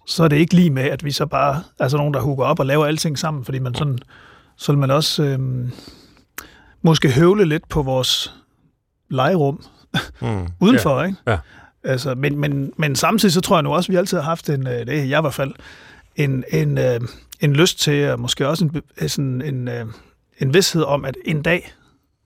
så 0.07 0.23
er 0.23 0.27
det 0.27 0.37
ikke 0.37 0.53
lige 0.53 0.69
med, 0.69 0.83
at 0.83 1.03
vi 1.03 1.11
så 1.11 1.25
bare 1.25 1.63
er 1.79 1.87
sådan 1.87 2.01
nogen, 2.01 2.13
der 2.13 2.19
hugger 2.19 2.45
op 2.45 2.59
og 2.59 2.65
laver 2.65 2.85
alting 2.85 3.19
sammen, 3.19 3.45
fordi 3.45 3.59
man 3.59 3.75
sådan, 3.75 3.99
så 4.57 4.71
vil 4.71 4.79
man 4.79 4.91
også 4.91 5.23
øhm, 5.23 5.71
måske 6.81 7.11
høvle 7.11 7.45
lidt 7.45 7.69
på 7.69 7.81
vores 7.81 8.33
legerum 9.09 9.63
Mm. 10.21 10.47
udenfor, 10.65 10.99
ja. 10.99 11.05
ikke? 11.05 11.17
Ja. 11.27 11.37
Altså, 11.83 12.15
men, 12.15 12.37
men, 12.37 12.73
men 12.77 12.95
samtidig 12.95 13.33
så 13.33 13.41
tror 13.41 13.55
jeg 13.55 13.63
nu 13.63 13.73
også, 13.73 13.87
at 13.87 13.91
vi 13.91 13.97
altid 13.97 14.17
har 14.17 14.23
haft 14.23 14.49
en, 14.49 14.67
øh, 14.67 14.87
det 14.87 14.99
er 14.99 15.03
jeg 15.03 15.19
i 15.19 15.21
hvert 15.21 15.33
fald, 15.33 15.53
en, 16.15 16.43
en, 16.49 16.77
øh, 16.77 16.99
en 17.39 17.53
lyst 17.53 17.79
til, 17.79 18.09
og 18.09 18.19
måske 18.19 18.47
også 18.47 18.65
en, 18.65 19.09
sådan 19.09 19.41
en, 19.41 19.67
øh, 19.67 19.85
en 20.39 20.53
vidshed 20.53 20.83
om, 20.83 21.05
at 21.05 21.17
en 21.25 21.41
dag, 21.41 21.73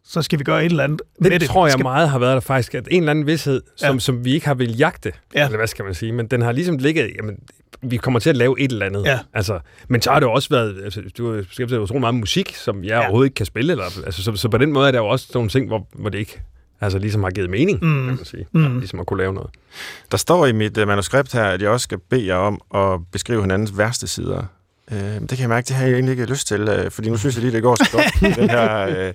så 0.06 0.22
skal 0.22 0.40
vi 0.40 0.44
gøre 0.44 0.66
et 0.66 0.70
eller 0.70 0.84
andet 0.84 1.02
med 1.20 1.32
Det 1.32 1.42
det. 1.42 1.50
tror 1.50 1.66
jeg 1.66 1.72
skal, 1.72 1.84
meget 1.84 2.10
har 2.10 2.20
været 2.20 2.34
der 2.34 2.40
faktisk, 2.40 2.76
at 2.76 2.88
en 2.92 3.04
eller 3.04 3.12
anden 3.12 3.28
vidshed, 3.28 3.62
som, 3.76 3.96
Ja. 3.96 4.00
som 4.00 4.26
vi 4.26 4.34
ikke 4.34 4.48
har 4.48 4.54
vil 4.54 4.78
jagte, 4.78 5.12
Ja. 5.36 5.46
eller 5.46 5.58
hvad 5.58 5.68
skal 5.68 5.86
man 5.86 5.94
sige, 5.94 6.12
men 6.12 6.28
den 6.28 6.42
har 6.42 6.52
ligesom 6.52 6.78
ligget, 6.78 7.12
jamen, 7.18 7.36
vi 7.82 7.98
kommer 7.98 8.20
til 8.20 8.30
at 8.30 8.38
lave 8.38 8.60
et 8.60 8.72
eller 8.72 8.86
andet. 8.86 9.06
Ja. 9.06 9.20
Altså, 9.34 9.60
men 9.88 10.02
så 10.02 10.12
har 10.12 10.20
det 10.20 10.28
jo 10.28 10.32
også 10.32 10.50
været, 10.50 10.82
altså, 10.84 11.02
du 11.18 11.32
har 11.34 11.38
beskæftiget 11.42 11.70
dig 11.70 11.82
utrolig 11.82 12.00
meget 12.02 12.16
musik, 12.16 12.56
som 12.56 12.84
jeg 12.84 12.90
Ja. 12.90 12.96
ja. 12.96 13.02
overhovedet 13.02 13.26
ikke 13.28 13.36
kan 13.36 13.46
spille, 13.46 13.72
eller, 13.74 13.86
altså, 14.06 14.24
så, 14.24 14.36
så, 14.36 14.50
på 14.50 14.58
den 14.58 14.72
måde 14.74 14.88
er 14.88 14.92
der 14.92 15.00
jo 15.00 15.08
også 15.08 15.28
nogle 15.34 15.50
ting, 15.50 15.68
hvor, 15.68 15.88
hvor 15.96 16.10
det 16.10 16.18
ikke 16.20 16.42
altså, 16.82 17.00
ligesom 17.00 17.24
har 17.24 17.30
givet 17.30 17.50
mening, 17.50 17.80
mm. 17.82 18.06
kan 18.06 18.16
man 18.16 18.26
sige, 18.26 18.46
Mm. 18.52 18.80
ligesom 18.80 19.00
at 19.00 19.06
kunne 19.06 19.18
lave 19.18 19.34
noget. 19.34 19.50
Der 20.12 20.18
står 20.18 20.46
i 20.46 20.52
mit 20.52 20.78
uh, 20.78 20.88
manuskript 20.88 21.34
her, 21.34 21.44
at 21.44 21.62
jeg 21.62 21.70
også 21.70 21.84
skal 21.84 21.98
bede 22.10 22.26
jer 22.28 22.36
om 22.36 22.62
at 22.76 23.00
beskrive 23.12 23.42
hinandens 23.42 23.78
værste 23.78 24.08
sider. 24.08 24.44
Uh, 24.92 24.98
det 24.98 25.30
kan 25.30 25.40
jeg 25.40 25.50
mærke, 25.50 25.66
det 25.68 25.76
har 25.76 25.86
jeg 25.86 25.94
egentlig 25.94 26.12
ikke 26.12 26.26
lyst 26.26 26.48
til, 26.48 26.70
uh, 26.86 26.92
fordi 26.92 27.10
nu 27.10 27.18
synes 27.18 27.36
jeg 27.36 27.44
lige, 27.44 27.54
det 27.54 27.64
går 27.64 27.76
så 27.76 27.90
godt, 27.92 28.36
den 28.38 28.50
her 28.50 28.88
uh, 29.10 29.14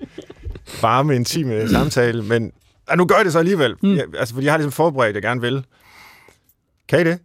varme, 0.82 1.16
intime 1.16 1.68
samtale. 1.78 2.22
Men 2.22 2.52
uh, 2.92 2.98
nu 2.98 3.06
gør 3.06 3.16
jeg 3.16 3.24
det 3.24 3.32
så 3.32 3.38
alligevel, 3.38 3.74
Mm. 3.82 3.96
jeg, 3.96 4.04
altså, 4.18 4.34
fordi 4.34 4.44
jeg 4.44 4.52
har 4.52 4.58
ligesom 4.58 4.72
forberedt, 4.72 5.14
jeg 5.14 5.22
gerne 5.22 5.40
vil. 5.40 5.64
Kan 6.88 7.00
I 7.00 7.04
det? 7.04 7.18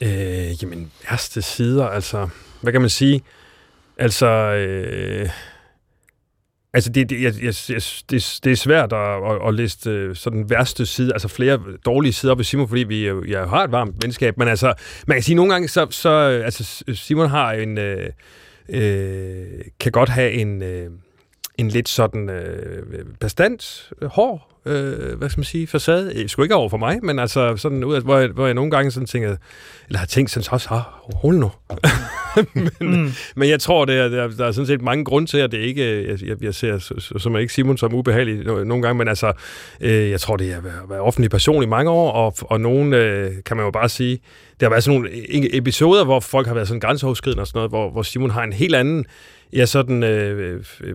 Øh, 0.00 0.62
jamen, 0.62 0.92
værste 1.10 1.42
sider, 1.42 1.86
altså, 1.86 2.28
hvad 2.60 2.72
kan 2.72 2.80
man 2.80 2.90
sige? 2.90 3.22
Altså, 3.96 4.26
øh, 4.26 5.28
altså 6.74 6.90
det, 6.90 7.10
det, 7.10 7.22
jeg, 7.22 7.34
jeg, 7.42 7.54
jeg, 7.68 7.82
det, 8.10 8.38
det 8.44 8.52
er 8.52 8.56
svært 8.56 8.92
at, 8.92 9.32
at, 9.32 9.48
at 9.48 9.54
liste 9.54 9.90
øh, 9.90 10.16
sådan 10.16 10.50
værste 10.50 10.86
side, 10.86 11.12
altså 11.12 11.28
flere 11.28 11.60
dårlige 11.86 12.12
sider 12.12 12.32
op 12.32 12.38
ved 12.38 12.44
Simon, 12.44 12.68
fordi 12.68 12.82
vi 12.82 13.06
jo, 13.08 13.24
jeg 13.24 13.48
har 13.48 13.64
et 13.64 13.72
varmt 13.72 14.04
venskab, 14.04 14.38
men 14.38 14.48
altså, 14.48 14.74
man 15.06 15.16
kan 15.16 15.22
sige, 15.22 15.34
nogle 15.34 15.52
gange, 15.52 15.68
så, 15.68 15.86
så 15.90 16.08
øh, 16.10 16.44
altså, 16.44 16.84
Simon 16.94 17.28
har 17.30 17.52
en, 17.52 17.78
øh, 17.78 18.10
øh, 18.68 19.46
kan 19.80 19.92
godt 19.92 20.08
have 20.08 20.32
en, 20.32 20.62
øh, 20.62 20.90
en 21.58 21.68
lidt 21.68 21.88
sådan 21.88 22.30
øh, 22.30 22.82
bestandt, 23.20 23.90
øh, 24.02 24.08
hård, 24.08 24.48
øh, 24.66 25.18
hvad 25.18 25.28
skal 25.30 25.38
man 25.40 25.44
sige, 25.44 25.66
facade. 25.66 26.12
Øh, 26.22 26.28
Sgu 26.28 26.42
ikke 26.42 26.54
over 26.54 26.68
for 26.68 26.76
mig, 26.76 26.98
men 27.02 27.18
altså 27.18 27.56
sådan 27.56 27.84
ud 27.84 27.94
af, 27.94 28.02
hvor 28.02 28.18
jeg, 28.18 28.28
hvor 28.28 28.46
jeg 28.46 28.54
nogle 28.54 28.70
gange 28.70 28.90
sådan 28.90 29.06
tænker, 29.06 29.36
eller 29.88 29.98
har 29.98 30.06
tænkt 30.06 30.30
sådan 30.30 30.52
også, 30.52 30.68
ah, 30.70 30.80
hold 31.14 31.36
nu. 31.36 31.50
men, 32.54 32.70
Mm. 32.80 33.10
men 33.36 33.48
jeg 33.48 33.60
tror, 33.60 33.84
det 33.84 33.98
er, 33.98 34.08
der, 34.08 34.28
der 34.28 34.46
er 34.46 34.52
sådan 34.52 34.66
set 34.66 34.82
mange 34.82 35.04
grunde 35.04 35.30
til, 35.30 35.38
at 35.38 35.52
det 35.52 35.58
ikke, 35.58 36.08
jeg, 36.10 36.22
jeg, 36.26 36.36
jeg 36.42 36.54
ser 36.54 36.78
så- 36.78 36.94
så- 36.98 37.18
som 37.18 37.36
ikke 37.36 37.52
Simon 37.52 37.76
som 37.78 37.94
ubehagelig 37.94 38.40
no- 38.46 38.64
nogle 38.64 38.82
gange, 38.82 38.98
men 38.98 39.08
altså, 39.08 39.32
øh, 39.80 40.10
jeg 40.10 40.20
tror, 40.20 40.36
det 40.36 40.52
er 40.52 40.56
at 40.56 40.64
være, 40.64 40.80
være 40.88 41.00
offentlig 41.00 41.30
person 41.30 41.62
i 41.62 41.66
mange 41.66 41.90
år, 41.90 42.10
og, 42.12 42.34
og 42.40 42.60
nogen, 42.60 42.92
øh, 42.94 43.30
kan 43.46 43.56
man 43.56 43.66
jo 43.66 43.70
bare 43.70 43.88
sige, 43.88 44.18
der 44.60 44.66
har 44.66 44.70
været 44.70 44.84
sådan 44.84 45.00
nogle 45.00 45.56
episoder, 45.56 46.04
hvor 46.04 46.20
folk 46.20 46.46
har 46.46 46.54
været 46.54 46.68
sådan 46.68 46.80
grænseoverskridende 46.80 47.40
og 47.40 47.46
sådan 47.46 47.58
noget, 47.58 47.70
hvor, 47.70 47.90
hvor 47.90 48.02
Simon 48.02 48.30
har 48.30 48.42
en 48.42 48.52
helt 48.52 48.74
anden, 48.74 49.06
ja, 49.52 49.66
sådan, 49.66 50.02
øh, 50.02 50.60
øh, 50.80 50.94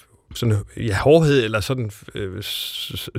sådan 0.35 0.55
ja, 0.77 0.95
hårdhed 0.97 1.43
eller 1.43 1.59
sådan 1.59 1.91
øh, 2.15 2.43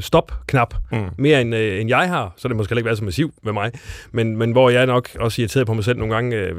stop-knap 0.01 0.75
Mm. 0.93 0.99
mere 1.19 1.41
end, 1.41 1.55
øh, 1.55 1.81
end 1.81 1.89
jeg 1.89 2.09
har, 2.09 2.33
så 2.37 2.49
det 2.49 2.57
måske 2.57 2.71
heller 2.71 2.79
ikke 2.81 2.87
været 2.87 2.99
så 2.99 3.05
massiv 3.05 3.35
med 3.43 3.53
mig, 3.53 3.71
men, 4.13 4.37
men 4.37 4.53
hvor 4.53 4.71
jeg 4.71 4.87
nok 4.87 5.09
også 5.21 5.43
irriteret 5.43 5.67
på 5.67 5.75
mig 5.75 5.85
selv 5.85 5.99
nogle 5.99 6.15
gange, 6.15 6.37
øh, 6.37 6.55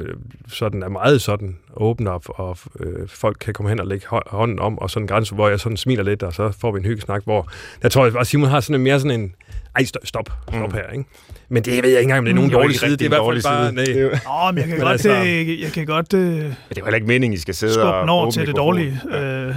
sådan 0.48 0.82
er 0.82 0.88
meget 0.88 1.22
sådan 1.22 1.56
åben 1.76 2.06
op, 2.06 2.24
og 2.28 2.58
øh, 2.80 3.08
folk 3.08 3.36
kan 3.40 3.54
komme 3.54 3.68
hen 3.68 3.80
og 3.80 3.86
lægge 3.86 4.06
hå- 4.06 4.20
hånden 4.30 4.58
om, 4.58 4.78
og 4.78 4.90
sådan 4.90 5.02
en 5.04 5.08
grænse, 5.08 5.34
hvor 5.34 5.48
jeg 5.48 5.60
sådan 5.60 5.76
smiler 5.76 6.02
lidt, 6.02 6.22
og 6.22 6.34
så 6.34 6.52
får 6.60 6.72
vi 6.72 6.78
en 6.78 6.84
hyggesnak, 6.84 7.24
hvor 7.24 7.48
jeg 7.82 7.90
tror, 7.90 8.18
at 8.20 8.26
Simon 8.26 8.48
har 8.50 8.60
sådan 8.60 8.74
en 8.74 8.82
mere 8.84 9.00
sådan 9.00 9.20
en, 9.20 9.34
ej, 9.76 9.84
stop, 9.84 10.06
stop, 10.06 10.30
stop 10.48 10.68
Mm. 10.68 10.74
her, 10.74 10.90
ikke? 10.92 11.04
Men 11.48 11.62
det 11.62 11.72
ved 11.82 11.90
jeg 11.90 11.98
ikke 12.00 12.02
engang, 12.02 12.18
om 12.18 12.24
det 12.24 12.30
er 12.30 12.34
nogen 12.34 12.50
er 12.50 12.54
jo 12.54 12.60
dårlig 12.60 12.78
side. 12.80 12.90
Det 12.90 13.00
er 13.00 13.04
i 13.04 13.08
hvert 13.08 13.22
fald 13.32 13.42
bare... 13.42 13.72
Nej. 13.72 14.48
Åh, 14.48 14.54
men 14.54 14.58
jeg 14.58 14.64
kan 14.68 14.76
Men 14.76 14.80
godt, 14.80 14.92
altså- 14.92 15.10
øh, 15.26 15.62
jeg 15.62 15.72
kan 15.72 15.86
godt 15.86 16.14
øh, 16.14 16.20
Men 16.20 16.34
det 16.38 16.46
er 16.48 16.54
jo 16.78 16.84
heller 16.84 16.94
ikke 16.94 17.06
meningen, 17.06 17.34
I 17.34 17.38
skal 17.38 17.54
sidde 17.54 17.72
skubbe 17.72 17.88
og 17.94 18.00
den 18.00 18.08
over 18.10 18.30
til 18.30 18.46
det 18.46 18.56
dårlige. 18.56 19.00
Øh, 19.14 19.54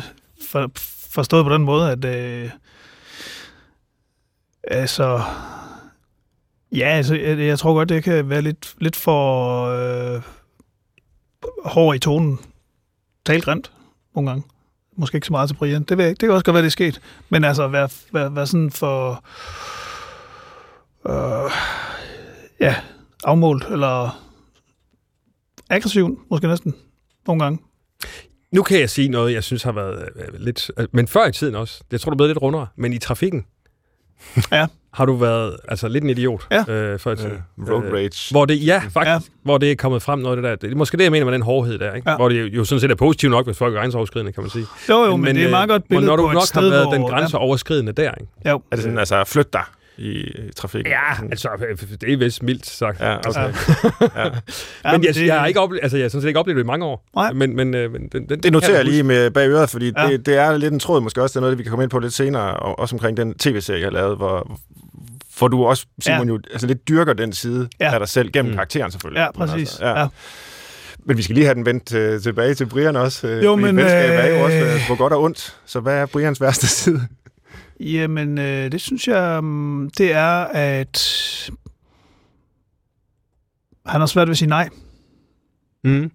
for, 0.49 0.71
forstået 1.11 1.45
på 1.45 1.53
den 1.53 1.63
måde, 1.63 1.91
at 1.91 2.05
øh, 2.05 2.49
altså 4.63 5.21
ja, 6.71 6.87
altså, 6.87 7.15
jeg, 7.15 7.39
jeg 7.39 7.59
tror 7.59 7.73
godt, 7.73 7.89
det 7.89 8.03
kan 8.03 8.29
være 8.29 8.41
lidt, 8.41 8.75
lidt 8.79 8.95
for 8.95 9.63
øh, 9.65 10.21
hård 11.65 11.95
i 11.95 11.99
tonen. 11.99 12.39
Talt 13.25 13.43
grimt 13.43 13.71
nogle 14.15 14.29
gange. 14.29 14.43
Måske 14.95 15.15
ikke 15.15 15.27
så 15.27 15.33
meget 15.33 15.49
til 15.49 15.55
Brian. 15.55 15.83
Det, 15.83 15.97
ved 15.97 16.05
jeg 16.05 16.09
ikke. 16.09 16.19
det 16.19 16.27
kan 16.27 16.33
også 16.33 16.45
godt 16.45 16.53
være, 16.53 16.63
det 16.63 16.67
er 16.67 16.71
sket. 16.71 17.01
Men 17.29 17.43
altså, 17.43 17.67
være, 17.67 17.89
være, 18.11 18.35
være 18.35 18.47
sådan 18.47 18.71
for 18.71 19.23
øh, 21.09 21.51
ja, 22.59 22.75
afmålt, 23.23 23.65
eller 23.71 24.23
aggressiv, 25.69 26.25
måske 26.29 26.47
næsten, 26.47 26.75
nogle 27.27 27.43
gange. 27.43 27.59
Nu 28.51 28.63
kan 28.63 28.79
jeg 28.79 28.89
sige 28.89 29.09
noget, 29.09 29.33
jeg 29.33 29.43
synes 29.43 29.63
har 29.63 29.71
været 29.71 30.09
øh, 30.15 30.25
lidt... 30.39 30.71
Øh, 30.79 30.87
men 30.91 31.07
før 31.07 31.27
i 31.27 31.31
tiden 31.31 31.55
også. 31.55 31.81
Jeg 31.91 32.01
tror, 32.01 32.09
du 32.09 32.13
er 32.13 32.17
blevet 32.17 32.29
lidt 32.29 32.41
rundere. 32.41 32.67
Men 32.75 32.93
i 32.93 32.97
trafikken 32.97 33.45
Ja. 34.51 34.65
har 34.93 35.05
du 35.05 35.15
været 35.15 35.57
altså, 35.67 35.87
lidt 35.87 36.03
en 36.03 36.09
idiot 36.09 36.47
Ja. 36.51 36.71
øh, 36.73 36.99
før 36.99 37.11
i 37.11 37.15
tiden. 37.15 37.31
Øh, 37.59 37.69
road 37.69 37.93
rage. 37.93 38.31
Hvor 38.33 38.45
det, 38.45 38.65
ja, 38.65 38.77
faktisk, 38.89 39.05
Ja. 39.05 39.19
hvor 39.43 39.57
det 39.57 39.71
er 39.71 39.75
kommet 39.75 40.01
frem 40.01 40.19
noget 40.19 40.37
af 40.37 40.41
det 40.41 40.49
der. 40.61 40.67
Det 40.67 40.73
er 40.73 40.77
måske 40.77 40.97
det, 40.97 41.03
jeg 41.03 41.11
mener 41.11 41.25
med 41.25 41.33
den 41.33 41.41
hårdhed 41.41 41.79
der, 41.79 41.93
ikke? 41.93 42.09
Ja. 42.09 42.15
Hvor 42.15 42.29
det 42.29 42.53
jo 42.53 42.63
sådan 42.63 42.79
set 42.79 42.91
er 42.91 42.95
positivt 42.95 43.31
nok, 43.31 43.45
hvis 43.45 43.57
folk 43.57 43.75
er 43.75 43.79
grænseoverskridende, 43.79 44.31
kan 44.31 44.43
man 44.43 44.49
sige. 44.49 44.65
Jo, 44.89 45.03
jo, 45.05 45.11
men, 45.15 45.21
men 45.25 45.35
det 45.35 45.41
er 45.41 45.45
et 45.45 45.47
øh, 45.47 45.51
meget 45.51 45.69
godt 45.69 45.81
hvor 45.81 45.87
billede 45.89 46.07
Når 46.07 46.15
du 46.15 46.23
på 46.23 46.27
et 46.29 46.33
nok 46.33 46.43
sted, 46.43 46.61
har 46.61 46.69
været 46.69 46.83
hvor... 46.85 46.93
den 46.93 47.03
grænseoverskridende 47.03 47.91
der, 47.91 48.11
ikke? 48.11 48.31
Ja, 48.45 48.49
jo. 48.51 48.61
Er 48.71 48.75
det 48.75 48.83
sådan, 48.83 48.97
altså, 48.99 49.23
flyt 49.23 49.53
dig 49.53 49.63
i, 49.97 50.31
trafikken? 50.55 50.91
Ja, 50.91 51.27
altså, 51.31 51.49
det 52.01 52.13
er 52.13 52.17
vist 52.17 52.43
mildt 52.43 52.65
sagt. 52.65 52.99
Ja, 52.99 53.17
okay. 53.17 53.39
Ja. 53.41 53.45
ja. 54.23 54.29
Ja, 54.85 54.91
men 54.91 55.03
jeg, 55.03 55.17
jeg, 55.27 55.39
har 55.39 55.45
ikke 55.47 55.59
oplevet, 55.59 55.83
altså, 55.83 55.97
jeg 55.97 56.03
har 56.03 56.09
sådan 56.09 56.21
set 56.21 56.27
ikke 56.27 56.39
oplevet 56.39 56.57
det 56.57 56.63
i 56.63 56.65
mange 56.65 56.85
år. 56.85 57.05
Nej. 57.15 57.33
Men, 57.33 57.55
men, 57.55 57.73
øh, 57.75 57.91
men 57.91 58.09
den, 58.11 58.29
den, 58.29 58.39
Det 58.43 58.51
noterer 58.51 58.75
jeg 58.75 58.85
lige 58.85 59.03
med 59.03 59.31
bag 59.31 59.49
øret, 59.49 59.69
fordi 59.69 59.91
Ja. 59.97 60.07
det, 60.07 60.25
det 60.25 60.37
er 60.37 60.57
lidt 60.57 60.73
en 60.73 60.79
tråd, 60.79 61.01
måske 61.01 61.21
også, 61.21 61.33
det 61.33 61.37
er 61.37 61.41
noget, 61.41 61.57
vi 61.57 61.63
kan 61.63 61.69
komme 61.69 61.83
ind 61.83 61.91
på 61.91 61.99
lidt 61.99 62.13
senere, 62.13 62.53
og 62.53 62.79
også 62.79 62.95
omkring 62.95 63.17
den 63.17 63.33
tv-serie, 63.33 63.79
jeg 63.79 63.85
har 63.85 63.91
lavet, 63.91 64.17
hvor, 64.17 64.59
hvor 65.37 65.47
du 65.47 65.65
også, 65.65 65.85
Simon, 65.99 66.27
Ja. 66.27 66.33
jo 66.33 66.39
altså 66.51 66.67
lidt 66.67 66.87
dyrker 66.87 67.13
den 67.13 67.33
side 67.33 67.69
Ja. 67.79 67.93
af 67.93 67.99
dig 67.99 68.07
selv, 68.09 68.31
gennem 68.31 68.51
Mm. 68.51 68.55
karakteren 68.55 68.91
selvfølgelig. 68.91 69.19
Ja, 69.19 69.27
Men 69.35 69.47
præcis. 69.47 69.69
Altså, 69.69 69.85
ja. 69.85 69.99
Ja. 69.99 70.07
Men 71.05 71.17
vi 71.17 71.21
skal 71.21 71.33
lige 71.35 71.45
have 71.45 71.55
den 71.55 71.65
vendt 71.65 71.87
til, 71.87 72.21
tilbage 72.21 72.53
til 72.53 72.65
Brian 72.65 72.95
også. 72.95 73.27
øh, 73.27 73.43
Jo, 73.43 73.55
men, 73.55 73.77
venskab 73.77 74.09
er 74.13 74.37
jo 74.37 74.43
også 74.45 74.57
øh, 74.57 74.73
øh, 74.75 74.87
på 74.87 74.95
godt 74.95 75.13
og 75.13 75.21
ondt. 75.23 75.55
Så 75.65 75.79
hvad 75.79 75.93
er 75.93 76.05
Brians 76.05 76.41
værste 76.41 76.67
side? 76.67 77.01
Jamen, 77.79 78.37
øh, 78.37 78.71
det 78.71 78.81
synes 78.81 79.07
jeg, 79.07 79.37
um, 79.39 79.89
det 79.97 80.13
er, 80.13 80.43
at 80.43 80.97
han 83.85 84.01
har 84.01 84.05
svært 84.07 84.27
ved 84.27 84.31
at 84.33 84.37
sige 84.37 84.49
nej. 84.49 84.69
Mm. 85.83 86.11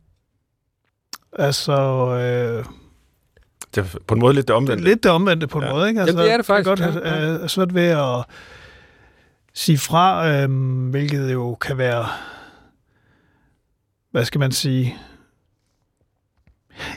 Altså, 1.33 1.73
øh, 2.15 2.65
Det 3.75 3.95
er 3.95 3.99
på 4.07 4.15
en 4.15 4.21
måde 4.21 4.35
lidt 4.35 4.49
det 4.49 4.57
omvendte. 4.57 4.85
lidt 4.85 5.03
det 5.03 5.11
omvendte 5.11 5.47
på 5.47 5.59
en 5.59 5.65
Ja. 5.65 5.73
måde, 5.73 5.89
ikke? 5.89 6.01
Altså, 6.01 6.13
Jamen, 6.17 6.25
det 6.25 6.33
er 6.33 6.37
det 6.37 6.47
faktisk, 6.47 6.69
Godt 6.69 6.81
ja, 6.81 7.09
ja. 7.09 7.15
have 7.21 7.49
svært 7.49 7.75
ved 7.75 7.83
at 7.87 8.25
sige 9.55 9.79
fra, 9.79 10.29
øh, 10.29 10.51
hvilket 10.91 11.33
jo 11.33 11.55
kan 11.55 11.79
være, 11.79 12.07
hvad 14.11 14.25
skal 14.25 14.39
man 14.39 14.53
sige, 14.53 14.97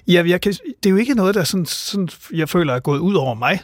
Ja, 0.07 0.23
jeg 0.27 0.41
kan, 0.41 0.51
det 0.53 0.85
er 0.85 0.89
jo 0.89 0.95
ikke 0.95 1.13
noget, 1.13 1.35
der 1.35 1.43
sådan, 1.43 1.65
sådan, 1.65 2.09
jeg 2.33 2.49
føler 2.49 2.73
er 2.73 2.79
gået 2.79 2.99
ud 2.99 3.15
over 3.15 3.33
mig. 3.33 3.59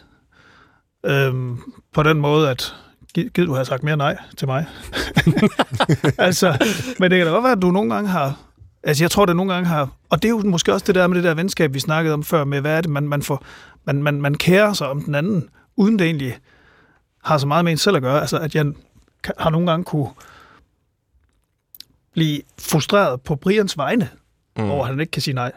Øhm, 1.05 1.57
på 1.93 2.03
den 2.03 2.17
måde, 2.19 2.49
at 2.49 2.75
gid, 3.13 3.29
du 3.45 3.53
have 3.53 3.65
sagt 3.65 3.83
mere 3.83 3.97
nej 3.97 4.17
til 4.37 4.47
mig. 4.47 4.65
altså, 6.17 6.57
men 6.99 7.11
det 7.11 7.17
kan 7.19 7.27
da 7.27 7.33
godt 7.33 7.43
være, 7.43 7.51
at 7.51 7.61
du 7.61 7.71
nogle 7.71 7.93
gange 7.93 8.09
har... 8.09 8.39
Altså, 8.83 9.03
jeg 9.03 9.11
tror, 9.11 9.25
det 9.25 9.35
nogle 9.35 9.53
gange 9.53 9.67
har... 9.69 9.89
Og 10.09 10.21
det 10.21 10.27
er 10.27 10.29
jo 10.29 10.37
måske 10.39 10.73
også 10.73 10.83
det 10.87 10.95
der 10.95 11.07
med 11.07 11.15
det 11.15 11.23
der 11.23 11.33
venskab, 11.33 11.73
vi 11.73 11.79
snakkede 11.79 12.13
om 12.13 12.23
før, 12.23 12.43
med 12.43 12.61
hvad 12.61 12.77
er 12.77 12.81
det, 12.81 12.89
man, 12.89 13.07
man 13.07 13.21
får... 13.21 13.45
Man, 13.85 14.03
man, 14.03 14.21
man 14.21 14.35
kærer 14.35 14.73
sig 14.73 14.87
om 14.87 15.01
den 15.01 15.15
anden, 15.15 15.49
uden 15.75 15.99
det 15.99 16.05
egentlig 16.05 16.37
har 17.23 17.37
så 17.37 17.47
meget 17.47 17.65
med 17.65 17.71
en 17.71 17.77
selv 17.77 17.95
at 17.95 18.01
gøre. 18.01 18.21
Altså, 18.21 18.37
at 18.39 18.55
jeg 18.55 18.65
har 19.37 19.49
nogle 19.49 19.71
gange 19.71 19.83
kunne 19.83 20.09
blive 22.13 22.41
frustreret 22.59 23.21
på 23.21 23.35
Brians 23.35 23.77
vegne, 23.77 24.09
mm. 24.57 24.69
over 24.69 24.83
at 24.83 24.89
han 24.89 24.99
ikke 24.99 25.11
kan 25.11 25.21
sige 25.21 25.33
nej. 25.33 25.51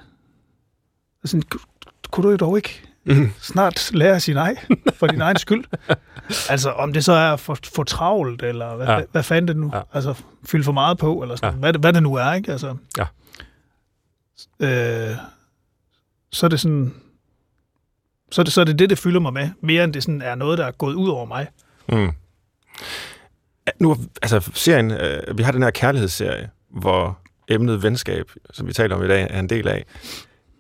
"Ku- 1.51 1.59
kunne 2.11 2.31
du 2.31 2.37
dog 2.37 2.57
ikke 2.57 2.83
Mm. 3.05 3.31
snart 3.41 3.91
lære 3.95 4.15
at 4.15 4.23
sige 4.23 4.35
nej 4.35 4.57
for 4.95 5.07
din 5.07 5.21
egen 5.21 5.37
skyld? 5.39 5.65
Altså, 6.51 6.71
om 6.71 6.93
det 6.93 7.05
så 7.05 7.13
er 7.13 7.37
for, 7.37 7.59
for 7.75 7.85
travlt, 7.85 8.43
eller 8.43 8.77
hvad, 8.77 8.87
ja. 8.87 8.95
Hvad, 8.95 9.05
hvad 9.13 9.23
fanden 9.23 9.49
det 9.49 9.57
nu? 9.57 9.71
Ja. 9.75 9.81
Altså, 9.93 10.15
fylde 10.47 10.65
for 10.65 10.73
meget 10.73 10.99
på, 10.99 11.23
eller 11.23 11.37
sådan, 11.37 11.53
ja. 11.55 11.59
Hvad, 11.59 11.73
det- 11.73 11.81
hvad 11.81 11.93
det 11.93 12.03
nu 12.03 12.15
er, 12.15 12.33
ikke? 12.33 12.53
Altså, 12.53 12.77
Ja. 12.99 13.05
øh, 14.61 15.17
så 16.33 16.47
er 16.47 16.51
det 16.51 16.61
sådan... 16.61 16.95
Så 18.33 18.41
er 18.41 18.45
det, 18.45 18.53
så 18.53 18.61
er 18.61 18.65
det 18.65 18.79
det, 18.79 18.91
det 18.91 18.99
fylder 18.99 19.21
mig 19.21 19.33
med, 19.33 19.51
mere 19.61 19.85
end 19.85 19.93
det 19.95 20.03
sådan 20.03 20.23
er 20.23 20.35
noget, 20.35 20.59
der 20.59 20.67
er 20.67 20.71
gået 20.71 20.95
ud 20.95 21.09
over 21.09 21.25
mig. 21.27 21.47
Mm. 21.89 22.11
Nu, 23.81 23.97
altså, 24.23 24.51
serien, 24.55 24.91
øh, 24.91 25.39
vi 25.39 25.43
har 25.43 25.53
den 25.53 25.63
her 25.63 25.71
kærlighedsserie, 25.71 26.51
hvor 26.71 27.19
emnet 27.49 27.83
venskab, 27.83 28.31
som 28.53 28.67
vi 28.67 28.73
taler 28.73 28.97
om 28.97 29.05
i 29.05 29.09
dag, 29.09 29.27
er 29.31 29.41
en 29.41 29.49
del 29.49 29.69
af. 29.69 29.85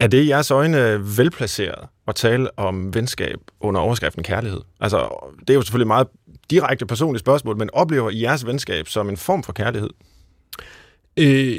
Er 0.00 0.06
det 0.06 0.22
i 0.22 0.28
jeres 0.28 0.50
øjne 0.50 1.00
velplaceret 1.18 1.88
at 2.08 2.14
tale 2.14 2.58
om 2.58 2.94
venskab 2.94 3.38
under 3.60 3.80
overskriften 3.80 4.22
kærlighed? 4.22 4.60
Altså, 4.80 5.28
det 5.40 5.50
er 5.50 5.54
jo 5.54 5.62
selvfølgelig 5.62 5.86
meget 5.86 6.06
direkte 6.50 6.86
personligt 6.86 7.20
spørgsmål, 7.20 7.56
men 7.56 7.70
oplever 7.72 8.10
I 8.10 8.22
jeres 8.22 8.46
venskab 8.46 8.88
som 8.88 9.08
en 9.08 9.16
form 9.16 9.42
for 9.42 9.52
kærlighed? 9.52 9.90
Øh, 11.16 11.56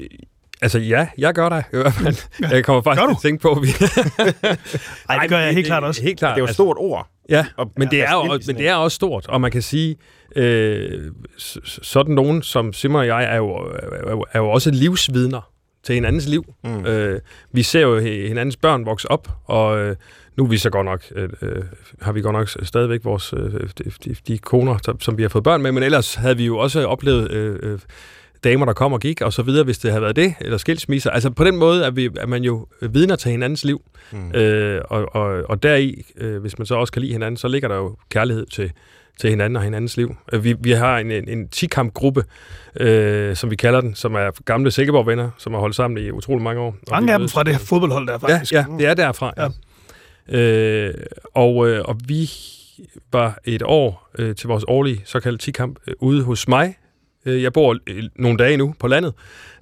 altså 0.61 0.79
ja, 0.79 1.07
jeg 1.17 1.33
gør 1.33 1.49
det. 1.49 1.63
i 1.73 1.75
hvert 1.77 1.93
fald. 1.93 2.15
Jeg 2.53 2.65
kommer 2.65 2.81
faktisk 2.81 3.05
til 3.07 3.11
at 3.11 3.21
tænke 3.21 3.41
på, 3.41 3.51
at 3.51 3.61
vi... 3.61 3.67
Ej, 5.09 5.19
det 5.21 5.29
gør 5.29 5.39
jeg 5.39 5.53
helt 5.53 5.65
klart 5.67 5.83
også. 5.83 6.01
Helt 6.01 6.19
klart. 6.19 6.35
Det 6.35 6.41
er 6.41 6.43
jo 6.45 6.49
et 6.49 6.53
stort 6.53 6.77
ord. 6.79 7.07
Ja, 7.29 7.45
Og- 7.57 7.71
men, 7.77 7.91
det 7.91 8.01
er 8.03 8.11
jo, 8.13 8.31
altså, 8.33 8.51
men 8.51 8.57
det 8.57 8.67
er 8.67 8.75
også 8.75 8.95
stort, 8.95 9.27
og 9.29 9.41
man 9.41 9.51
kan 9.51 9.61
sige, 9.61 9.95
øh, 10.35 11.11
sådan 11.37 12.15
nogen 12.15 12.43
som 12.43 12.73
Simon 12.73 12.99
og 12.99 13.07
jeg 13.07 13.23
er 13.23 13.35
jo, 13.35 13.49
er 14.07 14.11
jo, 14.11 14.25
er 14.31 14.39
jo 14.39 14.49
også 14.49 14.71
livsvidner 14.71 15.51
til 15.85 15.95
hinandens 15.95 16.27
liv. 16.27 16.53
Mm. 16.63 16.85
Øh, 16.85 17.19
vi 17.51 17.63
ser 17.63 17.81
jo 17.81 17.99
hi- 17.99 18.27
hinandens 18.27 18.57
børn 18.57 18.85
vokse 18.85 19.11
op, 19.11 19.29
og 19.45 19.77
øh, 19.79 19.95
nu 20.37 20.43
er 20.43 20.47
vi 20.47 20.57
så 20.57 20.69
godt 20.69 20.85
nok, 20.85 21.03
øh, 21.15 21.29
øh, 21.41 21.63
har 22.01 22.11
vi 22.11 22.21
godt 22.21 22.33
nok 22.33 22.49
stadigvæk 22.63 22.99
vores, 23.05 23.33
øh, 23.37 23.53
de, 24.05 24.15
de, 24.27 24.37
koner, 24.37 24.95
som- 24.99 25.17
vi 25.17 25.21
har 25.21 25.29
fået 25.29 25.43
børn 25.43 25.61
med, 25.61 25.71
men 25.71 25.83
ellers 25.83 26.15
havde 26.15 26.37
vi 26.37 26.45
jo 26.45 26.57
også 26.57 26.85
oplevet 26.85 27.31
øh, 27.31 27.59
øh, 27.63 27.79
damer, 28.43 28.65
der 28.65 28.73
kom 28.73 28.93
og 28.93 28.99
gik, 28.99 29.21
og 29.21 29.33
så 29.33 29.41
videre, 29.41 29.63
hvis 29.63 29.77
det 29.77 29.91
havde 29.91 30.01
været 30.01 30.15
det, 30.15 30.33
eller 30.41 30.57
skilsmisser. 30.57 31.09
Altså 31.09 31.29
på 31.29 31.43
den 31.43 31.57
måde 31.57 31.83
er, 31.85 31.91
vi, 31.91 32.09
er 32.17 32.27
man 32.27 32.43
jo 32.43 32.67
vidner 32.81 33.15
til 33.15 33.31
hinandens 33.31 33.65
liv. 33.65 33.81
Mm. 34.11 34.31
Øh, 34.31 34.81
og, 34.89 35.15
og, 35.15 35.43
og 35.49 35.63
deri, 35.63 36.05
øh, 36.17 36.41
hvis 36.41 36.57
man 36.57 36.65
så 36.65 36.75
også 36.75 36.93
kan 36.93 37.01
lide 37.01 37.11
hinanden, 37.13 37.37
så 37.37 37.47
ligger 37.47 37.67
der 37.67 37.75
jo 37.75 37.95
kærlighed 38.09 38.45
til, 38.45 38.71
til 39.19 39.29
hinanden 39.29 39.55
og 39.57 39.63
hinandens 39.63 39.97
liv. 39.97 40.15
Øh, 40.33 40.43
Vi, 40.43 40.55
vi 40.59 40.71
har 40.71 40.97
en, 40.97 41.11
en, 41.11 41.29
en 41.29 41.49
10-kamp-gruppe, 41.55 42.23
øh, 42.79 43.35
som 43.35 43.51
vi 43.51 43.55
kalder 43.55 43.81
den, 43.81 43.95
som 43.95 44.15
er 44.15 44.43
gamle 44.45 44.71
Sikkeborg-venner, 44.71 45.29
som 45.37 45.53
har 45.53 45.59
holdt 45.59 45.75
sammen 45.75 46.05
i 46.05 46.11
utrolig 46.11 46.43
mange 46.43 46.61
år. 46.61 46.75
Mange 46.91 47.13
af 47.13 47.19
dem 47.19 47.29
fra 47.29 47.43
det 47.43 47.53
her 47.53 47.59
fodboldhold 47.59 48.07
der, 48.07 48.19
faktisk. 48.19 48.51
Ja, 48.53 48.65
ja, 48.69 48.77
det 48.77 48.85
er 48.85 48.93
derfra. 48.93 49.33
Ja. 49.37 49.47
Øh, 50.39 50.93
og, 51.33 51.67
øh, 51.69 51.81
og 51.85 51.97
vi 52.07 52.29
var 53.11 53.39
et 53.45 53.61
år 53.65 54.09
øh, 54.19 54.35
til 54.35 54.47
vores 54.47 54.63
årlige 54.67 55.01
såkaldte 55.05 55.49
10-kamp 55.49 55.79
øh, 55.87 55.93
ude 55.99 56.23
hos 56.23 56.47
mig. 56.47 56.75
Øh, 57.25 57.43
jeg 57.43 57.53
bor 57.53 57.77
øh, 57.87 58.03
nogle 58.15 58.37
dage 58.37 58.57
nu 58.57 58.75
på 58.79 58.87
landet. 58.87 59.13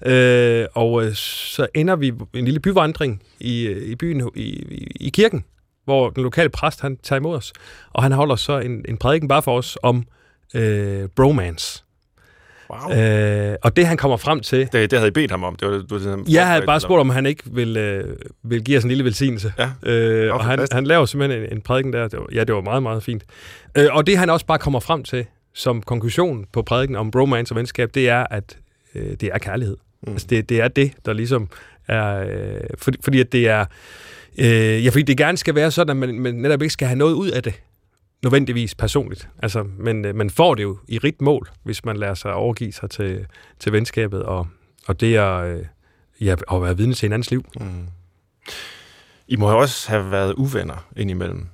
Øh, 0.05 0.65
og 0.73 1.05
øh, 1.05 1.13
så 1.15 1.67
ender 1.75 1.95
vi 1.95 2.13
en 2.33 2.45
lille 2.45 2.59
byvandring 2.59 3.23
i, 3.39 3.69
i 3.69 3.95
byen 3.95 4.31
i, 4.35 4.41
i, 4.41 4.87
i 4.99 5.09
kirken, 5.09 5.45
hvor 5.85 6.09
den 6.09 6.23
lokale 6.23 6.49
præst 6.49 6.81
han 6.81 6.97
tager 7.03 7.19
imod 7.19 7.35
os. 7.35 7.53
Og 7.93 8.03
han 8.03 8.11
holder 8.11 8.35
så 8.35 8.59
en, 8.59 8.85
en 8.87 8.97
prædiken 8.97 9.27
bare 9.27 9.41
for 9.41 9.57
os 9.57 9.77
om 9.83 10.05
øh, 10.53 11.07
bromance. 11.15 11.83
Wow. 12.69 12.97
Øh, 12.97 13.55
og 13.61 13.75
det 13.75 13.87
han 13.87 13.97
kommer 13.97 14.17
frem 14.17 14.39
til, 14.39 14.69
Det, 14.71 14.91
det 14.91 14.99
havde 14.99 15.07
I 15.07 15.11
bedt 15.11 15.31
ham 15.31 15.43
om. 15.43 15.55
Det 15.55 15.67
var, 15.67 15.73
det 15.73 15.91
var 15.91 16.15
det, 16.15 16.33
jeg 16.33 16.47
havde 16.47 16.65
bare 16.65 16.79
spurgt, 16.79 16.99
om 16.99 17.09
han 17.09 17.25
ikke 17.25 17.43
vil, 17.45 17.77
øh, 17.77 18.15
vil 18.43 18.63
give 18.63 18.77
os 18.77 18.83
en 18.83 18.89
lille 18.89 19.03
velsignelse. 19.03 19.53
Ja. 19.57 19.91
Øh, 19.91 20.33
og 20.33 20.45
han, 20.45 20.67
han 20.71 20.83
laver 20.83 21.05
simpelthen 21.05 21.43
en, 21.43 21.51
en 21.51 21.61
prædiken 21.61 21.93
der. 21.93 22.07
Det 22.07 22.19
var, 22.19 22.25
ja, 22.33 22.43
det 22.43 22.55
var 22.55 22.61
meget, 22.61 22.83
meget 22.83 23.03
fint. 23.03 23.23
Øh, 23.77 23.87
og 23.91 24.07
det 24.07 24.17
han 24.17 24.29
også 24.29 24.45
bare 24.45 24.59
kommer 24.59 24.79
frem 24.79 25.03
til 25.03 25.25
som 25.53 25.81
konklusion 25.81 26.45
på 26.53 26.61
prædiken 26.61 26.95
om 26.95 27.11
bromance 27.11 27.53
og 27.53 27.57
venskab, 27.57 27.89
det 27.93 28.09
er, 28.09 28.27
at 28.31 28.57
øh, 28.95 29.11
det 29.11 29.29
er 29.33 29.37
kærlighed. 29.37 29.77
Mm. 30.01 30.11
Altså 30.11 30.27
det, 30.29 30.49
det 30.49 30.61
er 30.61 30.67
det, 30.67 30.91
der 31.05 31.13
ligesom 31.13 31.49
er... 31.87 32.25
Øh, 32.29 32.61
fordi, 32.77 32.97
fordi 33.03 33.19
at 33.19 33.31
det 33.31 33.47
er... 33.47 33.59
Øh, 33.59 33.65
ja, 34.37 34.89
fordi 34.89 35.03
det 35.03 35.17
gerne 35.17 35.37
skal 35.37 35.55
være 35.55 35.71
sådan, 35.71 36.03
at 36.03 36.09
man, 36.09 36.19
man 36.19 36.35
netop 36.35 36.61
ikke 36.61 36.73
skal 36.73 36.87
have 36.87 36.97
noget 36.97 37.13
ud 37.13 37.29
af 37.29 37.43
det 37.43 37.61
nødvendigvis 38.23 38.75
personligt. 38.75 39.29
Altså, 39.41 39.63
men 39.77 40.05
øh, 40.05 40.15
man 40.15 40.29
får 40.29 40.55
det 40.55 40.63
jo 40.63 40.77
i 40.87 40.97
rigt 40.97 41.21
mål, 41.21 41.49
hvis 41.63 41.85
man 41.85 41.97
lader 41.97 42.13
sig 42.13 42.33
overgive 42.33 42.71
sig 42.71 42.89
til, 42.89 43.25
til 43.59 43.71
venskabet, 43.71 44.23
og, 44.23 44.47
og 44.87 44.99
det 44.99 45.15
er 45.15 45.33
øh, 45.33 45.59
ja, 46.21 46.35
at 46.51 46.61
være 46.61 46.77
vidne 46.77 46.93
til 46.93 47.05
hinandens 47.05 47.31
liv. 47.31 47.45
Mm. 47.59 47.87
I 49.27 49.35
må 49.35 49.51
jo 49.51 49.57
også 49.57 49.89
have 49.89 50.11
været 50.11 50.33
uvenner 50.33 50.87
indimellem. 50.97 51.47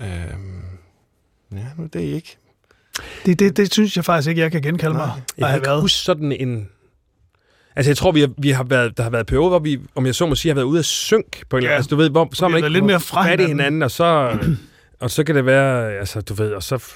Øhm, 0.00 0.62
ja, 1.52 1.66
nu 1.76 1.84
er 1.84 1.88
det 1.92 2.00
I 2.00 2.12
ikke. 2.12 2.36
Det, 3.26 3.38
det, 3.38 3.56
det 3.56 3.72
synes 3.72 3.96
jeg 3.96 4.04
faktisk 4.04 4.28
ikke, 4.28 4.40
jeg 4.40 4.52
kan 4.52 4.62
genkalde 4.62 4.94
mig 4.94 5.06
Jeg 5.06 5.16
at 5.16 5.36
kan 5.36 5.46
have 5.46 5.56
ikke 5.56 5.66
været. 5.66 5.80
huske 5.80 5.96
sådan 5.96 6.32
en... 6.32 6.68
Altså, 7.76 7.90
jeg 7.90 7.96
tror, 7.96 8.12
vi 8.12 8.20
har, 8.20 8.30
vi 8.38 8.50
har 8.50 8.64
været, 8.64 8.96
der 8.96 9.02
har 9.02 9.10
været 9.10 9.26
perioder, 9.26 9.48
hvor 9.48 9.58
vi, 9.58 9.80
om 9.94 10.06
jeg 10.06 10.14
så 10.14 10.26
må 10.26 10.34
sige, 10.34 10.50
har 10.50 10.54
været 10.54 10.64
ude 10.66 10.78
af 10.78 10.84
synk 10.84 11.42
på 11.48 11.56
en 11.56 11.62
Ja. 11.62 11.70
Altså, 11.70 11.88
du 11.88 11.96
ved, 11.96 12.10
hvor, 12.10 12.28
så 12.32 12.44
har 12.44 12.48
man 12.48 12.58
ikke 12.58 12.68
lidt 12.68 12.84
mere 12.84 13.00
fra 13.00 13.22
hinanden. 13.22 13.48
hinanden, 13.48 13.82
og 13.82 13.90
så, 13.90 14.38
og 15.00 15.10
så 15.10 15.24
kan 15.24 15.34
det 15.34 15.46
være, 15.46 15.92
altså, 15.92 16.20
du 16.20 16.34
ved, 16.34 16.52
og 16.52 16.62
så... 16.62 16.94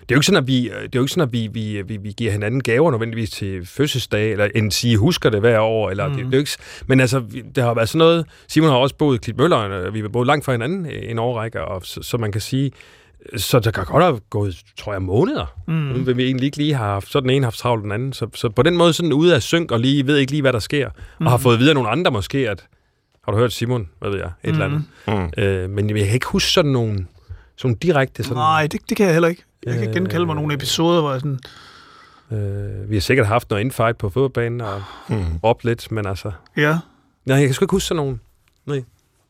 Det 0.00 0.14
er 0.14 0.16
jo 0.16 0.18
ikke 0.18 0.26
sådan, 0.26 0.42
at 0.42 0.46
vi, 0.46 0.62
det 0.64 0.72
er 0.74 0.88
jo 0.94 1.00
ikke 1.00 1.12
sådan, 1.12 1.28
at 1.28 1.32
vi, 1.32 1.48
vi, 1.52 1.82
vi, 1.82 1.96
vi 1.96 2.14
giver 2.16 2.32
hinanden 2.32 2.62
gaver 2.62 2.90
nødvendigvis 2.90 3.30
til 3.30 3.66
fødselsdag, 3.66 4.32
eller 4.32 4.48
end 4.54 4.70
sige, 4.72 4.96
husker 4.96 5.30
det 5.30 5.40
hver 5.40 5.60
år, 5.60 5.90
eller 5.90 6.08
mm. 6.08 6.14
det, 6.14 6.24
det, 6.24 6.32
er 6.32 6.36
jo 6.36 6.38
ikke, 6.38 6.50
men 6.86 7.00
altså, 7.00 7.22
det 7.54 7.64
har 7.64 7.74
været 7.74 7.88
sådan 7.88 7.98
noget, 7.98 8.26
Simon 8.48 8.70
har 8.70 8.76
også 8.76 8.94
boet 8.94 9.16
i 9.16 9.18
Klitmøller, 9.18 9.56
og 9.56 9.94
vi 9.94 10.00
har 10.00 10.08
boet 10.08 10.26
langt 10.26 10.44
fra 10.44 10.52
hinanden 10.52 10.86
en 10.86 11.18
årrække, 11.18 11.64
og 11.64 11.80
så, 11.84 12.02
så 12.02 12.16
man 12.16 12.32
kan 12.32 12.40
sige, 12.40 12.72
så 13.36 13.58
der 13.60 13.70
kan 13.70 13.84
godt 13.84 14.04
have 14.04 14.20
gået, 14.30 14.62
tror 14.78 14.92
jeg, 14.92 15.02
måneder, 15.02 15.46
mm. 15.66 16.06
vil 16.06 16.16
vi 16.16 16.24
egentlig 16.24 16.44
ikke 16.46 16.56
lige 16.56 16.74
have 16.74 16.88
haft, 16.88 17.08
så 17.12 17.20
den 17.20 17.30
ene 17.30 17.44
haft 17.46 17.58
travlt 17.58 17.82
den 17.84 17.92
anden, 17.92 18.12
så, 18.12 18.26
så 18.34 18.48
på 18.48 18.62
den 18.62 18.76
måde 18.76 18.92
sådan 18.92 19.12
ude 19.12 19.34
af 19.34 19.42
synk, 19.42 19.72
og 19.72 19.80
lige 19.80 20.06
ved 20.06 20.16
ikke 20.16 20.32
lige, 20.32 20.40
hvad 20.42 20.52
der 20.52 20.58
sker, 20.58 20.90
mm. 21.20 21.26
og 21.26 21.32
har 21.32 21.38
fået 21.38 21.58
videre 21.58 21.74
nogle 21.74 21.88
andre 21.90 22.10
måske, 22.10 22.50
at, 22.50 22.66
har 23.24 23.32
du 23.32 23.38
hørt 23.38 23.52
Simon, 23.52 23.88
hvad 23.98 24.10
ved 24.10 24.18
jeg, 24.18 24.26
et 24.26 24.32
mm. 24.44 24.50
eller 24.50 24.64
andet, 24.64 24.84
Mm. 25.36 25.42
øh, 25.42 25.70
men 25.70 25.90
jeg 25.96 26.04
kan 26.06 26.14
ikke 26.14 26.26
huske 26.26 26.50
sådan 26.50 26.72
nogle, 26.72 27.06
sådan 27.56 27.74
direkte 27.76 28.22
sådan, 28.22 28.36
Nej, 28.36 28.66
det, 28.66 28.80
det 28.88 28.96
kan 28.96 29.06
jeg 29.06 29.12
heller 29.14 29.28
ikke. 29.28 29.42
Jeg 29.66 29.72
kan 29.74 29.82
ikke 29.82 29.90
Øh, 29.90 29.96
genkalde 30.02 30.26
mig 30.26 30.34
nogle 30.34 30.54
episoder, 30.54 31.00
hvor 31.00 31.10
jeg 31.12 31.20
sådan... 31.20 31.38
øh, 32.32 32.90
vi 32.90 32.96
har 32.96 33.00
sikkert 33.00 33.26
haft 33.26 33.50
noget 33.50 33.64
infight 33.64 33.98
på 33.98 34.10
fodboldbanen, 34.10 34.60
og 34.60 34.82
Mm. 35.08 35.36
råbt 35.44 35.64
lidt, 35.64 35.92
men 35.92 36.06
altså, 36.06 36.32
Ja, 36.56 36.78
nej, 37.24 37.36
jeg 37.36 37.46
kan 37.46 37.54
sgu 37.54 37.64
ikke 37.64 37.72
huske 37.72 37.86
sådan 37.86 37.96
nogen, 37.96 38.20
nej, 38.66 38.82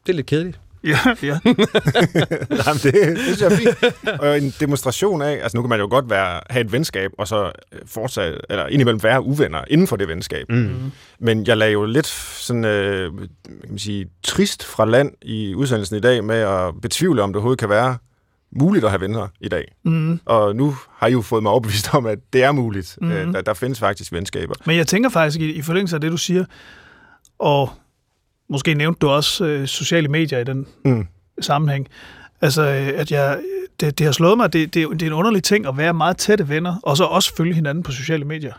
det 0.06 0.12
er 0.12 0.16
lidt 0.16 0.26
kedeligt. 0.26 0.60
Ja, 0.84 0.98
ja. 1.22 1.38
Jamen, 1.44 2.80
det, 2.82 2.94
det 2.94 3.18
synes 3.18 3.40
jeg 3.40 3.52
er 3.52 3.56
fint. 3.56 4.20
Og 4.20 4.38
en 4.38 4.54
demonstration 4.60 5.22
af, 5.22 5.32
altså 5.32 5.56
nu 5.56 5.62
kan 5.62 5.68
man 5.68 5.80
jo 5.80 5.86
godt 5.90 6.10
være, 6.10 6.40
have 6.50 6.64
et 6.64 6.72
venskab, 6.72 7.10
og 7.18 7.28
så 7.28 7.52
øh, 7.72 7.80
fortsat, 7.86 8.40
eller 8.50 8.66
indimellem 8.66 9.02
være 9.02 9.22
uvenner 9.22 9.64
inden 9.70 9.86
for 9.86 9.96
det 9.96 10.08
venskab. 10.08 10.46
Mm. 10.48 10.92
Men 11.20 11.46
jeg 11.46 11.56
lagde 11.56 11.72
jo 11.72 11.84
lidt 11.84 12.06
sådan, 12.06 12.64
øh, 12.64 13.12
kan 13.12 13.28
man 13.68 13.78
sige, 13.78 14.06
trist 14.22 14.64
fra 14.64 14.84
land 14.84 15.12
i 15.22 15.54
udsendelsen 15.54 15.96
i 15.96 16.00
dag 16.00 16.24
med 16.24 16.36
at 16.36 16.74
betvivle, 16.82 17.22
om 17.22 17.30
det 17.30 17.36
overhovedet 17.36 17.58
kan 17.58 17.68
være 17.68 17.96
muligt 18.52 18.84
at 18.84 18.90
have 18.90 19.00
venner 19.00 19.28
i 19.40 19.48
dag. 19.48 19.74
Mm. 19.84 20.20
Og 20.24 20.56
nu 20.56 20.76
har 20.96 21.06
I 21.06 21.12
jo 21.12 21.22
fået 21.22 21.42
mig 21.42 21.52
overbevist 21.52 21.94
om, 21.94 22.06
at 22.06 22.18
det 22.32 22.42
er 22.42 22.52
muligt. 22.52 22.98
Mhm. 23.00 23.10
Mm-hmm. 23.10 23.32
Der, 23.32 23.40
der 23.40 23.54
findes 23.54 23.78
faktisk 23.78 24.12
venskaber. 24.12 24.54
Men 24.66 24.76
jeg 24.76 24.86
tænker 24.86 25.10
faktisk, 25.10 25.40
i, 25.40 25.52
i 25.52 25.62
forlængelse 25.62 25.96
af 25.96 26.00
det, 26.00 26.12
du 26.12 26.16
siger, 26.16 26.44
og 27.38 27.70
måske 28.48 28.74
nævnte 28.74 28.98
du 28.98 29.08
også 29.08 29.44
øh, 29.44 29.66
sociale 29.66 30.08
medier 30.08 30.38
i 30.38 30.44
den 30.44 30.66
Mm. 30.84 31.06
sammenhæng, 31.40 31.88
altså, 32.40 32.62
øh, 32.62 33.00
at 33.00 33.10
jeg, 33.12 33.40
det, 33.80 33.98
det 33.98 34.04
har 34.04 34.12
slået 34.12 34.36
mig, 34.36 34.52
det, 34.52 34.74
det, 34.74 34.88
det 34.90 35.02
er 35.02 35.06
en 35.06 35.12
underlig 35.12 35.42
ting 35.42 35.66
at 35.66 35.76
være 35.76 35.94
meget 35.94 36.16
tætte 36.16 36.48
venner, 36.48 36.76
og 36.82 36.96
så 36.96 37.04
også 37.04 37.34
følge 37.36 37.54
hinanden 37.54 37.82
på 37.84 37.92
sociale 37.92 38.24
medier. 38.24 38.52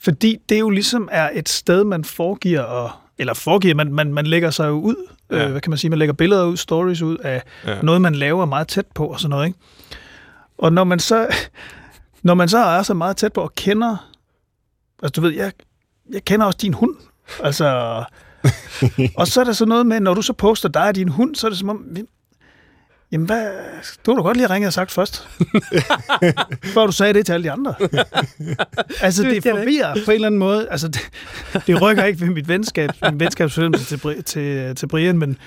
Fordi 0.00 0.36
det 0.48 0.60
jo 0.60 0.70
ligesom 0.70 1.08
er 1.12 1.30
et 1.34 1.48
sted, 1.48 1.84
man 1.84 2.04
foregiver, 2.04 2.60
og, 2.60 2.90
eller 3.18 3.34
foregiver, 3.34 3.74
man, 3.74 3.92
man, 3.92 4.12
man 4.12 4.26
lægger 4.26 4.50
sig 4.50 4.68
jo 4.68 4.72
ud, 4.80 4.94
ja. 5.30 5.36
Ja. 5.36 5.44
øh, 5.44 5.50
hvad 5.50 5.60
kan 5.60 5.70
man 5.70 5.78
sige, 5.78 5.90
man 5.90 5.98
lægger 5.98 6.12
billeder 6.12 6.44
ud, 6.44 6.56
stories 6.56 7.02
ud 7.02 7.16
af 7.16 7.42
ja. 7.66 7.80
noget, 7.82 8.00
man 8.02 8.14
laver 8.14 8.44
meget 8.44 8.68
tæt 8.68 8.86
på 8.94 9.06
og 9.06 9.20
sådan 9.20 9.30
noget, 9.30 9.46
ikke? 9.46 9.58
Og 10.58 10.72
når 10.72 10.84
man 10.84 10.98
så, 10.98 11.26
når 12.22 12.34
man 12.34 12.48
så 12.48 12.58
er 12.58 12.82
så 12.82 12.94
meget 12.94 13.16
tæt 13.16 13.32
på 13.32 13.40
og 13.40 13.54
kender, 13.54 14.10
altså 15.02 15.12
du 15.12 15.20
ved, 15.20 15.30
jeg, 15.34 15.52
jeg 16.12 16.24
kender 16.24 16.46
også 16.46 16.58
din 16.62 16.74
hund, 16.74 16.96
altså, 17.42 18.04
og 19.18 19.26
så 19.26 19.40
er 19.40 19.44
der 19.44 19.52
så 19.52 19.66
noget 19.66 19.86
med, 19.86 20.00
når 20.00 20.14
du 20.14 20.22
så 20.22 20.32
poster 20.32 20.68
dig 20.68 20.88
og 20.88 20.94
din 20.94 21.08
hund, 21.08 21.34
så 21.34 21.46
er 21.46 21.48
det 21.48 21.58
som 21.58 21.68
om, 21.68 21.96
jamen 23.12 23.26
hvad, 23.26 23.48
du 24.06 24.12
kunne 24.12 24.16
da 24.16 24.22
godt 24.22 24.36
lige 24.36 24.50
ringe 24.50 24.68
og 24.68 24.72
sagt 24.72 24.90
først, 24.90 25.28
før 26.74 26.86
du 26.86 26.92
sagde 26.92 27.14
det 27.14 27.26
til 27.26 27.32
alle 27.32 27.44
de 27.44 27.50
andre. 27.50 27.74
altså 29.00 29.22
det 29.22 29.42
forvirrer 29.42 29.94
på 30.04 30.10
en 30.10 30.14
eller 30.14 30.26
anden 30.26 30.38
måde, 30.38 30.68
altså 30.70 30.88
det, 30.88 31.10
det 31.66 31.82
rykker 31.82 32.04
ikke 32.04 32.20
ved 32.20 32.28
mit 32.28 32.48
venskab, 32.48 32.90
min 33.02 33.20
venskabsfornemmelse 33.20 33.98
til, 33.98 34.24
til, 34.24 34.76
til 34.76 34.86
Brian, 34.86 35.18
men, 35.18 35.38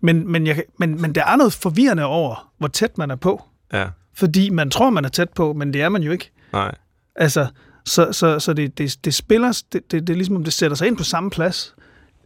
men, 0.00 0.32
men, 0.32 0.46
jeg, 0.46 0.62
men, 0.78 1.02
men 1.02 1.14
der 1.14 1.24
er 1.24 1.36
noget 1.36 1.52
forvirrende 1.52 2.04
over, 2.04 2.50
hvor 2.58 2.68
tæt 2.68 2.98
man 2.98 3.10
er 3.10 3.16
på, 3.16 3.44
Ja, 3.72 3.86
fordi 4.14 4.50
man 4.50 4.70
tror, 4.70 4.90
man 4.90 5.04
er 5.04 5.08
tæt 5.08 5.30
på, 5.30 5.52
men 5.52 5.72
det 5.72 5.82
er 5.82 5.88
man 5.88 6.02
jo 6.02 6.12
ikke. 6.12 6.30
nej. 6.52 6.74
Altså, 7.16 7.46
så, 7.84 8.12
så, 8.12 8.38
så 8.38 8.52
det, 8.52 8.78
det, 8.78 8.96
det 9.04 9.14
spiller, 9.14 9.62
det, 9.72 9.92
det, 9.92 10.06
det 10.06 10.10
er 10.10 10.16
ligesom, 10.16 10.36
om 10.36 10.44
det 10.44 10.52
sætter 10.52 10.76
sig 10.76 10.86
ind 10.86 10.96
på 10.96 11.04
samme 11.04 11.30
plads. 11.30 11.74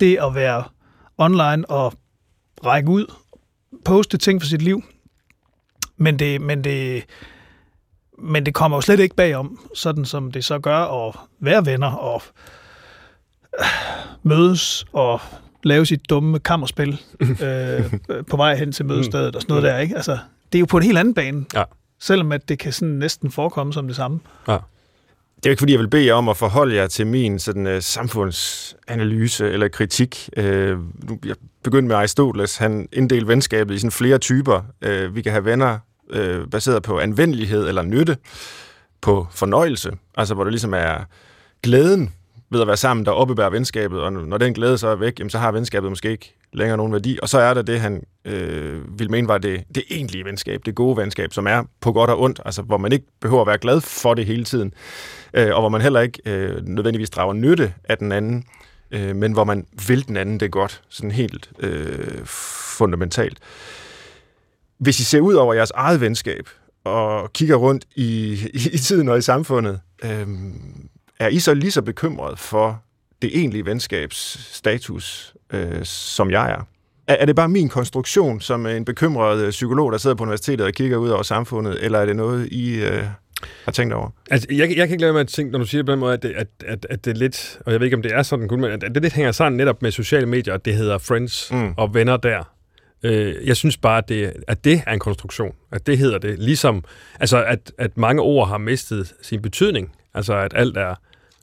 Det 0.00 0.18
at 0.22 0.34
være 0.34 0.64
online 1.18 1.70
og 1.70 1.92
række 2.66 2.88
ud, 2.88 3.06
poste 3.84 4.18
ting 4.18 4.42
for 4.42 4.46
sit 4.46 4.62
liv. 4.62 4.82
Men 5.96 6.18
det, 6.18 6.40
men 6.40 6.64
det, 6.64 7.04
men 8.18 8.46
det 8.46 8.54
kommer 8.54 8.76
jo 8.76 8.80
slet 8.80 9.00
ikke 9.00 9.14
bagom, 9.16 9.58
sådan 9.74 10.04
som 10.04 10.32
det 10.32 10.44
så 10.44 10.58
gør 10.58 11.06
at 11.06 11.14
være 11.40 11.66
venner 11.66 11.90
og 11.92 12.22
øh, 13.60 13.66
mødes 14.22 14.86
og 14.92 15.20
lave 15.62 15.86
sit 15.86 16.10
dumme 16.10 16.38
kammerspil 16.38 17.00
øh, 17.20 17.92
på 18.30 18.36
vej 18.36 18.54
hen 18.56 18.72
til 18.72 18.84
mødestedet 18.86 19.36
og 19.36 19.42
sådan 19.42 19.52
noget 19.52 19.62
der, 19.72 19.78
ikke? 19.78 19.96
Altså, 19.96 20.18
det 20.52 20.58
er 20.58 20.60
jo 20.60 20.66
på 20.66 20.76
en 20.76 20.82
helt 20.82 20.98
anden 20.98 21.14
bane, 21.14 21.44
Ja. 21.54 21.64
selvom 22.00 22.32
at 22.32 22.48
det 22.48 22.58
kan 22.58 22.72
sådan 22.72 22.94
næsten 22.94 23.30
forekomme 23.30 23.72
som 23.72 23.86
det 23.86 23.96
samme. 23.96 24.20
Ja. 24.48 24.58
Det 25.44 25.48
er 25.48 25.50
jo 25.50 25.52
ikke, 25.52 25.60
fordi 25.60 25.72
jeg 25.72 25.80
vil 25.80 25.88
bede 25.88 26.06
jer 26.06 26.14
om 26.14 26.28
at 26.28 26.36
forholde 26.36 26.74
jer 26.74 26.86
til 26.86 27.06
min 27.06 27.38
sådan, 27.38 27.66
øh, 27.66 27.82
samfundsanalyse 27.82 29.50
eller 29.50 29.68
kritik. 29.68 30.30
Øh, 30.36 30.78
nu, 31.08 31.18
jeg 31.24 31.36
begyndte 31.62 31.88
med 31.88 31.96
Aristoteles. 31.96 32.56
Han 32.56 32.88
inddelte 32.92 33.28
venskabet 33.28 33.74
i 33.74 33.78
sådan 33.78 33.90
flere 33.90 34.18
typer. 34.18 34.62
Øh, 34.82 35.14
vi 35.14 35.22
kan 35.22 35.32
have 35.32 35.44
venner 35.44 35.78
øh, 36.10 36.46
baseret 36.46 36.82
på 36.82 36.98
anvendelighed 36.98 37.68
eller 37.68 37.82
nytte, 37.82 38.16
på 39.00 39.26
fornøjelse, 39.30 39.92
altså 40.16 40.34
hvor 40.34 40.44
det 40.44 40.52
ligesom 40.52 40.74
er 40.74 41.04
glæden 41.62 42.12
ved 42.50 42.60
at 42.60 42.66
være 42.66 42.76
sammen, 42.76 43.06
der 43.06 43.12
oppebærer 43.12 43.50
venskabet, 43.50 44.00
og 44.00 44.12
når 44.12 44.38
den 44.38 44.54
glæde 44.54 44.78
så 44.78 44.88
er 44.88 44.94
væk, 44.94 45.18
jamen, 45.18 45.30
så 45.30 45.38
har 45.38 45.52
venskabet 45.52 45.90
måske 45.90 46.10
ikke 46.10 46.34
længere 46.52 46.76
nogen 46.76 46.92
værdi. 46.92 47.18
Og 47.22 47.28
så 47.28 47.38
er 47.38 47.54
der 47.54 47.62
det, 47.62 47.80
han 47.80 48.02
øh, 48.24 48.98
vil 48.98 49.10
mene 49.10 49.28
var 49.28 49.38
det, 49.38 49.64
det 49.74 49.82
egentlige 49.90 50.24
venskab, 50.24 50.60
det 50.66 50.74
gode 50.74 50.96
venskab, 50.96 51.32
som 51.32 51.46
er 51.46 51.62
på 51.80 51.92
godt 51.92 52.10
og 52.10 52.20
ondt, 52.20 52.40
altså 52.44 52.62
hvor 52.62 52.76
man 52.76 52.92
ikke 52.92 53.06
behøver 53.20 53.40
at 53.40 53.46
være 53.46 53.58
glad 53.58 53.80
for 53.80 54.14
det 54.14 54.26
hele 54.26 54.44
tiden, 54.44 54.72
øh, 55.34 55.54
og 55.54 55.60
hvor 55.60 55.68
man 55.68 55.80
heller 55.80 56.00
ikke 56.00 56.20
øh, 56.26 56.66
nødvendigvis 56.66 57.10
drager 57.10 57.32
nytte 57.32 57.74
af 57.84 57.98
den 57.98 58.12
anden, 58.12 58.44
øh, 58.90 59.16
men 59.16 59.32
hvor 59.32 59.44
man 59.44 59.66
vil 59.88 60.08
den 60.08 60.16
anden 60.16 60.40
det 60.40 60.50
godt, 60.50 60.82
sådan 60.88 61.10
helt 61.10 61.50
øh, 61.58 62.26
fundamentalt. 62.76 63.38
Hvis 64.78 65.00
I 65.00 65.04
ser 65.04 65.20
ud 65.20 65.34
over 65.34 65.54
jeres 65.54 65.70
eget 65.70 66.00
venskab, 66.00 66.48
og 66.84 67.32
kigger 67.32 67.56
rundt 67.56 67.84
i, 67.94 68.32
i, 68.54 68.68
i 68.72 68.78
tiden 68.78 69.08
og 69.08 69.18
i 69.18 69.20
samfundet, 69.20 69.80
øh, 70.04 70.28
er 71.18 71.28
I 71.28 71.38
så 71.38 71.54
lige 71.54 71.70
så 71.70 71.82
bekymret 71.82 72.38
for 72.38 72.82
det 73.22 73.38
egentlige 73.38 73.66
venskabs 73.66 74.38
status, 74.56 75.34
øh, 75.52 75.84
som 75.84 76.30
jeg 76.30 76.50
er? 76.50 76.66
er? 77.06 77.14
Er 77.14 77.26
det 77.26 77.36
bare 77.36 77.48
min 77.48 77.68
konstruktion 77.68 78.40
som 78.40 78.66
en 78.66 78.84
bekymret 78.84 79.38
øh, 79.38 79.50
psykolog, 79.50 79.92
der 79.92 79.98
sidder 79.98 80.16
på 80.16 80.22
universitetet 80.22 80.66
og 80.66 80.72
kigger 80.72 80.96
ud 80.96 81.08
over 81.08 81.22
samfundet, 81.22 81.84
eller 81.84 81.98
er 81.98 82.06
det 82.06 82.16
noget, 82.16 82.48
I 82.52 82.74
øh, 82.74 83.04
har 83.64 83.72
tænkt 83.72 83.94
over? 83.94 84.10
Altså, 84.30 84.48
jeg, 84.50 84.58
jeg 84.58 84.88
kan 84.88 84.90
ikke 84.90 85.00
lade 85.00 85.12
med 85.12 85.20
at 85.20 85.28
tænke, 85.28 85.52
når 85.52 85.58
du 85.58 85.64
siger 85.64 85.82
det 85.82 85.86
på 85.86 85.92
den 85.92 86.00
måde, 86.00 86.12
at 86.12 86.22
det, 86.22 86.32
at, 86.36 86.46
at, 86.66 86.86
at 86.90 87.04
det 87.04 87.10
er 87.10 87.14
lidt, 87.14 87.58
og 87.66 87.72
jeg 87.72 87.80
ved 87.80 87.86
ikke, 87.86 87.96
om 87.96 88.02
det 88.02 88.12
er 88.12 88.22
sådan 88.22 88.48
kun, 88.48 88.60
men 88.60 88.70
at 88.70 88.80
det 88.80 89.02
lidt 89.02 89.12
hænger 89.12 89.32
sammen 89.32 89.56
netop 89.56 89.82
med 89.82 89.90
sociale 89.90 90.26
medier, 90.26 90.54
at 90.54 90.64
det 90.64 90.74
hedder 90.74 90.98
friends 90.98 91.52
mm. 91.52 91.74
og 91.76 91.94
venner 91.94 92.16
der. 92.16 92.54
Øh, 93.02 93.34
jeg 93.46 93.56
synes 93.56 93.76
bare, 93.76 93.98
at 93.98 94.08
det, 94.08 94.32
at 94.48 94.64
det 94.64 94.82
er 94.86 94.92
en 94.92 94.98
konstruktion. 94.98 95.54
At 95.72 95.86
det 95.86 95.98
hedder 95.98 96.18
det. 96.18 96.38
Ligesom, 96.38 96.84
altså, 97.20 97.44
at, 97.44 97.72
at 97.78 97.96
mange 97.96 98.22
ord 98.22 98.48
har 98.48 98.58
mistet 98.58 99.14
sin 99.22 99.42
betydning. 99.42 99.92
Altså, 100.14 100.34
at 100.34 100.52
alt 100.56 100.76
er 100.76 100.94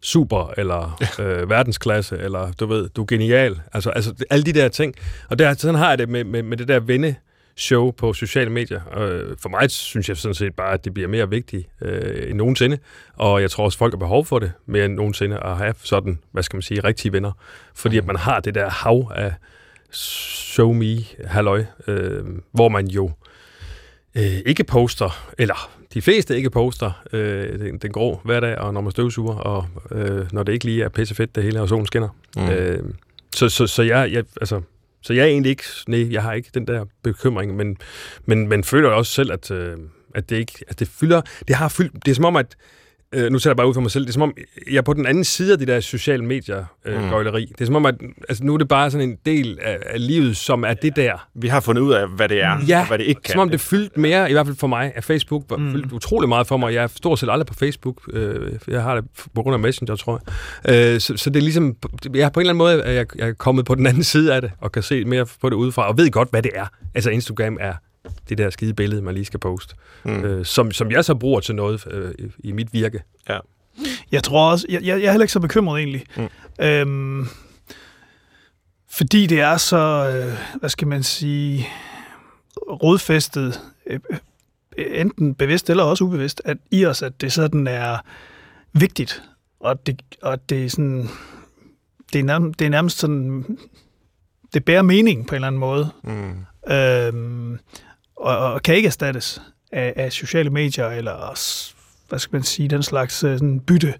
super, 0.01 0.53
eller 0.57 1.01
øh, 1.19 1.49
verdensklasse, 1.49 2.17
eller 2.17 2.51
du 2.51 2.65
ved, 2.65 2.89
du 2.89 3.01
er 3.01 3.05
genial. 3.05 3.61
Altså, 3.73 3.89
altså 3.89 4.13
alle 4.29 4.43
de 4.43 4.53
der 4.53 4.67
ting. 4.67 4.95
Og 5.29 5.39
der, 5.39 5.53
sådan 5.53 5.75
har 5.75 5.89
jeg 5.89 5.97
det 5.97 6.09
med, 6.09 6.23
med, 6.23 6.43
med 6.43 6.57
det 6.57 6.67
der 6.67 6.79
venne 6.79 7.15
show 7.55 7.91
på 7.91 8.13
sociale 8.13 8.49
medier. 8.49 8.81
Øh, 8.97 9.35
for 9.39 9.49
mig 9.49 9.71
synes 9.71 10.09
jeg 10.09 10.17
sådan 10.17 10.35
set 10.35 10.55
bare, 10.55 10.73
at 10.73 10.85
det 10.85 10.93
bliver 10.93 11.09
mere 11.09 11.29
vigtigt 11.29 11.67
øh, 11.81 12.29
end 12.29 12.37
nogensinde, 12.37 12.77
og 13.13 13.41
jeg 13.41 13.51
tror 13.51 13.65
også, 13.65 13.77
folk 13.77 13.93
har 13.93 13.97
behov 13.97 14.25
for 14.25 14.39
det 14.39 14.51
mere 14.65 14.85
end 14.85 14.93
nogensinde 14.93 15.37
at 15.37 15.57
have 15.57 15.73
sådan, 15.83 16.19
hvad 16.31 16.43
skal 16.43 16.57
man 16.57 16.61
sige, 16.61 16.79
rigtige 16.79 17.13
venner. 17.13 17.31
Fordi 17.75 17.97
at 17.97 18.05
man 18.05 18.15
har 18.15 18.39
det 18.39 18.55
der 18.55 18.69
hav 18.69 19.11
af 19.15 19.33
show 19.91 20.73
me 20.73 20.97
halløj, 21.25 21.65
øh, 21.87 22.23
hvor 22.51 22.69
man 22.69 22.87
jo 22.87 23.11
øh, 24.15 24.39
ikke 24.45 24.63
poster, 24.63 25.31
eller 25.37 25.71
de 25.93 26.01
fleste 26.01 26.37
ikke 26.37 26.49
poster 26.49 27.03
øh, 27.13 27.59
den, 27.59 27.77
den 27.77 27.91
grå 27.91 28.21
hverdag, 28.23 28.57
og 28.57 28.73
når 28.73 28.81
man 28.81 28.91
støvsuger, 28.91 29.35
og 29.35 29.67
øh, 29.91 30.27
når 30.31 30.43
det 30.43 30.53
ikke 30.53 30.65
lige 30.65 30.83
er 30.83 30.89
pissefedt 30.89 31.35
det 31.35 31.43
hele, 31.43 31.61
og 31.61 31.69
solen 31.69 31.85
skinner. 31.85 32.09
Mm. 32.35 32.49
Øh, 32.49 32.83
så, 33.35 33.49
så, 33.49 33.67
så 33.67 33.83
jeg, 33.83 34.11
jeg, 34.11 34.23
altså, 34.41 34.61
så 35.01 35.13
jeg 35.13 35.23
er 35.23 35.27
egentlig 35.27 35.49
ikke, 35.49 35.63
nej, 35.87 36.13
jeg 36.13 36.23
har 36.23 36.33
ikke 36.33 36.49
den 36.53 36.67
der 36.67 36.85
bekymring, 37.03 37.55
men, 37.55 37.77
men, 38.25 38.47
men 38.47 38.63
føler 38.63 38.89
også 38.89 39.11
selv, 39.11 39.31
at, 39.31 39.51
øh, 39.51 39.77
at 40.15 40.29
det 40.29 40.35
ikke, 40.35 40.63
at 40.67 40.79
det 40.79 40.87
fylder, 40.87 41.21
det 41.47 41.55
har 41.55 41.69
fyldt, 41.69 42.05
det 42.05 42.11
er 42.11 42.15
som 42.15 42.25
om, 42.25 42.35
at 42.35 42.55
øh, 43.13 43.31
nu 43.31 43.39
ser 43.39 43.49
jeg 43.49 43.57
bare 43.57 43.67
ud 43.67 43.73
for 43.73 43.81
mig 43.81 43.91
selv, 43.91 44.03
det 44.03 44.09
er 44.09 44.13
som 44.13 44.21
om, 44.21 44.33
jeg 44.71 44.77
er 44.77 44.81
på 44.81 44.93
den 44.93 45.05
anden 45.05 45.23
side 45.23 45.53
af 45.53 45.59
de 45.59 45.65
der 45.65 45.79
sociale 45.79 46.25
medier 46.25 46.65
øh, 46.85 47.03
mm. 47.03 47.09
gøjleri. 47.09 47.45
Det 47.45 47.61
er 47.61 47.65
som 47.65 47.75
om, 47.75 47.85
at 47.85 47.95
altså, 48.29 48.43
nu 48.43 48.53
er 48.53 48.57
det 48.57 48.67
bare 48.67 48.91
sådan 48.91 49.09
en 49.09 49.17
del 49.25 49.59
af, 49.61 49.77
af 49.85 50.07
livet, 50.07 50.37
som 50.37 50.63
er 50.63 50.73
det 50.73 50.95
der. 50.95 51.27
Vi 51.35 51.47
har 51.47 51.59
fundet 51.59 51.81
ud 51.81 51.93
af, 51.93 52.07
hvad 52.07 52.29
det 52.29 52.43
er, 52.43 52.57
ja, 52.67 52.79
og 52.79 52.87
hvad 52.87 52.97
det 52.97 53.05
ikke 53.05 53.21
kan. 53.21 53.31
som 53.31 53.39
om 53.41 53.49
det 53.49 53.61
fyldte 53.61 53.99
mere, 53.99 54.29
i 54.29 54.33
hvert 54.33 54.45
fald 54.45 54.57
for 54.57 54.67
mig, 54.67 54.91
at 54.95 55.03
Facebook 55.03 55.43
var 55.49 55.57
mm. 55.57 55.71
fyldt 55.71 55.91
utrolig 55.91 56.29
meget 56.29 56.47
for 56.47 56.57
mig. 56.57 56.73
Jeg 56.73 56.83
er 56.83 56.87
stort 56.87 57.19
set 57.19 57.29
aldrig 57.29 57.47
på 57.47 57.53
Facebook. 57.53 58.01
Øh, 58.13 58.51
jeg 58.67 58.83
har 58.83 58.95
det 58.95 59.05
på 59.35 59.43
grund 59.43 59.53
af 59.53 59.59
Messenger, 59.59 59.95
tror 59.95 60.21
jeg. 60.65 60.93
Øh, 60.93 60.99
så, 60.99 61.17
så 61.17 61.29
det 61.29 61.39
er 61.39 61.43
ligesom, 61.43 61.75
jeg 62.13 62.21
er 62.21 62.29
på 62.29 62.39
en 62.39 62.41
eller 62.41 62.53
anden 62.53 62.57
måde, 62.57 62.83
at 62.83 62.95
jeg, 62.95 63.05
jeg 63.15 63.27
er 63.27 63.33
kommet 63.33 63.65
på 63.65 63.75
den 63.75 63.87
anden 63.87 64.03
side 64.03 64.33
af 64.33 64.41
det, 64.41 64.51
og 64.57 64.71
kan 64.71 64.83
se 64.83 65.05
mere 65.05 65.25
på 65.41 65.49
det 65.49 65.55
udefra, 65.55 65.87
og 65.87 65.97
ved 65.97 66.11
godt, 66.11 66.29
hvad 66.29 66.41
det 66.41 66.51
er. 66.55 66.65
Altså 66.95 67.09
Instagram 67.09 67.57
er 67.59 67.73
det 68.29 68.37
der 68.37 68.49
skide 68.49 68.73
billede, 68.73 69.01
man 69.01 69.13
lige 69.13 69.25
skal 69.25 69.39
poste, 69.39 69.75
mm. 70.05 70.23
øh, 70.23 70.45
som, 70.45 70.71
som 70.71 70.91
jeg 70.91 71.05
så 71.05 71.15
bruger 71.15 71.39
til 71.39 71.55
noget 71.55 71.87
øh, 71.91 72.11
i, 72.19 72.31
i 72.39 72.51
mit 72.51 72.73
virke. 72.73 73.03
Ja. 73.29 73.39
Jeg 74.11 74.23
tror 74.23 74.51
også, 74.51 74.65
jeg, 74.69 74.83
jeg 74.83 74.93
er 74.93 75.11
heller 75.11 75.23
ikke 75.23 75.33
så 75.33 75.39
bekymret 75.39 75.79
egentlig. 75.79 76.03
Mm. 76.17 76.29
Øhm, 76.65 77.27
fordi 78.89 79.27
det 79.27 79.39
er 79.39 79.57
så, 79.57 79.77
øh, 79.77 80.59
hvad 80.59 80.69
skal 80.69 80.87
man 80.87 81.03
sige, 81.03 81.67
rodfæstet, 82.57 83.61
øh, 83.87 83.99
enten 84.77 85.35
bevidst 85.35 85.69
eller 85.69 85.83
også 85.83 86.03
ubevidst, 86.03 86.41
at 86.45 86.57
i 86.71 86.85
os, 86.85 87.01
at 87.01 87.21
det 87.21 87.33
sådan 87.33 87.67
er 87.67 87.97
vigtigt, 88.73 89.23
og 89.59 89.85
det, 89.85 90.01
og 90.21 90.49
det 90.49 90.65
er 90.65 90.69
sådan, 90.69 91.07
det 92.13 92.19
er, 92.19 92.23
nærmest, 92.23 92.59
det 92.59 92.65
er 92.65 92.69
nærmest 92.69 92.97
sådan, 92.97 93.57
det 94.53 94.65
bærer 94.65 94.81
mening 94.81 95.27
på 95.27 95.31
en 95.31 95.35
eller 95.35 95.47
anden 95.47 95.59
måde. 95.59 95.89
Mm. 96.03 96.45
Øhm, 96.73 97.59
og, 98.21 98.37
og 98.37 98.63
kan 98.63 98.75
ikke 98.75 98.87
erstattes 98.87 99.41
af, 99.71 99.93
af 99.95 100.11
sociale 100.11 100.49
medier 100.49 100.87
eller 100.87 101.37
hvad 102.09 102.19
skal 102.19 102.35
man 102.35 102.43
sige, 102.43 102.69
den 102.69 102.83
slags 102.83 103.23
øh, 103.23 103.33
sådan 103.33 103.59
bytte, 103.59 103.93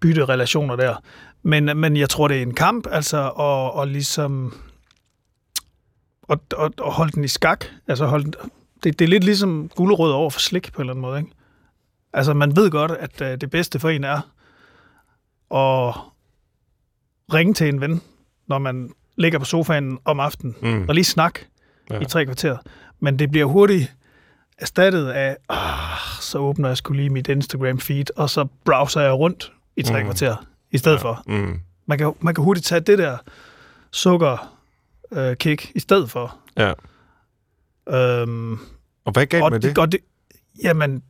bytte 0.00 0.24
relationer 0.24 0.76
der. 0.76 0.96
Men, 1.42 1.64
men 1.76 1.96
jeg 1.96 2.10
tror, 2.10 2.28
det 2.28 2.38
er 2.38 2.42
en 2.42 2.54
kamp, 2.54 2.86
altså, 2.90 3.32
og, 3.34 3.72
og 3.72 3.88
ligesom 3.88 4.54
og, 6.22 6.40
og, 6.56 6.72
og 6.78 6.92
holde 6.92 7.12
den 7.12 7.24
i 7.24 7.28
skak. 7.28 7.64
Altså 7.88 8.06
holde, 8.06 8.32
det, 8.84 8.98
det 8.98 9.04
er 9.04 9.08
lidt 9.08 9.24
ligesom 9.24 9.70
gulerod 9.74 10.10
over 10.12 10.30
for 10.30 10.40
slik 10.40 10.72
på 10.72 10.82
en 10.82 10.82
eller 10.82 10.92
anden 10.92 11.02
måde. 11.02 11.18
Ikke? 11.18 11.30
Altså 12.12 12.34
man 12.34 12.56
ved 12.56 12.70
godt, 12.70 12.90
at 12.90 13.20
uh, 13.20 13.26
det 13.26 13.50
bedste 13.50 13.78
for 13.78 13.88
en 13.88 14.04
er 14.04 14.16
at 15.54 15.94
ringe 17.34 17.54
til 17.54 17.68
en 17.68 17.80
ven, 17.80 18.02
når 18.46 18.58
man 18.58 18.90
ligger 19.16 19.38
på 19.38 19.44
sofaen 19.44 19.98
om 20.04 20.20
aftenen, 20.20 20.56
mm. 20.62 20.84
og 20.88 20.94
lige 20.94 21.04
snak 21.04 21.38
ja. 21.90 22.00
i 22.00 22.04
tre 22.04 22.24
kvarter. 22.24 22.56
Men 23.02 23.18
det 23.18 23.30
bliver 23.30 23.46
hurtigt 23.46 23.94
erstattet 24.58 25.08
af, 25.08 25.36
ah, 25.48 25.98
så 26.20 26.38
åbner 26.38 26.68
jeg 26.68 26.76
skulle 26.76 27.02
lige 27.02 27.10
mit 27.10 27.28
Instagram-feed, 27.28 28.04
og 28.16 28.30
så 28.30 28.46
browser 28.64 29.00
jeg 29.00 29.12
rundt 29.12 29.52
i 29.76 29.82
tre 29.82 30.02
mm. 30.02 30.04
kvarter 30.04 30.46
i 30.70 30.78
stedet 30.78 30.96
ja. 30.96 31.02
for. 31.02 31.22
Mm. 31.26 31.60
Man, 31.86 31.98
kan, 31.98 32.12
man 32.20 32.34
kan 32.34 32.44
hurtigt 32.44 32.66
tage 32.66 32.80
det 32.80 32.98
der 32.98 33.16
sukker 33.90 34.58
øh, 35.12 35.36
kick 35.36 35.70
i 35.74 35.80
stedet 35.80 36.10
for. 36.10 36.38
Ja. 36.56 36.72
Øhm, 37.88 38.58
og 39.04 39.12
hvad 39.12 39.26
galt 39.26 39.50
med 39.50 39.60
det? 39.60 39.76
det? 39.76 39.92
det? 39.92 40.00
Jamen, 40.62 41.02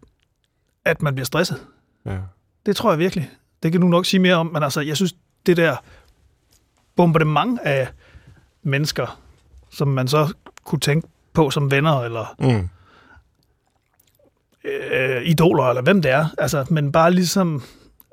at 0.84 1.02
man 1.02 1.14
bliver 1.14 1.26
stresset. 1.26 1.66
Ja. 2.06 2.18
Det 2.66 2.76
tror 2.76 2.90
jeg 2.90 2.98
virkelig. 2.98 3.30
Det 3.62 3.72
kan 3.72 3.80
du 3.80 3.86
nok 3.86 4.06
sige 4.06 4.20
mere 4.20 4.34
om, 4.34 4.46
men 4.46 4.62
altså, 4.62 4.80
jeg 4.80 4.96
synes, 4.96 5.14
det 5.46 5.56
der 5.56 5.76
bombardement 6.96 7.60
af 7.62 7.88
mennesker, 8.62 9.20
som 9.70 9.88
man 9.88 10.08
så 10.08 10.32
kunne 10.64 10.80
tænke 10.80 11.08
på 11.32 11.50
som 11.50 11.70
venner, 11.70 12.00
eller 12.00 12.34
mm. 12.38 12.68
øh, 14.64 15.22
idoler, 15.22 15.64
eller 15.64 15.82
hvem 15.82 16.02
det 16.02 16.10
er. 16.10 16.26
Altså, 16.38 16.64
men 16.70 16.92
bare 16.92 17.10
ligesom, 17.10 17.62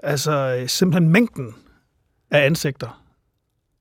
altså 0.03 0.63
simpelthen 0.67 1.09
mængden 1.11 1.55
af 2.31 2.45
ansigter 2.45 3.01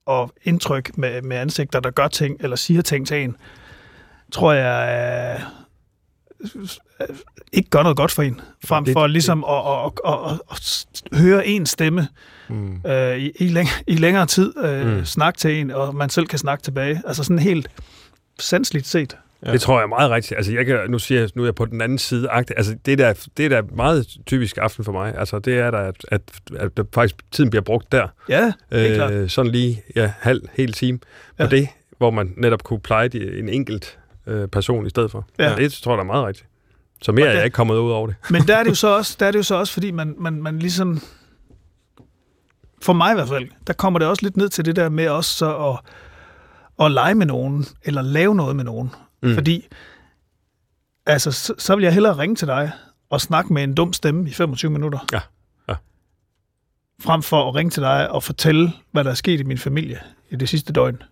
og 0.07 0.33
indtryk 0.43 0.99
med, 0.99 1.23
med 1.23 1.37
ansigter, 1.37 1.81
der 1.81 1.91
gør 1.91 2.09
ting, 2.09 2.37
eller 2.41 2.57
siger 2.57 2.83
ting 2.83 3.07
til 3.07 3.25
en, 3.25 3.37
tror 4.33 4.53
jeg 4.53 5.41
øh, 5.41 6.69
ikke 7.53 7.71
gør 7.71 7.83
noget 7.83 7.97
godt 7.97 8.11
for 8.11 8.23
en, 8.23 8.41
frem 8.65 8.87
for 8.87 9.03
det, 9.03 9.11
ligesom 9.11 9.45
det. 9.49 9.55
At, 9.55 9.85
at, 9.85 10.15
at, 10.15 10.41
at, 10.51 10.87
at 11.13 11.19
høre 11.19 11.47
en 11.47 11.67
stemme 11.67 12.09
mm. 12.49 12.81
øh, 12.87 13.19
i, 13.19 13.33
i, 13.39 13.49
læng, 13.49 13.69
i 13.87 13.97
længere 13.97 14.27
tid, 14.27 14.59
øh, 14.59 14.97
mm. 14.97 15.05
snakke 15.05 15.39
til 15.39 15.61
en, 15.61 15.71
og 15.71 15.95
man 15.95 16.11
selv 16.11 16.27
kan 16.27 16.39
snakke 16.39 16.63
tilbage. 16.63 17.03
Altså 17.07 17.25
sådan 17.25 17.39
helt 17.39 17.69
sandsligt 18.39 18.87
set. 18.87 19.17
Ja. 19.47 19.53
Det 19.53 19.61
tror 19.61 19.79
jeg 19.79 19.83
er 19.83 19.89
meget 19.89 20.11
rigtigt. 20.11 20.37
Altså, 20.37 20.53
jeg 20.53 20.67
kan, 20.67 20.79
nu 20.89 20.99
siger 20.99 21.21
jeg, 21.21 21.31
nu 21.35 21.43
er 21.43 21.47
jeg 21.47 21.55
på 21.55 21.65
den 21.65 21.81
anden 21.81 21.99
side. 21.99 22.29
Altså, 22.31 22.77
det 22.87 22.99
der, 22.99 23.29
det 23.37 23.45
er 23.45 23.49
der 23.49 23.63
meget 23.75 24.07
typisk 24.27 24.59
aften 24.59 24.85
for 24.85 24.93
mig. 24.93 25.15
Altså, 25.19 25.39
det 25.39 25.59
er 25.59 25.71
der, 25.71 25.79
at, 25.79 25.97
at, 26.09 26.23
at, 26.57 26.79
at 26.79 26.87
faktisk 26.95 27.15
tiden 27.33 27.51
bliver 27.51 27.63
brugt 27.63 27.93
der. 27.93 28.09
Ja, 28.29 28.53
øh, 28.71 28.95
klart. 28.95 29.31
Sådan 29.31 29.53
lige 29.53 29.83
ja, 29.97 30.13
halv, 30.19 30.43
hel 30.53 30.73
time 30.73 30.99
på 30.99 31.07
ja. 31.39 31.47
det, 31.47 31.69
hvor 31.99 32.11
man 32.11 32.35
netop 32.37 32.65
kunne 32.65 32.81
pleje 32.81 33.09
de, 33.09 33.39
en 33.39 33.49
enkelt 33.49 33.99
øh, 34.27 34.49
person 34.49 34.87
i 34.87 34.91
stedet 34.91 35.11
for. 35.11 35.27
Ja. 35.39 35.55
Det 35.57 35.73
tror 35.73 35.93
jeg, 35.93 35.97
der 35.97 36.03
er 36.03 36.07
meget 36.07 36.27
rigtigt. 36.27 36.47
Så 37.03 37.13
mere 37.13 37.27
er 37.27 37.33
jeg 37.33 37.45
ikke 37.45 37.55
kommet 37.55 37.75
ud 37.75 37.91
over 37.91 38.07
det. 38.07 38.17
Men 38.31 38.43
der 38.43 38.57
er 38.57 38.63
det 38.63 38.71
jo 38.71 38.75
så 38.87 38.97
også, 38.97 39.17
der 39.21 39.27
er 39.27 39.31
det 39.31 39.39
jo 39.39 39.43
så 39.43 39.55
også 39.55 39.73
fordi 39.73 39.91
man, 39.91 40.15
man, 40.19 40.43
man 40.43 40.59
ligesom... 40.59 41.01
For 42.83 42.93
mig 42.93 43.13
i 43.13 43.15
hvert 43.15 43.29
fald, 43.29 43.49
der 43.67 43.73
kommer 43.73 43.99
det 43.99 44.09
også 44.09 44.23
lidt 44.23 44.37
ned 44.37 44.49
til 44.49 44.65
det 44.65 44.77
der 44.77 44.89
med 44.89 45.09
også 45.09 45.31
så 45.31 45.57
at, 45.57 45.79
at 46.87 46.93
lege 46.93 47.15
med 47.15 47.27
nogen, 47.27 47.67
eller 47.85 48.03
lave 48.03 48.35
noget 48.35 48.57
med 48.57 48.65
nogen. 48.65 48.91
Mm. 49.23 49.35
Fordi, 49.35 49.69
altså, 51.07 51.33
så, 51.33 51.55
så 51.59 51.75
vil 51.75 51.83
jeg 51.83 51.93
hellere 51.93 52.19
ringe 52.19 52.37
til 52.37 52.49
dig 52.49 52.73
og 53.11 53.21
snakke 53.21 53.53
med 53.53 53.65
en 53.65 53.75
dum 53.75 53.93
stemme 53.93 54.29
i 54.29 54.33
25 54.33 54.71
minutter. 54.71 54.99
Ja. 55.13 55.21
ja. 55.69 55.75
Frem 57.01 57.23
for 57.23 57.49
at 57.49 57.55
ringe 57.55 57.71
til 57.71 57.83
dig 57.83 58.11
og 58.11 58.23
fortælle, 58.23 58.73
hvad 58.93 59.05
der 59.05 59.11
er 59.11 59.15
sket 59.15 59.41
i 59.41 59.43
min 59.43 59.59
familie 59.59 60.01
i 60.31 60.37
det 60.37 60.49
sidste 60.49 60.73
døgn. 60.73 61.03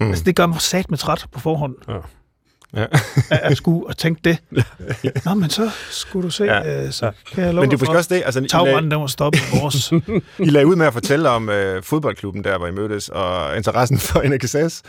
Mm. 0.00 0.08
Altså, 0.08 0.24
det 0.24 0.36
gør 0.36 0.46
mig 0.46 0.60
sat 0.60 0.90
med 0.90 0.98
træt 0.98 1.26
på 1.32 1.40
forhånd. 1.40 1.74
Ja. 1.88 1.94
ja. 2.80 2.86
at, 3.30 3.38
at 3.38 3.56
skulle 3.56 3.90
at 3.90 3.96
tænke 3.96 4.20
det. 4.24 4.38
Nå, 5.24 5.34
men 5.34 5.50
så 5.50 5.70
skulle 5.90 6.24
du 6.24 6.30
se, 6.30 6.44
Ja. 6.44 6.58
ja. 6.58 6.90
så 6.90 7.12
kan 7.32 7.44
jeg 7.44 7.54
love 7.54 7.66
Men 7.66 7.78
det 7.78 7.88
er 7.88 7.96
også 7.96 8.14
det, 8.14 8.22
altså, 8.24 8.46
tagbranden, 8.50 8.90
den 8.90 9.00
var 9.00 9.06
stoppet 9.06 9.40
i 9.40 9.60
vores. 9.60 9.92
I 10.38 10.50
lagde 10.50 10.66
ud 10.66 10.76
med 10.76 10.86
at 10.86 10.92
fortælle 10.92 11.28
om 11.28 11.48
øh, 11.48 11.82
fodboldklubben 11.82 12.44
der, 12.44 12.58
hvor 12.58 12.66
I 12.66 12.70
mødtes, 12.70 13.08
og 13.08 13.56
interessen 13.56 13.98
for 13.98 14.22
NKSS. 14.22 14.82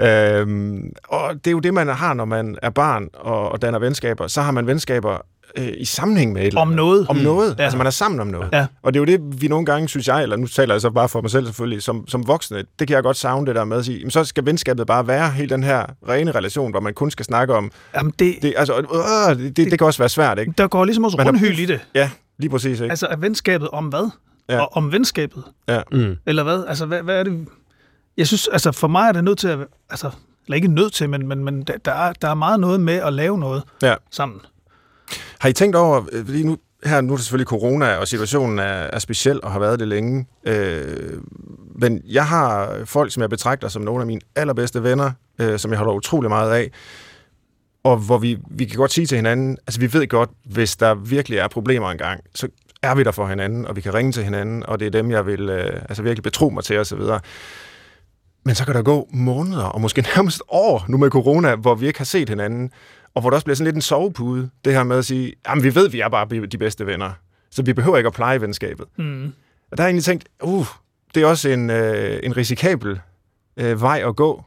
Øhm, 0.00 0.92
og 1.08 1.34
det 1.34 1.46
er 1.46 1.50
jo 1.50 1.58
det, 1.58 1.74
man 1.74 1.88
har, 1.88 2.14
når 2.14 2.24
man 2.24 2.58
er 2.62 2.70
barn 2.70 3.08
og, 3.14 3.52
og 3.52 3.62
danner 3.62 3.78
venskaber. 3.78 4.26
Så 4.26 4.42
har 4.42 4.52
man 4.52 4.66
venskaber 4.66 5.18
øh, 5.58 5.68
i 5.76 5.84
sammenhæng 5.84 6.32
med 6.32 6.42
et 6.42 6.46
eller 6.46 6.60
Om 6.60 6.68
noget. 6.68 7.06
Om 7.08 7.16
noget. 7.16 7.54
Ja. 7.58 7.62
Altså, 7.62 7.78
man 7.78 7.86
er 7.86 7.90
sammen 7.90 8.20
om 8.20 8.26
noget. 8.26 8.48
Ja. 8.52 8.66
Og 8.82 8.94
det 8.94 9.00
er 9.00 9.00
jo 9.00 9.18
det, 9.18 9.42
vi 9.42 9.48
nogle 9.48 9.66
gange, 9.66 9.88
synes 9.88 10.08
jeg, 10.08 10.22
eller 10.22 10.36
nu 10.36 10.46
taler 10.46 10.74
jeg 10.74 10.80
så 10.80 10.90
bare 10.90 11.08
for 11.08 11.20
mig 11.20 11.30
selv 11.30 11.46
selvfølgelig, 11.46 11.82
som, 11.82 12.08
som 12.08 12.28
voksne, 12.28 12.64
det 12.78 12.88
kan 12.88 12.94
jeg 12.94 13.02
godt 13.02 13.16
savne 13.16 13.46
det 13.46 13.54
der 13.54 13.64
med 13.64 13.76
at 13.76 13.84
sige, 13.84 13.98
jamen, 13.98 14.10
så 14.10 14.24
skal 14.24 14.46
venskabet 14.46 14.86
bare 14.86 15.06
være 15.06 15.30
helt 15.30 15.50
den 15.50 15.62
her 15.62 15.86
rene 16.08 16.30
relation, 16.30 16.70
hvor 16.70 16.80
man 16.80 16.94
kun 16.94 17.10
skal 17.10 17.24
snakke 17.24 17.54
om, 17.54 17.70
Jamen, 17.94 18.12
det, 18.18 18.34
det, 18.42 18.54
altså, 18.56 18.74
øh, 18.78 19.38
det, 19.38 19.56
det, 19.56 19.70
det 19.70 19.78
kan 19.78 19.86
også 19.86 19.98
være 19.98 20.08
svært, 20.08 20.38
ikke? 20.38 20.52
der 20.58 20.68
går 20.68 20.84
ligesom 20.84 21.04
også 21.04 21.18
rundhyl 21.26 21.58
i 21.58 21.66
det. 21.66 21.80
Ja, 21.94 22.10
lige 22.38 22.50
præcis, 22.50 22.80
ikke? 22.80 22.90
Altså, 22.92 23.06
er 23.06 23.16
venskabet 23.16 23.68
om 23.68 23.84
hvad? 23.84 24.10
Ja. 24.48 24.60
Og 24.60 24.76
om 24.76 24.92
venskabet? 24.92 25.42
Ja. 25.68 25.80
Mm. 25.92 26.16
Eller 26.26 26.42
hvad? 26.42 26.64
Altså, 26.68 26.86
hvad, 26.86 27.02
hvad 27.02 27.18
er 27.18 27.22
det? 27.22 27.46
Jeg 28.18 28.26
synes, 28.26 28.48
altså, 28.48 28.72
for 28.72 28.88
mig 28.88 29.08
er 29.08 29.12
det 29.12 29.24
nødt 29.24 29.38
til 29.38 29.48
at... 29.48 29.58
Altså, 29.90 30.10
eller 30.46 30.56
ikke 30.56 30.68
nødt 30.68 30.92
til, 30.92 31.10
men, 31.10 31.26
men, 31.28 31.44
men 31.44 31.62
der, 31.62 31.92
er, 31.92 32.12
der 32.12 32.28
er 32.28 32.34
meget 32.34 32.60
noget 32.60 32.80
med 32.80 32.94
at 32.94 33.12
lave 33.12 33.38
noget 33.38 33.62
Ja. 33.82 33.94
sammen. 34.10 34.40
Har 35.38 35.48
I 35.48 35.52
tænkt 35.52 35.76
over, 35.76 36.02
øh, 36.12 36.24
fordi 36.26 36.42
nu, 36.42 36.56
her 36.84 37.00
nu 37.00 37.12
er 37.12 37.16
det 37.16 37.24
selvfølgelig 37.24 37.46
corona, 37.48 37.96
og 37.96 38.08
situationen 38.08 38.58
er, 38.58 38.62
er 38.64 38.98
speciel 38.98 39.40
og 39.42 39.52
har 39.52 39.58
været 39.58 39.80
det 39.80 39.88
længe, 39.88 40.26
øh, 40.44 41.20
men 41.74 42.02
jeg 42.04 42.26
har 42.26 42.76
folk, 42.84 43.12
som 43.12 43.20
jeg 43.20 43.30
betragter 43.30 43.68
som 43.68 43.82
nogle 43.82 44.00
af 44.00 44.06
mine 44.06 44.20
allerbedste 44.36 44.82
venner, 44.82 45.10
øh, 45.38 45.58
som 45.58 45.70
jeg 45.70 45.78
holder 45.78 45.92
utrolig 45.92 46.28
meget 46.30 46.52
af, 46.52 46.70
og 47.84 47.96
hvor 47.96 48.18
vi, 48.18 48.38
vi 48.50 48.64
kan 48.64 48.76
godt 48.76 48.92
sige 48.92 49.06
til 49.06 49.16
hinanden, 49.16 49.58
altså 49.66 49.80
vi 49.80 49.92
ved 49.92 50.08
godt, 50.08 50.30
hvis 50.44 50.76
der 50.76 50.94
virkelig 50.94 51.38
er 51.38 51.48
problemer 51.48 51.90
engang, 51.90 52.20
så 52.34 52.48
er 52.82 52.94
vi 52.94 53.02
der 53.02 53.12
for 53.12 53.26
hinanden, 53.26 53.66
og 53.66 53.76
vi 53.76 53.80
kan 53.80 53.94
ringe 53.94 54.12
til 54.12 54.24
hinanden, 54.24 54.66
og 54.66 54.80
det 54.80 54.86
er 54.86 54.90
dem, 54.90 55.10
jeg 55.10 55.26
vil 55.26 55.48
øh, 55.48 55.80
altså 55.88 56.02
virkelig 56.02 56.22
betro 56.22 56.48
mig 56.48 56.64
til 56.64 56.78
osv. 56.78 57.00
Men 58.48 58.54
så 58.54 58.64
kan 58.64 58.74
der 58.74 58.82
gå 58.82 59.08
måneder, 59.12 59.64
og 59.64 59.80
måske 59.80 60.02
nærmest 60.16 60.42
år 60.48 60.84
nu 60.88 60.96
med 60.96 61.10
corona, 61.10 61.54
hvor 61.54 61.74
vi 61.74 61.86
ikke 61.86 61.98
har 61.98 62.04
set 62.04 62.28
hinanden, 62.28 62.70
og 63.14 63.20
hvor 63.20 63.30
der 63.30 63.34
også 63.34 63.44
bliver 63.44 63.54
sådan 63.54 63.64
lidt 63.64 63.76
en 63.76 63.82
sovepude, 63.82 64.50
det 64.64 64.72
her 64.72 64.82
med 64.82 64.98
at 64.98 65.04
sige, 65.04 65.32
jamen 65.48 65.64
vi 65.64 65.74
ved, 65.74 65.88
vi 65.88 66.00
er 66.00 66.08
bare 66.08 66.46
de 66.46 66.58
bedste 66.58 66.86
venner, 66.86 67.10
så 67.50 67.62
vi 67.62 67.72
behøver 67.72 67.96
ikke 67.96 68.06
at 68.06 68.12
pleje 68.12 68.40
venskabet. 68.40 68.86
Mm. 68.96 69.24
Og 69.70 69.76
der 69.76 69.82
har 69.82 69.88
jeg 69.88 69.90
egentlig 69.90 70.04
tænkt, 70.04 70.28
uh, 70.42 70.66
det 71.14 71.22
er 71.22 71.26
også 71.26 71.48
en, 71.48 71.70
øh, 71.70 72.20
en 72.22 72.36
risikabel 72.36 73.00
øh, 73.56 73.82
vej 73.82 74.02
at 74.06 74.16
gå. 74.16 74.44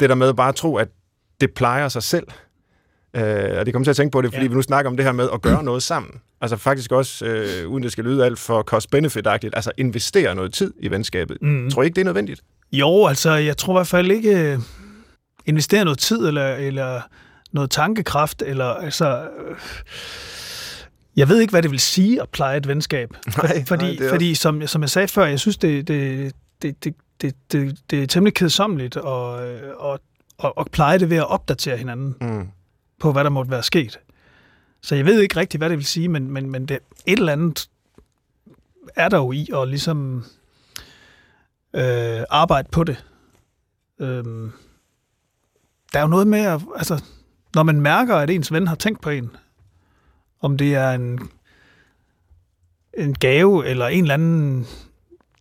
Det 0.00 0.08
der 0.08 0.14
med 0.14 0.34
bare 0.34 0.48
at 0.48 0.54
tro, 0.54 0.76
at 0.76 0.88
det 1.40 1.54
plejer 1.54 1.88
sig 1.88 2.02
selv. 2.02 2.26
Øh, 3.16 3.58
og 3.58 3.66
det 3.66 3.74
kommer 3.74 3.84
til 3.84 3.90
at 3.90 3.96
tænke 3.96 4.12
på 4.12 4.22
det, 4.22 4.30
fordi 4.30 4.44
ja. 4.44 4.48
Vi 4.48 4.54
nu 4.54 4.62
snakker 4.62 4.90
om 4.90 4.96
det 4.96 5.04
her 5.04 5.12
med 5.12 5.28
at 5.32 5.42
gøre 5.42 5.64
noget 5.64 5.82
sammen. 5.82 6.20
Altså 6.40 6.56
faktisk 6.56 6.92
også, 6.92 7.26
øh, 7.26 7.68
uden 7.68 7.82
det 7.82 7.92
skal 7.92 8.04
lyde 8.04 8.24
alt 8.24 8.38
for 8.38 8.62
cost-benefit-agtigt, 8.62 9.54
altså 9.56 9.72
investere 9.76 10.34
noget 10.34 10.52
tid 10.52 10.74
i 10.78 10.90
venskabet. 10.90 11.38
Mm. 11.42 11.70
Tror 11.70 11.82
I 11.82 11.86
ikke, 11.86 11.94
det 11.94 12.00
er 12.00 12.04
nødvendigt? 12.04 12.42
Jo, 12.72 13.06
altså, 13.06 13.30
jeg 13.30 13.56
tror 13.56 13.74
i 13.74 13.76
hvert 13.78 13.86
fald 13.86 14.10
ikke 14.10 14.52
øh, 14.52 14.58
investere 15.46 15.84
noget 15.84 15.98
tid 15.98 16.26
eller, 16.28 16.54
eller 16.54 17.00
noget 17.52 17.70
tankekraft, 17.70 18.42
eller 18.42 18.64
altså... 18.64 19.28
Øh, 19.38 19.56
jeg 21.16 21.28
ved 21.28 21.40
ikke, 21.40 21.50
hvad 21.50 21.62
det 21.62 21.70
vil 21.70 21.80
sige 21.80 22.22
at 22.22 22.28
pleje 22.28 22.56
et 22.56 22.68
venskab. 22.68 23.10
Nej, 23.42 23.64
fordi, 23.64 23.84
nej, 23.84 23.90
det 23.98 24.06
er 24.06 24.10
fordi 24.10 24.34
som, 24.34 24.66
som 24.66 24.82
jeg 24.82 24.90
sagde 24.90 25.08
før, 25.08 25.24
jeg 25.26 25.40
synes, 25.40 25.56
det, 25.56 25.88
det, 25.88 26.32
det, 26.62 26.84
det, 26.84 26.94
det, 27.20 27.34
det, 27.52 27.78
det 27.90 28.02
er 28.02 28.06
temmelig 28.06 28.34
kedsommeligt 28.34 28.96
at, 28.96 29.40
øh, 29.48 29.60
at, 29.84 30.00
at, 30.44 30.52
at 30.60 30.66
pleje 30.72 30.98
det 30.98 31.10
ved 31.10 31.16
at 31.16 31.28
opdatere 31.30 31.76
hinanden 31.76 32.14
Mm. 32.20 32.48
på, 33.00 33.12
hvad 33.12 33.24
der 33.24 33.30
måtte 33.30 33.50
være 33.50 33.62
sket. 33.62 33.98
Så 34.82 34.94
jeg 34.94 35.04
ved 35.04 35.20
ikke 35.20 35.36
rigtigt, 35.36 35.60
hvad 35.60 35.70
det 35.70 35.78
vil 35.78 35.86
sige, 35.86 36.08
men, 36.08 36.30
men, 36.30 36.50
men 36.50 36.66
det, 36.66 36.78
et 37.06 37.18
eller 37.18 37.32
andet 37.32 37.68
er 38.96 39.08
der 39.08 39.16
jo 39.16 39.32
i 39.32 39.48
at 39.54 39.68
ligesom 39.68 40.24
øh, 41.76 42.24
arbejde 42.30 42.68
på 42.72 42.84
det. 42.84 43.04
Øhm, 44.00 44.52
der 45.92 45.98
er 45.98 46.02
jo 46.02 46.08
noget 46.08 46.26
med, 46.26 46.38
at, 46.40 46.60
altså, 46.76 47.04
når 47.54 47.62
man 47.62 47.80
mærker, 47.80 48.16
at 48.16 48.30
ens 48.30 48.52
ven 48.52 48.66
har 48.66 48.74
tænkt 48.74 49.00
på 49.00 49.10
en, 49.10 49.30
om 50.40 50.58
det 50.58 50.74
er 50.74 50.90
en, 50.90 51.20
en 52.98 53.14
gave 53.14 53.66
eller 53.66 53.86
en 53.86 54.04
eller 54.04 54.14
anden 54.14 54.66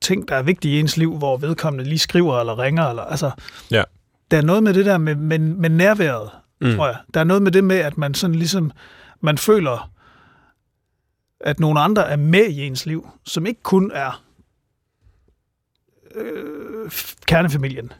ting, 0.01 0.27
der 0.27 0.35
er 0.35 0.43
vigtig 0.43 0.71
i 0.71 0.79
ens 0.79 0.97
liv, 0.97 1.17
hvor 1.17 1.37
vedkommende 1.37 1.89
lige 1.89 1.99
skriver 1.99 2.39
eller 2.39 2.59
ringer, 2.59 2.85
eller, 2.89 3.03
altså, 3.03 3.31
Ja. 3.71 3.83
der 4.31 4.37
er 4.37 4.41
noget 4.41 4.63
med 4.63 4.73
det 4.73 4.85
der 4.85 4.97
med, 4.97 5.15
med, 5.15 5.39
med 5.39 5.69
nærværet, 5.69 6.29
mm. 6.61 6.75
tror 6.75 6.87
jeg. 6.87 6.97
Der 7.13 7.19
er 7.19 7.23
noget 7.23 7.41
med 7.41 7.51
det 7.51 7.63
med, 7.63 7.77
at 7.77 7.97
man 7.97 8.13
sådan 8.13 8.35
ligesom, 8.35 8.71
man 9.21 9.37
føler, 9.37 9.91
at 11.39 11.59
nogle 11.59 11.79
andre 11.79 12.09
er 12.09 12.15
med 12.15 12.45
i 12.45 12.61
ens 12.61 12.85
liv, 12.85 13.09
som 13.25 13.45
ikke 13.45 13.63
kun 13.63 13.91
er 13.93 14.24
øh, 16.15 16.91
kernefamilien, 17.27 17.91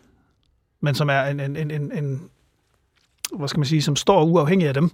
men 0.82 0.95
som 0.95 1.10
er 1.10 1.21
en, 1.21 1.39
en, 1.39 1.56
en, 1.56 1.71
en, 1.71 1.91
en, 1.91 2.30
hvad 3.38 3.47
skal 3.47 3.60
man 3.60 3.65
sige, 3.67 3.82
som 3.82 3.95
står 3.95 4.23
uafhængig 4.23 4.67
af 4.67 4.73
dem, 4.73 4.91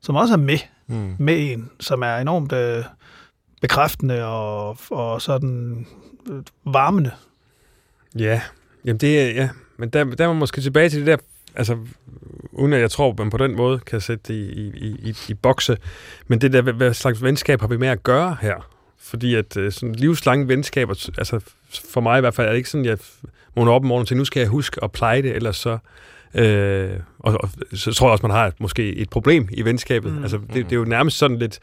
som 0.00 0.16
også 0.16 0.34
er 0.34 0.38
med, 0.38 0.58
Mm. 0.86 1.14
med 1.18 1.52
en, 1.52 1.70
som 1.80 2.02
er 2.02 2.16
enormt 2.16 2.52
øh, 2.52 2.84
bekræftende 3.60 4.24
og, 4.24 4.76
og 4.90 5.22
sådan 5.22 5.86
øh, 6.30 6.42
varmende. 6.64 7.10
Ja, 8.18 8.42
jamen 8.84 8.98
det 8.98 9.20
er, 9.20 9.30
ja. 9.30 9.48
Men 9.76 9.88
der, 9.88 10.04
der 10.04 10.26
var 10.26 10.32
måske 10.34 10.60
tilbage 10.60 10.88
til 10.88 10.98
det 10.98 11.06
der, 11.06 11.16
altså, 11.54 11.78
uden 12.52 12.72
at 12.72 12.80
jeg 12.80 12.90
tror, 12.90 13.14
man 13.18 13.30
på 13.30 13.36
den 13.36 13.56
måde 13.56 13.78
kan 13.78 14.00
sætte 14.00 14.22
det 14.28 14.34
i, 14.34 14.62
i, 14.62 15.10
i, 15.10 15.16
i 15.28 15.34
bokse, 15.34 15.76
men 16.26 16.40
det 16.40 16.52
der, 16.52 16.72
hvad 16.72 16.94
slags 16.94 17.22
venskab 17.22 17.60
har 17.60 17.68
vi 17.68 17.76
med 17.76 17.88
at 17.88 18.02
gøre 18.02 18.36
her? 18.40 18.68
Fordi 19.02 19.34
at 19.34 19.56
øh, 19.56 19.72
sådan 19.72 19.94
livslange 19.94 20.48
venskaber, 20.48 21.08
altså 21.18 21.40
for 21.92 22.00
mig 22.00 22.18
i 22.18 22.20
hvert 22.20 22.34
fald, 22.34 22.46
er 22.46 22.50
det 22.52 22.56
ikke 22.58 22.70
sådan, 22.70 22.84
at 22.86 22.90
jeg 22.90 22.98
vågner 23.56 23.72
op 23.72 23.82
om 23.82 23.86
morgenen 23.88 24.02
og 24.02 24.08
tænker, 24.08 24.20
nu 24.20 24.24
skal 24.24 24.40
jeg 24.40 24.48
huske 24.48 24.84
at 24.84 24.92
pleje 24.92 25.22
det, 25.22 25.36
ellers 25.36 25.56
så, 25.56 25.78
øh, 26.34 26.90
og, 27.18 27.38
og, 27.40 27.50
så 27.74 27.92
tror 27.92 28.06
jeg 28.08 28.12
også, 28.12 28.26
man 28.26 28.36
har 28.36 28.46
et, 28.46 28.60
måske 28.60 28.96
et 28.96 29.10
problem 29.10 29.48
i 29.52 29.62
venskabet. 29.64 30.10
Mm. 30.12 30.16
Mm. 30.16 30.22
Altså, 30.22 30.38
det, 30.38 30.54
det 30.64 30.72
er 30.72 30.76
jo 30.76 30.84
nærmest 30.84 31.18
sådan 31.18 31.38
lidt, 31.38 31.58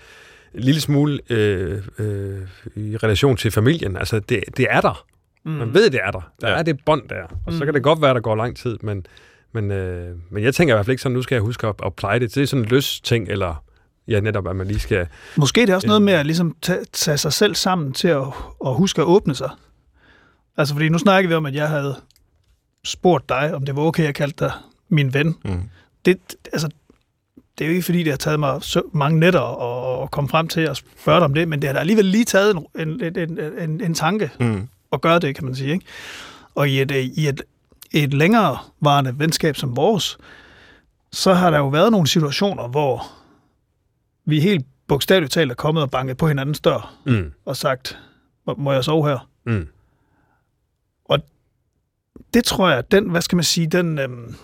en 0.53 0.59
lille 0.59 0.81
smule 0.81 1.19
øh, 1.29 1.81
øh, 1.99 2.37
i 2.75 2.97
relation 2.97 3.37
til 3.37 3.51
familien. 3.51 3.97
Altså, 3.97 4.19
det, 4.19 4.43
det 4.57 4.67
er 4.69 4.81
der. 4.81 5.05
Mm. 5.45 5.51
Man 5.51 5.73
ved, 5.73 5.89
det 5.89 5.99
er 6.03 6.11
der. 6.11 6.31
Der 6.41 6.49
Ja. 6.49 6.55
er 6.59 6.63
det 6.63 6.79
bånd 6.85 7.09
der. 7.09 7.23
Og 7.45 7.53
så 7.53 7.59
Mm. 7.59 7.65
kan 7.65 7.73
det 7.73 7.83
godt 7.83 8.01
være, 8.01 8.13
der 8.13 8.19
går 8.19 8.35
lang 8.35 8.57
tid, 8.57 8.77
men, 8.81 9.05
men, 9.51 9.71
øh, 9.71 10.15
men 10.29 10.43
jeg 10.43 10.55
tænker 10.55 10.73
i 10.73 10.75
hvert 10.75 10.85
fald 10.85 10.93
ikke 10.93 11.01
sådan, 11.03 11.13
nu 11.15 11.21
skal 11.21 11.35
jeg 11.35 11.41
huske 11.41 11.67
at, 11.67 11.75
at 11.85 11.93
pleje 11.93 12.19
det. 12.19 12.35
Det 12.35 12.43
er 12.43 12.47
sådan 12.47 12.63
en 12.65 12.69
løs 12.69 13.01
ting, 13.01 13.27
eller 13.29 13.63
ja, 14.09 14.19
netop, 14.19 14.47
at 14.47 14.55
man 14.55 14.67
lige 14.67 14.79
skal... 14.79 15.07
Måske 15.35 15.61
det 15.61 15.69
er 15.69 15.75
også 15.75 15.87
noget 15.87 16.01
med 16.01 16.13
at 16.13 16.25
ligesom 16.25 16.55
tage, 16.61 16.79
tage 16.93 17.17
sig 17.17 17.33
selv 17.33 17.55
sammen 17.55 17.93
til 17.93 18.07
at, 18.07 18.23
at 18.65 18.75
huske 18.75 19.01
at 19.01 19.05
åbne 19.05 19.35
sig. 19.35 19.49
Altså, 20.57 20.73
fordi 20.75 20.89
nu 20.89 20.97
snakker 20.97 21.27
vi 21.27 21.33
om, 21.33 21.45
at 21.45 21.55
jeg 21.55 21.69
havde 21.69 21.95
spurgt 22.83 23.29
dig, 23.29 23.53
om 23.53 23.65
det 23.65 23.75
var 23.75 23.81
okay, 23.81 24.03
at 24.03 24.15
kalde 24.15 24.33
dig 24.39 24.51
min 24.89 25.13
ven. 25.13 25.35
Mm. 25.45 25.61
Det, 26.05 26.17
altså, 26.53 26.69
det 27.57 27.65
er 27.65 27.69
jo 27.69 27.73
ikke, 27.73 27.85
fordi 27.85 28.03
det 28.03 28.11
har 28.11 28.17
taget 28.17 28.39
mig 28.39 28.63
så 28.63 28.81
mange 28.93 29.19
nætter 29.19 29.41
at, 29.41 30.03
at 30.03 30.11
komme 30.11 30.29
frem 30.29 30.47
til 30.47 30.61
at 30.61 30.77
spørge 30.77 31.19
dig 31.19 31.25
om 31.25 31.33
det, 31.33 31.47
men 31.47 31.61
det 31.61 31.67
har 31.67 31.73
da 31.73 31.79
alligevel 31.79 32.05
lige 32.05 32.25
taget 32.25 32.55
en, 32.55 32.65
en, 32.79 33.17
en, 33.17 33.39
en, 33.59 33.81
en 33.81 33.93
tanke 33.93 34.31
Mm. 34.39 34.67
at 34.93 35.01
gøre 35.01 35.19
det, 35.19 35.35
kan 35.35 35.45
man 35.45 35.55
sige. 35.55 35.73
Ikke? 35.73 35.85
Og 36.55 36.69
i 36.69 36.81
et, 36.81 36.91
øh, 36.91 36.97
i 37.03 37.27
et, 37.27 37.41
et 37.91 38.13
længere 38.13 38.57
varende 38.81 39.19
venskab 39.19 39.55
som 39.55 39.75
vores, 39.75 40.17
så 41.11 41.33
har 41.33 41.49
der 41.49 41.57
jo 41.57 41.67
været 41.67 41.91
nogle 41.91 42.07
situationer, 42.07 42.67
hvor 42.67 43.07
vi 44.25 44.39
helt 44.39 44.65
bogstaveligt 44.87 45.31
talt 45.33 45.51
er 45.51 45.55
kommet 45.55 45.83
og 45.83 45.91
banket 45.91 46.17
på 46.17 46.27
hinandens 46.27 46.59
dør 46.59 46.95
Mm, 47.05 47.31
og 47.45 47.57
sagt, 47.57 47.99
"Må- 48.47 48.55
må 48.57 48.71
jeg 48.71 48.83
sove 48.83 49.07
her? 49.09 49.29
mm, 49.45 49.67
Det 52.33 52.45
tror 52.45 52.69
jeg, 52.69 52.91
den, 52.91 53.09
hvad 53.09 53.21
skal 53.21 53.35
man 53.35 53.43
sige, 53.43 53.67
den, 53.67 53.99
øhm, 53.99 54.35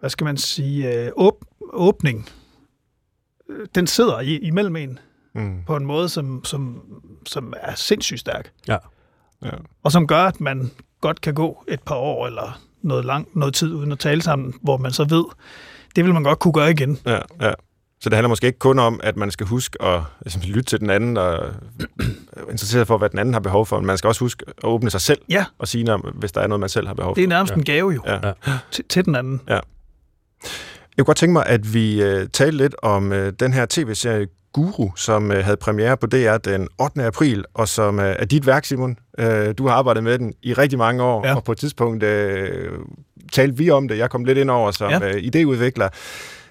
hvad 0.00 0.10
skal 0.10 0.24
man 0.24 0.36
sige, 0.36 0.94
øh, 0.94 1.12
åb, 1.16 1.44
åbning, 1.72 2.28
øh, 3.48 3.66
den 3.74 3.86
sidder 3.86 4.20
i, 4.20 4.36
imellem 4.38 4.76
en 4.76 4.98
Mm. 5.34 5.62
på 5.66 5.76
en 5.76 5.86
måde, 5.86 6.08
som, 6.08 6.44
som, 6.44 6.82
som 7.26 7.54
er 7.56 7.74
sindssygt 7.74 8.20
stærk. 8.20 8.52
ja. 8.68 8.76
Ja. 9.42 9.50
Og 9.82 9.92
som 9.92 10.06
gør, 10.06 10.24
at 10.24 10.40
man 10.40 10.70
godt 11.00 11.20
kan 11.20 11.34
gå 11.34 11.64
et 11.68 11.82
par 11.82 11.94
år 11.94 12.26
eller 12.26 12.60
noget 12.82 13.04
lang, 13.04 13.28
noget 13.34 13.54
tid 13.54 13.74
uden 13.74 13.92
at 13.92 13.98
tale 13.98 14.22
sammen, 14.22 14.54
hvor 14.62 14.76
man 14.76 14.92
så 14.92 15.04
ved, 15.04 15.24
det 15.96 16.04
vil 16.04 16.12
man 16.14 16.22
godt 16.22 16.38
kunne 16.38 16.52
gøre 16.52 16.70
igen. 16.70 16.98
Ja, 17.06 17.20
ja. 17.40 17.52
Så 18.02 18.08
det 18.08 18.16
handler 18.16 18.28
måske 18.28 18.46
ikke 18.46 18.58
kun 18.58 18.78
om, 18.78 19.00
at 19.02 19.16
man 19.16 19.30
skal 19.30 19.46
huske 19.46 19.82
at 19.82 20.00
altså, 20.26 20.38
lytte 20.44 20.62
til 20.62 20.80
den 20.80 20.90
anden 20.90 21.16
og 21.16 21.38
være 21.38 22.50
interesseret 22.50 22.86
for, 22.86 22.98
hvad 22.98 23.08
den 23.08 23.18
anden 23.18 23.34
har 23.34 23.40
behov 23.40 23.66
for. 23.66 23.76
Men 23.78 23.86
man 23.86 23.98
skal 23.98 24.08
også 24.08 24.20
huske 24.24 24.44
at 24.48 24.64
åbne 24.64 24.90
sig 24.90 25.00
selv 25.00 25.18
Ja, 25.28 25.44
og 25.58 25.68
sige, 25.68 25.84
når, 25.84 26.10
hvis 26.14 26.32
der 26.32 26.40
er 26.40 26.46
noget, 26.46 26.60
man 26.60 26.68
selv 26.68 26.86
har 26.86 26.94
behov 26.94 27.10
for. 27.10 27.14
det 27.14 27.24
er 27.24 27.28
nærmest 27.28 27.50
Ja. 27.52 27.56
en 27.58 27.64
gave 27.64 27.90
jo, 27.90 28.02
Ja. 28.06 28.18
Ja. 28.28 28.32
til, 28.70 28.84
til 28.88 29.04
den 29.04 29.14
anden. 29.14 29.40
Jeg 29.48 29.60
kunne 30.98 31.04
godt 31.04 31.16
tænke 31.16 31.32
mig, 31.32 31.46
at 31.46 31.74
vi 31.74 32.02
øh, 32.02 32.26
talte 32.32 32.56
lidt 32.56 32.74
om 32.82 33.12
øh, 33.12 33.32
den 33.40 33.52
her 33.52 33.66
tv-serie 33.70 34.26
Guru, 34.52 34.90
som 34.96 35.32
øh, 35.32 35.44
havde 35.44 35.56
premiere 35.56 35.96
på 35.96 36.06
DR 36.06 36.36
den 36.36 36.68
8. 36.78 37.02
april, 37.04 37.44
og 37.54 37.68
som 37.68 37.98
øh, 37.98 38.16
er 38.18 38.24
dit 38.24 38.46
værk, 38.46 38.64
Simon. 38.64 38.96
Øh, 39.18 39.54
du 39.58 39.66
har 39.68 39.74
arbejdet 39.74 40.04
med 40.04 40.18
den 40.18 40.34
i 40.42 40.52
rigtig 40.54 40.78
mange 40.78 41.02
år, 41.02 41.26
Ja. 41.26 41.34
og 41.34 41.44
på 41.44 41.52
et 41.52 41.58
tidspunkt, 41.58 42.02
øh, 42.02 42.72
talte 43.32 43.56
vi 43.56 43.70
om 43.70 43.88
det. 43.88 43.98
Jeg 43.98 44.10
kom 44.10 44.24
lidt 44.24 44.38
ind 44.38 44.50
over 44.50 44.70
som 44.70 44.90
Ja. 44.90 44.98
ja. 45.06 45.16
øh, 45.16 45.22
idéudvikler. 45.22 45.88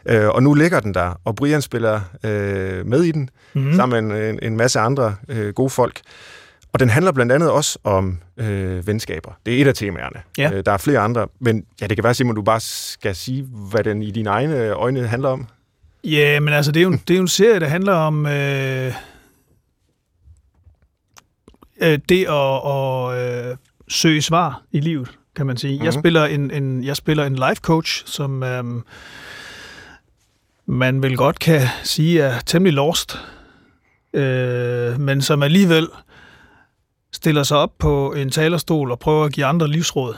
Øh, 0.09 0.27
og 0.29 0.43
nu 0.43 0.53
ligger 0.53 0.79
den 0.79 0.93
der, 0.93 1.21
og 1.25 1.35
Brian 1.35 1.61
spiller 1.61 2.01
øh, 2.23 2.85
med 2.85 3.03
i 3.03 3.11
den, 3.11 3.29
mm. 3.53 3.73
sammen 3.75 4.07
med 4.07 4.29
en, 4.29 4.39
en 4.41 4.57
masse 4.57 4.79
andre 4.79 5.15
øh, 5.29 5.53
gode 5.53 5.69
folk. 5.69 5.99
Og 6.73 6.79
den 6.79 6.89
handler 6.89 7.11
blandt 7.11 7.31
andet 7.31 7.51
også 7.51 7.79
om 7.83 8.17
øh, 8.37 8.87
venskaber. 8.87 9.31
Det 9.45 9.57
er 9.57 9.61
et 9.61 9.67
af 9.67 9.73
temaerne. 9.73 10.21
Ja. 10.37 10.51
Øh, 10.53 10.65
der 10.65 10.71
er 10.71 10.77
flere 10.77 10.99
andre, 10.99 11.27
men 11.39 11.65
ja, 11.81 11.87
det 11.87 11.97
kan 11.97 12.03
være, 12.03 12.13
Simon, 12.13 12.35
du 12.35 12.41
bare 12.41 12.59
skal 12.59 13.15
sige, 13.15 13.43
hvad 13.71 13.83
den 13.83 14.03
i 14.03 14.11
dine 14.11 14.29
egne 14.29 14.69
øjne 14.69 15.07
handler 15.07 15.29
om. 15.29 15.47
Ja, 16.03 16.39
men 16.39 16.53
altså, 16.53 16.71
det 16.71 16.79
er 16.79 16.83
jo, 16.83 16.91
det 16.91 17.09
er 17.09 17.15
jo 17.15 17.21
en 17.21 17.27
serie, 17.27 17.59
der 17.59 17.67
handler 17.67 17.93
om 17.93 18.25
øh, 18.25 18.93
øh, 21.81 21.99
det 22.09 22.25
at, 22.29 22.71
at 22.71 23.49
øh, 23.51 23.57
søge 23.87 24.21
svar 24.21 24.61
i 24.71 24.79
livet, 24.79 25.11
kan 25.35 25.45
man 25.45 25.57
sige. 25.57 25.73
Mm-hmm. 25.73 25.85
Jeg 25.85 25.93
Mhm. 25.93 26.01
spiller 26.01 26.25
en, 26.25 26.51
en, 26.51 26.83
jeg 26.83 26.95
spiller 26.95 27.25
en 27.25 27.35
life 27.35 27.61
coach, 27.61 28.03
som 28.05 28.43
øh, 28.43 28.63
man 30.69 31.01
vel 31.01 31.17
godt 31.17 31.39
kan 31.39 31.61
sige 31.83 32.21
er 32.21 32.39
temmelig 32.39 32.73
lost, 32.73 33.19
øh, 34.13 34.99
men 34.99 35.21
som 35.21 35.43
alligevel 35.43 35.87
stiller 37.11 37.43
sig 37.43 37.57
op 37.57 37.77
på 37.79 38.13
en 38.13 38.29
talerstol 38.29 38.91
og 38.91 38.99
prøver 38.99 39.25
at 39.25 39.33
give 39.33 39.45
andre 39.45 39.67
livsråd 39.67 40.17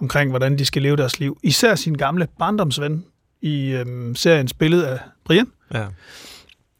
omkring, 0.00 0.30
hvordan 0.30 0.58
de 0.58 0.64
skal 0.64 0.82
leve 0.82 0.96
deres 0.96 1.20
liv. 1.20 1.38
Især 1.42 1.74
sin 1.74 1.94
gamle 1.94 2.28
barndomsven 2.38 3.04
i 3.40 3.70
øhm, 3.70 4.14
serien 4.14 4.48
spillet 4.48 4.82
af 4.82 4.98
Brian. 5.24 5.46
Ja. 5.74 5.86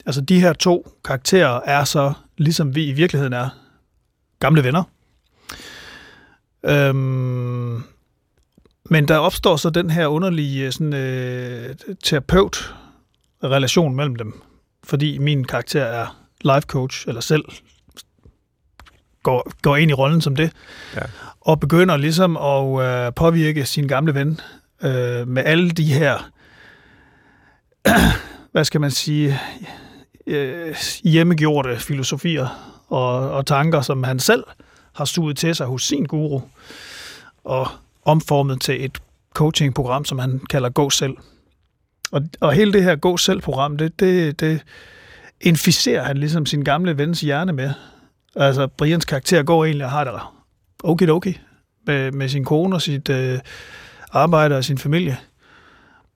Altså 0.06 0.20
de 0.20 0.40
her 0.40 0.52
to 0.52 0.96
karakterer 1.04 1.60
er 1.64 1.84
så, 1.84 2.12
ligesom 2.36 2.74
vi 2.74 2.84
i 2.84 2.92
virkeligheden 2.92 3.32
er, 3.32 3.48
gamle 4.38 4.64
venner. 4.64 4.82
Øhm, 6.64 7.82
men 8.84 9.08
der 9.08 9.16
opstår 9.16 9.56
så 9.56 9.70
den 9.70 9.90
her 9.90 10.06
underlige 10.06 10.72
sådan, 10.72 10.94
øh, 10.94 11.74
terapeut-relation 13.40 13.94
mellem 13.96 14.16
dem, 14.16 14.42
fordi 14.84 15.18
min 15.18 15.44
karakter 15.44 15.82
er 15.84 16.06
life 16.44 16.66
coach, 16.66 17.08
eller 17.08 17.20
selv 17.20 17.44
går, 19.22 19.52
går 19.62 19.76
ind 19.76 19.90
i 19.90 19.94
rollen 19.94 20.20
som 20.20 20.36
det, 20.36 20.50
Ja. 20.96 21.00
og 21.40 21.60
begynder 21.60 21.96
ligesom 21.96 22.36
at 22.36 22.82
øh, 23.06 23.12
påvirke 23.14 23.64
sin 23.64 23.88
gamle 23.88 24.14
ven 24.14 24.40
øh, 24.82 25.28
med 25.28 25.44
alle 25.44 25.70
de 25.70 25.84
her, 25.84 26.30
hvad 28.52 28.64
skal 28.64 28.80
man 28.80 28.90
sige, 28.90 29.38
øh, 30.26 30.76
hjemmegjorte 31.04 31.76
filosofier 31.76 32.48
og, 32.88 33.30
og 33.30 33.46
tanker, 33.46 33.80
som 33.80 34.04
han 34.04 34.18
selv 34.18 34.44
har 34.92 35.04
suget 35.04 35.36
til 35.36 35.54
sig 35.54 35.66
hos 35.66 35.82
sin 35.86 36.04
guru, 36.04 36.40
og 37.44 37.68
omformet 38.04 38.60
til 38.60 38.84
et 38.84 38.98
coachingprogram, 39.34 40.04
som 40.04 40.18
han 40.18 40.40
kalder 40.50 40.68
Gå 40.68 40.90
Selv. 40.90 41.16
Og, 42.12 42.22
og 42.40 42.52
hele 42.52 42.72
det 42.72 42.82
her 42.82 42.96
Gå 42.96 43.16
Selv-program, 43.16 43.76
det, 43.76 44.00
det, 44.00 44.40
det 44.40 44.62
inficerer 45.40 46.02
han 46.02 46.18
ligesom 46.18 46.46
sin 46.46 46.64
gamle 46.64 46.98
vens 46.98 47.20
hjerne 47.20 47.52
med. 47.52 47.72
Altså, 48.36 48.66
Brians 48.66 49.04
karakter 49.04 49.42
går 49.42 49.64
egentlig 49.64 49.84
og 49.84 49.90
har 49.90 50.04
det 50.04 50.12
okay 50.84 51.08
okay 51.08 51.34
med, 51.86 52.12
med 52.12 52.28
sin 52.28 52.44
kone 52.44 52.74
og 52.74 52.82
sit 52.82 53.08
øh, 53.08 53.38
arbejde 54.12 54.56
og 54.56 54.64
sin 54.64 54.78
familie. 54.78 55.18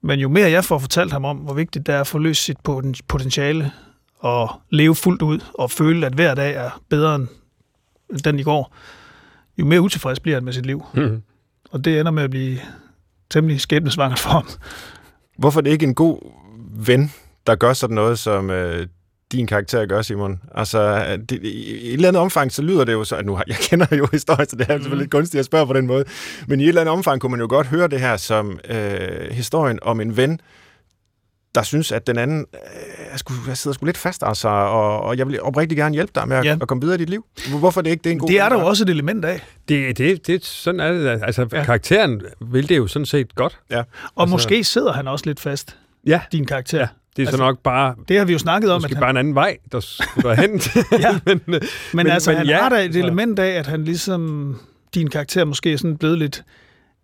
Men 0.03 0.20
jo 0.20 0.28
mere 0.28 0.51
jeg 0.51 0.64
får 0.64 0.78
fortalt 0.78 1.12
ham 1.12 1.24
om, 1.24 1.36
hvor 1.36 1.55
vigtigt 1.55 1.86
det 1.86 1.95
er 1.95 2.01
at 2.01 2.07
få 2.07 2.18
løst 2.18 2.45
sit 2.45 2.57
poten- 2.68 2.95
potentiale 3.09 3.72
og 4.18 4.51
leve 4.70 4.95
fuldt 4.95 5.22
ud 5.22 5.40
og 5.55 5.70
føle, 5.70 6.07
at 6.07 6.12
hver 6.12 6.34
dag 6.34 6.55
er 6.55 6.80
bedre 6.88 7.14
end 7.14 7.28
den 8.24 8.38
i 8.38 8.42
går, 8.42 8.76
jo 9.59 9.64
mere 9.64 9.80
utilfreds 9.80 10.20
bliver 10.20 10.36
han 10.36 10.45
med 10.45 10.53
sit 10.53 10.66
liv. 10.66 10.86
Mhm. 10.95 11.22
Og 11.70 11.84
det 11.84 12.01
ender 12.01 12.12
med 12.12 12.22
at 12.22 12.30
blive 12.30 12.59
temmelig 13.30 13.61
skæbnesvangert 13.61 14.18
for 14.18 14.30
ham. 14.30 14.47
Hvorfor 15.39 15.61
er 15.61 15.62
det 15.62 15.70
ikke 15.70 15.87
en 15.87 15.95
god 15.95 16.18
ven, 16.87 17.12
der 17.47 17.55
gør 17.55 17.72
sådan 17.72 17.95
noget, 17.95 18.18
som 18.18 18.51
øh, 18.51 18.87
din 19.32 19.47
karakter 19.47 19.87
gør, 19.87 20.03
Simon? 20.03 20.41
Altså, 20.55 21.05
det, 21.28 21.43
i 21.43 21.89
et 21.89 21.93
eller 21.93 22.09
andet 22.09 22.22
omfang, 22.22 22.53
så 22.53 22.62
lyder 22.62 22.85
det 22.85 22.93
jo 22.93 23.05
så, 23.05 23.16
at 23.16 23.26
nu 23.26 23.39
jeg 23.47 23.57
kender 23.57 23.97
jo 23.97 24.09
historien, 24.12 24.49
så 24.49 24.57
det 24.57 24.66
er 24.68 24.74
selvfølgelig 24.74 24.99
lidt 24.99 25.11
kunstigt 25.11 25.39
at 25.39 25.45
spørge 25.45 25.66
på 25.66 25.72
den 25.72 25.87
måde, 25.87 26.05
men 26.47 26.61
i 26.61 26.62
et 26.62 26.68
eller 26.68 26.80
andet 26.80 26.93
omfang 26.93 27.20
kunne 27.20 27.30
man 27.30 27.41
jo 27.41 27.47
godt 27.49 27.66
høre 27.66 27.89
det 27.89 28.01
her 28.01 28.16
som 28.16 28.59
øh, 28.68 29.30
historien 29.30 29.78
om 29.82 30.01
en 30.01 30.16
ven, 30.16 30.41
der 31.55 31.62
synes, 31.62 31.92
at 31.92 32.07
den 32.07 32.18
anden 32.18 32.46
øh, 32.55 32.61
jeg, 33.11 33.18
skulle, 33.18 33.38
jeg 33.48 33.57
sidder 33.57 33.74
sgu 33.74 33.86
lidt 33.86 33.96
fast, 33.98 34.22
altså, 34.26 34.48
og, 34.48 35.00
og 35.00 35.18
jeg 35.18 35.28
vil 35.28 35.42
oprigtig 35.42 35.78
gerne 35.78 35.94
hjælpe 35.94 36.12
dig 36.14 36.28
med 36.28 36.36
at, 36.36 36.44
Ja. 36.44 36.57
at 36.62 36.68
komme 36.68 36.80
videre 36.82 36.94
i 36.94 36.98
dit 36.98 37.11
liv. 37.11 37.24
Hvorfor 37.59 37.80
er 37.80 37.82
det 37.82 37.90
ikke 37.90 38.02
det 38.02 38.11
er 38.11 38.12
en 38.14 38.18
god 38.18 38.28
Det 38.28 38.40
er 38.40 38.48
der 38.48 38.61
jo 38.61 38.66
også 38.66 38.84
et 38.84 38.90
element 38.90 39.24
af. 39.24 39.40
Det, 39.68 39.98
det, 39.98 40.26
det, 40.26 40.44
sådan 40.44 40.80
er 40.80 40.92
det. 40.92 41.07
Altså, 41.22 41.46
Ja. 41.52 41.64
karakteren 41.64 42.22
vil 42.40 42.68
det 42.68 42.76
jo 42.76 42.86
sådan 42.86 43.07
set 43.07 43.34
godt. 43.34 43.59
Ja. 43.70 43.78
Og 43.78 43.84
Altså- 44.22 44.30
måske 44.34 44.64
sidder 44.64 44.92
han 44.92 45.09
også 45.09 45.26
lidt 45.26 45.40
fast, 45.40 45.76
Ja, 46.07 46.20
din 46.32 46.46
karakter. 46.46 46.78
ja. 46.78 46.86
det 47.16 47.22
er 47.22 47.26
så 47.26 47.30
Altså, 47.30 47.42
nok 47.44 47.59
bare, 47.59 47.94
Det 48.09 48.18
har 48.18 48.24
vi 48.24 48.32
jo 48.32 48.38
snakket 48.38 48.72
om, 48.72 48.82
måske 48.82 48.90
at 48.92 48.96
han, 48.96 49.00
bare 49.02 49.11
en 49.11 49.16
anden 49.16 49.34
vej, 49.34 49.57
der 49.72 49.80
skulle 49.80 50.36
hen. 50.36 50.61
Ja. 51.00 51.18
men, 51.26 51.40
Men, 51.46 51.61
men 51.94 52.07
altså, 52.07 52.30
men 52.30 52.38
han 52.38 52.46
ja, 52.46 52.62
har 52.62 52.68
da 52.68 52.76
et 52.76 52.80
altså. 52.82 53.00
element 53.00 53.38
af, 53.38 53.50
at 53.50 53.66
han 53.66 53.84
ligesom, 53.84 54.57
din 54.94 55.11
karakter 55.11 55.44
måske 55.44 55.72
er 55.72 55.76
sådan 55.76 55.96
blevet 55.96 56.18
lidt, 56.18 56.44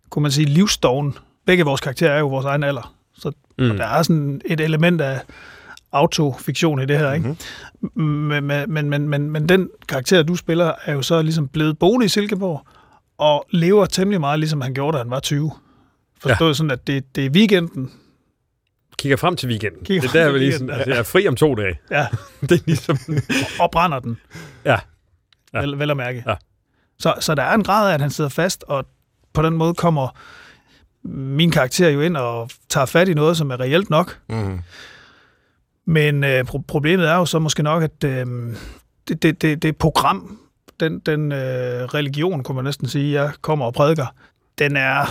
kunne 0.09 0.23
man 0.23 0.31
sige, 0.31 0.45
livsdoven. 0.45 1.17
Begge 1.45 1.63
vores 1.63 1.81
karakterer 1.81 2.11
er 2.13 2.19
jo 2.19 2.27
vores 2.27 2.45
egen 2.45 2.63
alder. 2.63 2.93
Så 3.21 3.31
mm. 3.57 3.77
der 3.77 3.85
er 3.85 4.03
sådan 4.03 4.41
et 4.45 4.61
element 4.61 5.01
af 5.01 5.21
autofiktion 5.91 6.81
i 6.81 6.85
det 6.85 6.97
her, 6.97 7.11
ikke? 7.11 7.27
Mhm. 7.27 8.03
Men, 8.03 8.43
men, 8.43 8.89
men, 8.89 9.09
men, 9.09 9.29
men, 9.31 9.49
den 9.49 9.69
karakter, 9.87 10.23
du 10.23 10.35
spiller, 10.35 10.73
er 10.85 10.93
jo 10.93 11.01
så 11.01 11.21
ligesom 11.21 11.47
blevet 11.47 11.79
boende 11.79 12.05
i 12.05 12.09
Silkeborg, 12.09 12.67
og 13.17 13.45
lever 13.51 13.85
temmelig 13.85 14.19
meget, 14.19 14.39
ligesom 14.39 14.61
han 14.61 14.73
gjorde, 14.73 14.97
da 14.97 15.03
han 15.03 15.11
var 15.11 15.19
20. 15.19 15.51
Forstået 16.21 16.49
ja. 16.49 16.53
sådan, 16.53 16.71
at 16.71 16.87
det, 16.87 17.15
det 17.15 17.25
er 17.25 17.29
weekenden. 17.29 17.91
kigger 18.97 19.17
frem 19.17 19.35
til 19.35 19.49
weekenden. 19.49 19.85
Kigger 19.85 20.01
det 20.01 20.15
er 20.15 20.23
der, 20.23 20.25
til 20.25 20.33
vi 20.33 20.39
lige 20.39 20.49
weekenden, 20.49 20.69
sådan, 20.69 20.79
altså, 20.79 20.91
jeg 20.91 20.99
er 20.99 21.03
fri 21.03 21.27
om 21.27 21.35
to 21.35 21.55
dage. 21.55 21.79
Ja, 21.91 22.07
Det 22.49 22.51
er 22.51 22.63
ligesom... 22.65 22.97
og 23.59 23.71
brænder 23.71 23.99
den. 23.99 24.17
Ja. 24.65 24.77
Ja. 25.53 25.59
Vel, 25.59 25.79
vel 25.79 25.91
at 25.91 25.97
mærke. 25.97 26.23
Ja. 26.27 26.35
Så, 26.99 27.15
så 27.19 27.35
der 27.35 27.43
er 27.43 27.53
en 27.53 27.63
grad 27.63 27.89
af, 27.89 27.93
at 27.93 28.01
han 28.01 28.09
sidder 28.09 28.29
fast, 28.29 28.63
og 28.67 28.85
på 29.33 29.41
den 29.41 29.53
måde 29.53 29.73
kommer 29.73 30.17
min 31.03 31.51
karakter 31.51 31.89
jo 31.89 32.01
ind 32.01 32.17
og 32.17 32.49
tager 32.69 32.85
fat 32.85 33.09
i 33.09 33.13
noget, 33.13 33.37
som 33.37 33.51
er 33.51 33.59
reelt 33.59 33.89
nok. 33.89 34.19
Mm. 34.29 34.59
Men 35.85 36.23
øh, 36.23 36.45
pro- 36.49 36.63
problemet 36.67 37.09
er 37.09 37.15
jo 37.15 37.25
så 37.25 37.39
måske 37.39 37.63
nok, 37.63 37.83
at 37.83 38.03
øh, 38.03 38.25
det, 39.07 39.23
det, 39.23 39.41
det, 39.41 39.61
det 39.61 39.77
program, 39.77 40.39
den, 40.79 40.99
den 40.99 41.31
øh, 41.31 41.83
religion, 41.83 42.43
kunne 42.43 42.55
man 42.55 42.63
næsten 42.65 42.87
sige, 42.87 43.21
jeg 43.21 43.31
kommer 43.41 43.65
og 43.65 43.73
prædiker, 43.73 44.05
den 44.59 44.77
er 44.77 45.05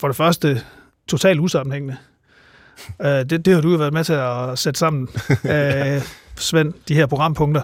for 0.00 0.08
det 0.08 0.16
første 0.16 0.62
totalt 1.08 1.40
usammenhængende. 1.40 1.96
øh, 3.02 3.08
det, 3.08 3.44
det 3.44 3.54
har 3.54 3.60
du 3.60 3.70
jo 3.70 3.76
været 3.76 3.92
med 3.92 4.04
til 4.04 4.12
at 4.12 4.58
sætte 4.58 4.78
sammen, 4.78 5.08
øh, 5.54 6.02
Svend, 6.36 6.72
de 6.88 6.94
her 6.94 7.06
programpunkter. 7.06 7.62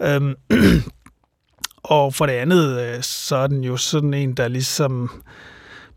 Øhm, 0.00 0.34
og 1.82 2.14
for 2.14 2.26
det 2.26 2.32
andet, 2.32 2.80
øh, 2.80 3.02
så 3.02 3.36
er 3.36 3.46
den 3.46 3.64
jo 3.64 3.76
sådan 3.76 4.14
en, 4.14 4.34
der 4.34 4.48
ligesom 4.48 5.22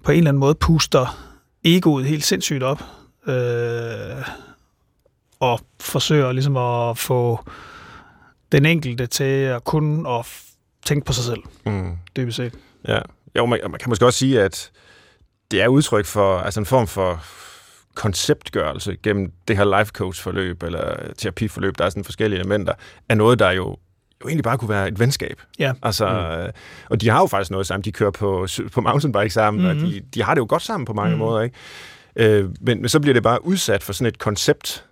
på 0.03 0.11
en 0.11 0.17
eller 0.17 0.29
anden 0.31 0.39
måde 0.39 0.55
puster 0.55 1.17
egoet 1.63 2.05
helt 2.05 2.23
sindssygt 2.23 2.63
op. 2.63 2.83
Øh, 3.27 4.27
og 5.39 5.59
forsøger 5.81 6.31
ligesom 6.31 6.57
at 6.57 6.97
få 6.97 7.39
den 8.51 8.65
enkelte 8.65 9.07
til 9.07 9.23
at 9.23 9.63
kun 9.63 10.05
at 10.05 10.41
tænke 10.85 11.05
på 11.05 11.13
sig 11.13 11.23
selv, 11.23 11.41
Mm. 11.65 11.97
dybest 12.15 12.35
set. 12.37 12.53
Ja. 12.87 12.99
Jo, 13.37 13.45
man, 13.45 13.59
man 13.69 13.79
kan 13.79 13.89
måske 13.89 14.05
også 14.05 14.19
sige, 14.19 14.41
at 14.41 14.71
det 15.51 15.61
er 15.61 15.67
udtryk 15.67 16.05
for 16.05 16.39
altså 16.39 16.59
en 16.59 16.65
form 16.65 16.87
for 16.87 17.23
konceptgørelse 17.95 18.97
gennem 19.03 19.31
det 19.47 19.57
her 19.57 19.79
life 19.79 19.91
coach 19.91 20.21
forløb 20.23 20.63
eller 20.63 20.95
terapiforløb, 21.17 21.77
der 21.77 21.85
er 21.85 21.89
sådan 21.89 22.03
forskellige 22.03 22.39
elementer, 22.39 22.73
af 23.09 23.17
noget, 23.17 23.39
der 23.39 23.51
jo 23.51 23.77
jo 24.24 24.28
egentlig 24.28 24.43
bare 24.43 24.57
kunne 24.57 24.70
være 24.70 24.88
et 24.88 24.99
venskab. 24.99 25.41
Ja. 25.59 25.74
Altså, 25.84 26.07
mm. 26.47 26.51
Og 26.89 27.01
de 27.01 27.09
har 27.09 27.20
jo 27.20 27.28
faktisk 27.28 27.51
noget 27.51 27.68
sammen. 27.68 27.84
De 27.84 27.91
kører 27.91 28.11
på, 28.11 28.47
på 28.74 28.82
mountainbike 28.82 29.30
sammen, 29.30 29.63
mm-hmm. 29.63 29.80
og 29.80 29.84
Mhm. 29.86 29.93
de, 29.93 30.01
de 30.13 30.24
har 30.24 30.34
det 30.34 30.41
jo 30.41 30.45
godt 30.49 30.61
sammen 30.63 30.86
på 30.86 30.93
mange 30.93 31.11
mm. 31.15 31.20
måder. 31.20 31.41
Ikke? 31.41 31.55
Øh, 32.15 32.49
men, 32.61 32.82
men 32.82 32.89
så 32.89 32.99
bliver 32.99 33.13
det 33.13 33.24
bare 33.24 33.45
udsat 33.45 33.84
for 33.84 33.93
sådan 33.93 34.07
et 34.07 34.20
koncept, 34.20 34.84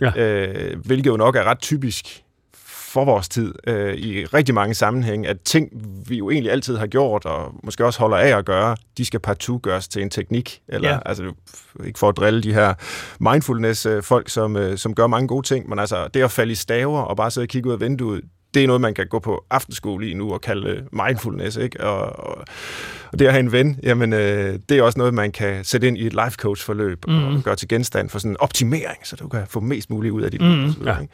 Ja, 0.00 0.12
øh, 0.16 0.78
hvilket 0.84 1.10
jo 1.10 1.16
nok 1.16 1.36
er 1.36 1.44
ret 1.44 1.58
typisk 1.58 2.22
for 2.92 3.04
vores 3.04 3.28
tid 3.28 3.54
øh, 3.66 3.94
i 3.94 4.24
rigtig 4.24 4.54
mange 4.54 4.74
sammenhænge, 4.74 5.28
at 5.28 5.40
ting, 5.40 5.68
vi 6.08 6.16
jo 6.18 6.30
egentlig 6.30 6.52
altid 6.52 6.76
har 6.76 6.86
gjort, 6.86 7.24
og 7.24 7.54
måske 7.62 7.84
også 7.84 8.00
holder 8.00 8.16
af 8.16 8.38
at 8.38 8.44
gøre, 8.44 8.76
de 8.98 9.04
skal 9.04 9.20
partout 9.20 9.62
gøres 9.62 9.88
til 9.88 10.02
en 10.02 10.10
teknik. 10.10 10.60
Eller, 10.68 10.88
Ja. 10.90 10.98
altså, 11.06 11.32
ikke 11.84 11.98
for 11.98 12.08
at 12.08 12.16
drille 12.16 12.42
de 12.42 12.54
her 12.54 12.74
mindfulness-folk, 13.20 14.28
som, 14.28 14.56
øh, 14.56 14.78
som 14.78 14.94
gør 14.94 15.06
mange 15.06 15.28
gode 15.28 15.46
ting, 15.46 15.68
men 15.68 15.78
altså 15.78 16.08
det 16.14 16.22
at 16.22 16.30
falde 16.30 16.52
i 16.52 16.54
staver 16.54 17.00
og 17.00 17.16
bare 17.16 17.30
sidde 17.30 17.44
og 17.44 17.48
kigge 17.48 17.68
ud 17.68 17.74
af 17.74 17.80
vinduet, 17.80 18.20
det 18.58 18.64
er 18.64 18.66
noget, 18.66 18.80
man 18.80 18.94
kan 18.94 19.06
gå 19.06 19.18
på 19.18 19.44
aftenskole 19.50 20.04
lige 20.04 20.14
nu 20.14 20.32
og 20.32 20.40
kalde 20.40 20.68
øh, 20.68 20.82
mindfulness, 21.08 21.56
ikke? 21.56 21.84
Og, 21.84 22.26
og, 22.26 22.44
og 23.12 23.18
det 23.18 23.26
at 23.26 23.32
have 23.32 23.40
en 23.40 23.52
ven, 23.52 23.78
jamen, 23.82 24.12
øh, 24.12 24.58
det 24.68 24.78
er 24.78 24.82
også 24.82 24.98
noget, 24.98 25.14
man 25.14 25.32
kan 25.32 25.64
sætte 25.64 25.88
ind 25.88 25.98
i 25.98 26.06
et 26.06 26.12
life 26.12 26.36
coach 26.36 26.64
forløb 26.64 26.98
Mhm. 27.08 27.36
og 27.36 27.42
gøre 27.42 27.56
til 27.56 27.68
genstand 27.68 28.10
for 28.10 28.18
sådan 28.18 28.30
en 28.30 28.36
optimering, 28.40 28.98
så 29.04 29.16
du 29.16 29.28
kan 29.28 29.42
få 29.48 29.60
mest 29.60 29.90
muligt 29.90 30.12
ud 30.12 30.22
af 30.22 30.30
dit 30.30 30.40
Mhm. 30.40 30.50
liv. 30.64 30.72
Ja. 30.86 30.98
ikke? 31.00 31.12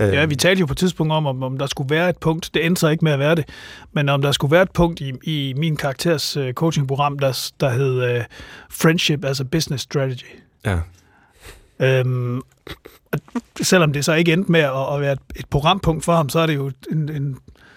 Øh, 0.00 0.14
Ja, 0.14 0.24
vi 0.24 0.34
talte 0.36 0.60
jo 0.60 0.66
på 0.66 0.72
et 0.72 0.76
tidspunkt 0.78 1.12
om, 1.12 1.26
om, 1.26 1.42
om 1.42 1.58
der 1.58 1.66
skulle 1.66 1.90
være 1.90 2.08
et 2.08 2.16
punkt, 2.16 2.50
det 2.54 2.66
endte 2.66 2.80
så 2.80 2.88
ikke 2.88 3.04
med 3.04 3.12
at 3.12 3.18
være 3.18 3.34
det, 3.34 3.44
men 3.92 4.08
om 4.08 4.22
der 4.22 4.32
skulle 4.32 4.52
være 4.52 4.62
et 4.62 4.70
punkt 4.70 5.00
i, 5.00 5.12
i 5.22 5.54
min 5.56 5.76
karakters 5.76 6.36
uh, 6.36 6.50
coachingprogram, 6.52 7.18
der, 7.18 7.50
der 7.60 7.70
hed 7.70 8.16
uh, 8.18 8.24
Friendship 8.70 9.24
as 9.24 9.40
a 9.40 9.44
Business 9.44 9.82
Strategy. 9.84 10.24
Ja. 10.66 10.78
Øhm, 11.80 12.36
og 13.12 13.18
selvom 13.62 13.92
det 13.92 14.04
så 14.04 14.12
ikke 14.12 14.32
endte 14.32 14.52
med 14.52 14.60
at, 14.60 14.94
at 14.94 15.00
være 15.00 15.16
et, 15.36 15.46
programpunkt 15.50 16.04
for 16.04 16.12
ham, 16.16 16.28
så 16.28 16.38
er 16.38 16.46
det 16.46 16.54
jo 16.54 16.70
en, 16.90 17.08
en 17.08 17.36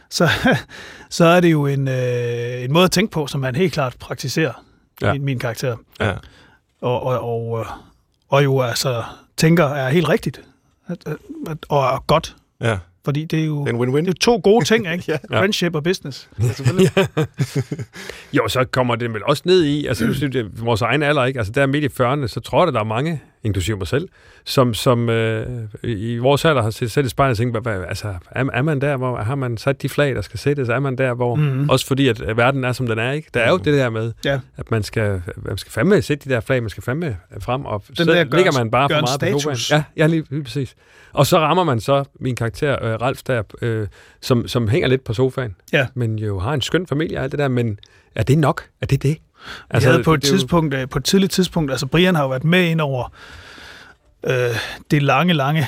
så, 0.10 0.30
så 1.10 1.26
er 1.26 1.39
det 1.39 1.52
jo 1.52 1.66
en, 1.66 1.88
øh, 1.88 2.64
en 2.64 2.74
måde 2.74 2.86
at 2.86 2.91
tænke 2.91 3.12
på, 3.12 3.28
som 3.28 3.43
han 3.43 3.56
helt 3.56 3.74
klart 3.74 3.95
praktiserer, 3.99 4.64
Ja. 5.02 5.14
min, 5.14 5.26
min 5.26 5.39
karakter. 5.39 5.76
Ja. 5.99 6.14
Og, 6.82 7.04
og, 7.04 7.20
og, 7.20 7.60
øh, 7.60 7.66
og 8.30 8.43
jo 8.43 8.62
altså 8.62 9.04
tænker 9.38 9.66
er 9.66 9.89
helt 9.89 10.10
rigtigt, 10.10 10.41
at, 10.88 10.97
at, 11.06 11.18
at, 11.49 11.58
og 11.70 11.84
er 11.84 12.04
godt, 12.08 12.36
ja. 12.62 12.78
fordi 13.06 13.26
det 13.26 13.39
er 13.41 13.45
jo, 13.45 13.64
en 13.66 13.76
win-win. 13.76 14.06
det 14.06 14.08
er 14.08 14.14
to 14.22 14.41
gode 14.43 14.66
ting, 14.66 14.91
ikke? 14.93 15.04
Ja. 15.32 15.39
Friendship 15.39 15.76
og 15.76 15.84
business. 15.84 16.30
Ja, 16.39 16.54
selvfølgelig. 16.54 16.91
Jo, 18.34 18.47
så 18.47 18.66
kommer 18.72 18.95
det 18.95 19.14
vel 19.14 19.24
også 19.24 19.43
ned 19.45 19.64
i, 19.64 19.86
altså 19.86 20.06
nu 20.06 20.14
synes 20.14 20.36
jeg, 20.36 20.45
vores 20.52 20.82
egen 20.82 21.04
alder, 21.04 21.26
ikke? 21.26 21.39
Altså 21.39 21.54
der 21.54 21.66
midt 21.66 21.84
i 21.84 22.02
40'erne, 22.04 22.28
så 22.28 22.39
tror 22.39 22.66
jeg, 22.66 22.74
der 22.74 22.80
er 22.80 22.84
mange, 22.84 23.22
inklusive 23.44 23.78
mig 23.78 23.88
selv, 23.88 24.08
som, 24.46 24.74
som 24.74 25.10
øh, 25.10 25.46
i 25.84 26.18
vores 26.18 26.46
alder 26.46 26.62
har 26.62 26.70
set 26.70 26.92
selv 26.92 27.06
i 27.06 27.10
spejlet 27.10 27.32
og 27.32 27.38
tænkt, 27.38 27.54
hvad, 27.54 27.62
hvad, 27.62 27.86
altså, 27.88 28.08
er, 28.32 28.46
er, 28.54 28.62
man 28.62 28.82
der, 28.82 28.98
hvor 28.98 29.18
har 29.18 29.36
man 29.36 29.58
sat 29.58 29.82
de 29.82 29.89
flag, 29.89 30.16
der 30.16 30.22
skal 30.22 30.39
sættes? 30.39 30.70
Er 30.70 30.80
man 30.80 30.96
der, 30.98 31.14
hvor... 31.14 31.36
Mhm. 31.36 31.70
Også 31.70 31.88
fordi, 31.88 32.08
at 32.08 32.38
verden 32.38 32.64
er, 32.64 32.72
som 32.72 32.88
den 32.88 33.00
er, 33.00 33.12
ikke? 33.12 33.30
Der 33.34 33.39
er 33.39 33.50
jo 33.50 33.56
Mhm. 33.56 33.64
det 33.64 33.74
der 33.74 33.89
med, 33.89 34.14
Ja. 34.26 34.39
at 34.58 34.72
man 34.72 34.84
skal, 34.84 35.22
man 35.38 35.58
skal 35.58 35.72
fandme 35.72 36.02
sætte 36.02 36.30
de 36.30 36.34
der 36.34 36.39
flag, 36.39 36.64
man 36.64 36.70
skal 36.70 36.84
fandme 36.84 37.18
frem, 37.39 37.66
og 37.66 37.84
Den 37.88 37.96
så 37.96 38.04
der 38.04 38.24
gør- 38.24 38.38
ligger 38.38 38.52
man 38.60 38.72
bare 38.72 38.88
gør 38.89 38.96
for 38.96 39.02
meget 39.20 39.34
på 39.34 39.39
status. 39.39 39.62
sofaen. 39.66 39.84
Ja, 39.98 40.04
ja 40.04 40.08
lige, 40.08 40.24
lige 40.30 40.44
præcis. 40.44 40.76
Og 41.14 41.26
så 41.28 41.38
rammer 41.39 41.64
man 41.64 41.80
så 41.80 42.04
min 42.20 42.36
karakter, 42.36 42.86
øh, 42.86 43.02
Ralf, 43.02 43.22
der, 43.28 43.44
øh, 43.62 43.88
som, 44.22 44.48
som 44.48 44.68
hænger 44.68 44.88
lidt 44.88 45.04
på 45.04 45.14
sofaen, 45.14 45.56
Ja. 45.74 45.88
men 45.94 46.20
jo 46.20 46.39
har 46.39 46.54
en 46.54 46.62
skøn 46.62 46.88
familie 46.88 47.18
og 47.18 47.24
alt 47.24 47.32
det 47.32 47.39
der, 47.39 47.48
men 47.48 47.80
er 48.16 48.24
det 48.24 48.38
nok? 48.38 48.64
Er 48.82 48.86
det 48.86 49.04
det? 49.04 49.18
Altså, 49.70 49.89
havde 49.89 50.04
på 50.04 50.14
et, 50.14 50.24
er 50.24 50.28
jo- 50.28 50.32
tidspunkt, 50.38 50.74
øh, 50.74 50.89
på 50.89 50.98
et 50.98 51.04
tidligt 51.06 51.32
tidspunkt, 51.32 51.72
altså 51.72 51.86
Brian 51.86 52.16
har 52.16 52.24
jo 52.24 52.30
været 52.30 52.44
med 52.44 52.64
ind 52.70 52.82
over 52.82 53.14
øh, 54.24 54.56
det 54.92 55.04
lange, 55.04 55.34
lange 55.34 55.68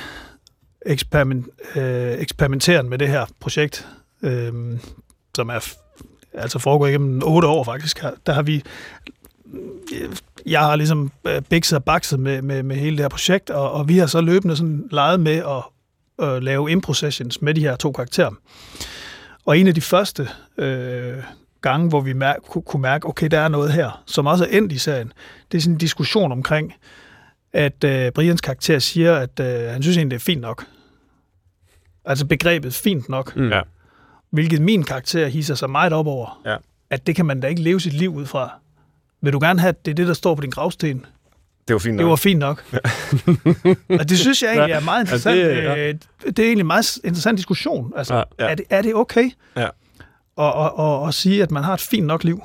eksperiment, 0.86 1.48
øh, 1.76 2.14
eksperimenteren 2.14 2.90
med 2.90 2.98
det 2.98 3.08
her 3.08 3.26
projekt, 3.40 3.88
øh, 4.22 4.54
som 5.36 5.50
er 5.50 5.74
altså 6.34 6.60
foregår 6.60 6.88
igennem 6.88 7.22
otte 7.26 7.48
år 7.48 7.64
faktisk. 7.64 8.04
Der 8.26 8.34
har 8.34 8.42
vi 8.42 8.64
jeg 10.46 10.62
har 10.62 10.76
ligesom 10.76 11.12
øh, 11.26 11.42
bikset 11.42 11.76
og 11.76 11.84
bakset 11.84 12.20
med, 12.20 12.42
med, 12.42 12.64
med 12.64 12.76
hele 12.76 12.98
det 12.98 13.04
her 13.04 13.10
projekt, 13.10 13.50
og, 13.50 13.72
og 13.72 13.88
vi 13.88 13.98
har 13.98 14.06
så 14.06 14.22
løbende 14.22 14.56
sådan 14.56 14.88
leget 14.92 15.20
med 15.20 15.36
at 15.38 15.64
øh, 16.28 16.42
lave 16.42 16.72
impro-sessions 16.72 17.42
med 17.42 17.54
de 17.54 17.62
her 17.62 17.76
to 17.76 17.92
karakterer. 17.92 18.32
Og 19.46 19.58
en 19.58 19.68
af 19.68 19.76
de 19.76 19.82
første 19.82 20.30
øh, 20.58 21.18
gange, 21.64 21.90
hvor 21.90 22.02
vi 22.02 22.14
mær- 22.14 22.62
kunne, 22.66 22.82
mærke, 22.82 23.08
okay, 23.08 23.28
der 23.32 23.40
er 23.40 23.48
noget 23.48 23.74
her, 23.74 24.04
som 24.06 24.28
også 24.28 24.44
er 24.46 24.58
endt 24.58 24.72
i 24.72 24.78
serien, 24.78 25.12
det 25.52 25.58
er 25.58 25.62
sådan 25.62 25.74
en 25.74 25.78
diskussion 25.78 26.32
omkring, 26.32 26.74
at 27.54 27.84
øh, 27.84 28.12
Brians 28.12 28.42
karakter 28.42 28.80
siger, 28.80 29.16
at 29.16 29.40
øh, 29.40 29.72
han 29.72 29.84
synes 29.84 29.98
egentlig, 29.98 30.12
det 30.20 30.22
er 30.22 30.26
fint 30.26 30.42
nok. 30.42 30.66
Altså 32.06 32.26
begrebet 32.26 32.74
fint 32.74 33.10
nok, 33.10 33.36
Mm. 33.36 33.50
Ja. 33.50 33.62
hvilket 34.30 34.62
min 34.62 34.84
karakter 34.84 35.28
hisser 35.28 35.56
sig 35.56 35.70
meget 35.70 35.94
op 35.94 36.08
over, 36.08 36.42
Ja. 36.46 36.56
at 36.90 37.08
det 37.08 37.16
kan 37.16 37.26
man 37.26 37.40
da 37.40 37.48
ikke 37.48 37.62
leve 37.62 37.80
sit 37.82 37.94
liv 37.94 38.16
ud 38.16 38.26
fra. 38.26 38.52
Vil 39.22 39.34
du 39.34 39.40
gerne 39.42 39.60
have, 39.60 39.70
at 39.70 39.86
det 39.86 39.92
er 39.92 39.96
det, 39.96 40.08
der 40.08 40.14
står 40.14 40.36
på 40.36 40.42
din 40.42 40.50
gravsten? 40.50 41.06
Det 41.68 41.74
var 41.74 41.80
fint 41.80 41.98
Det 41.98 42.02
nok. 42.06 42.10
var 42.10 42.16
fint 42.16 42.40
nok. 42.40 42.64
og 44.00 44.10
det 44.10 44.20
synes 44.20 44.44
jeg 44.44 44.50
egentlig 44.54 44.74
er 44.74 44.80
meget 44.80 45.02
interessant. 45.02 45.40
Ja, 45.40 45.46
Ja, 45.48 45.56
det- 45.56 45.64
ja. 45.64 45.88
det, 45.88 46.08
det 46.38 46.40
er 46.40 46.44
egentlig 46.48 46.62
en 46.62 46.68
meget 46.68 46.98
interessant 47.04 47.38
diskussion. 47.38 47.94
Altså, 47.96 48.16
Ja. 48.16 48.24
Ja. 48.40 48.52
er, 48.52 48.56
det, 48.56 48.66
er 48.70 48.82
det 48.82 48.96
okay 48.96 49.30
Ja. 49.58 49.68
At, 50.38 50.46
at, 50.46 50.72
at, 50.80 51.08
at 51.08 51.14
sige, 51.14 51.44
at 51.44 51.52
man 51.52 51.64
har 51.64 51.74
et 51.74 51.82
fint 51.82 52.08
nok 52.08 52.24
liv? 52.24 52.44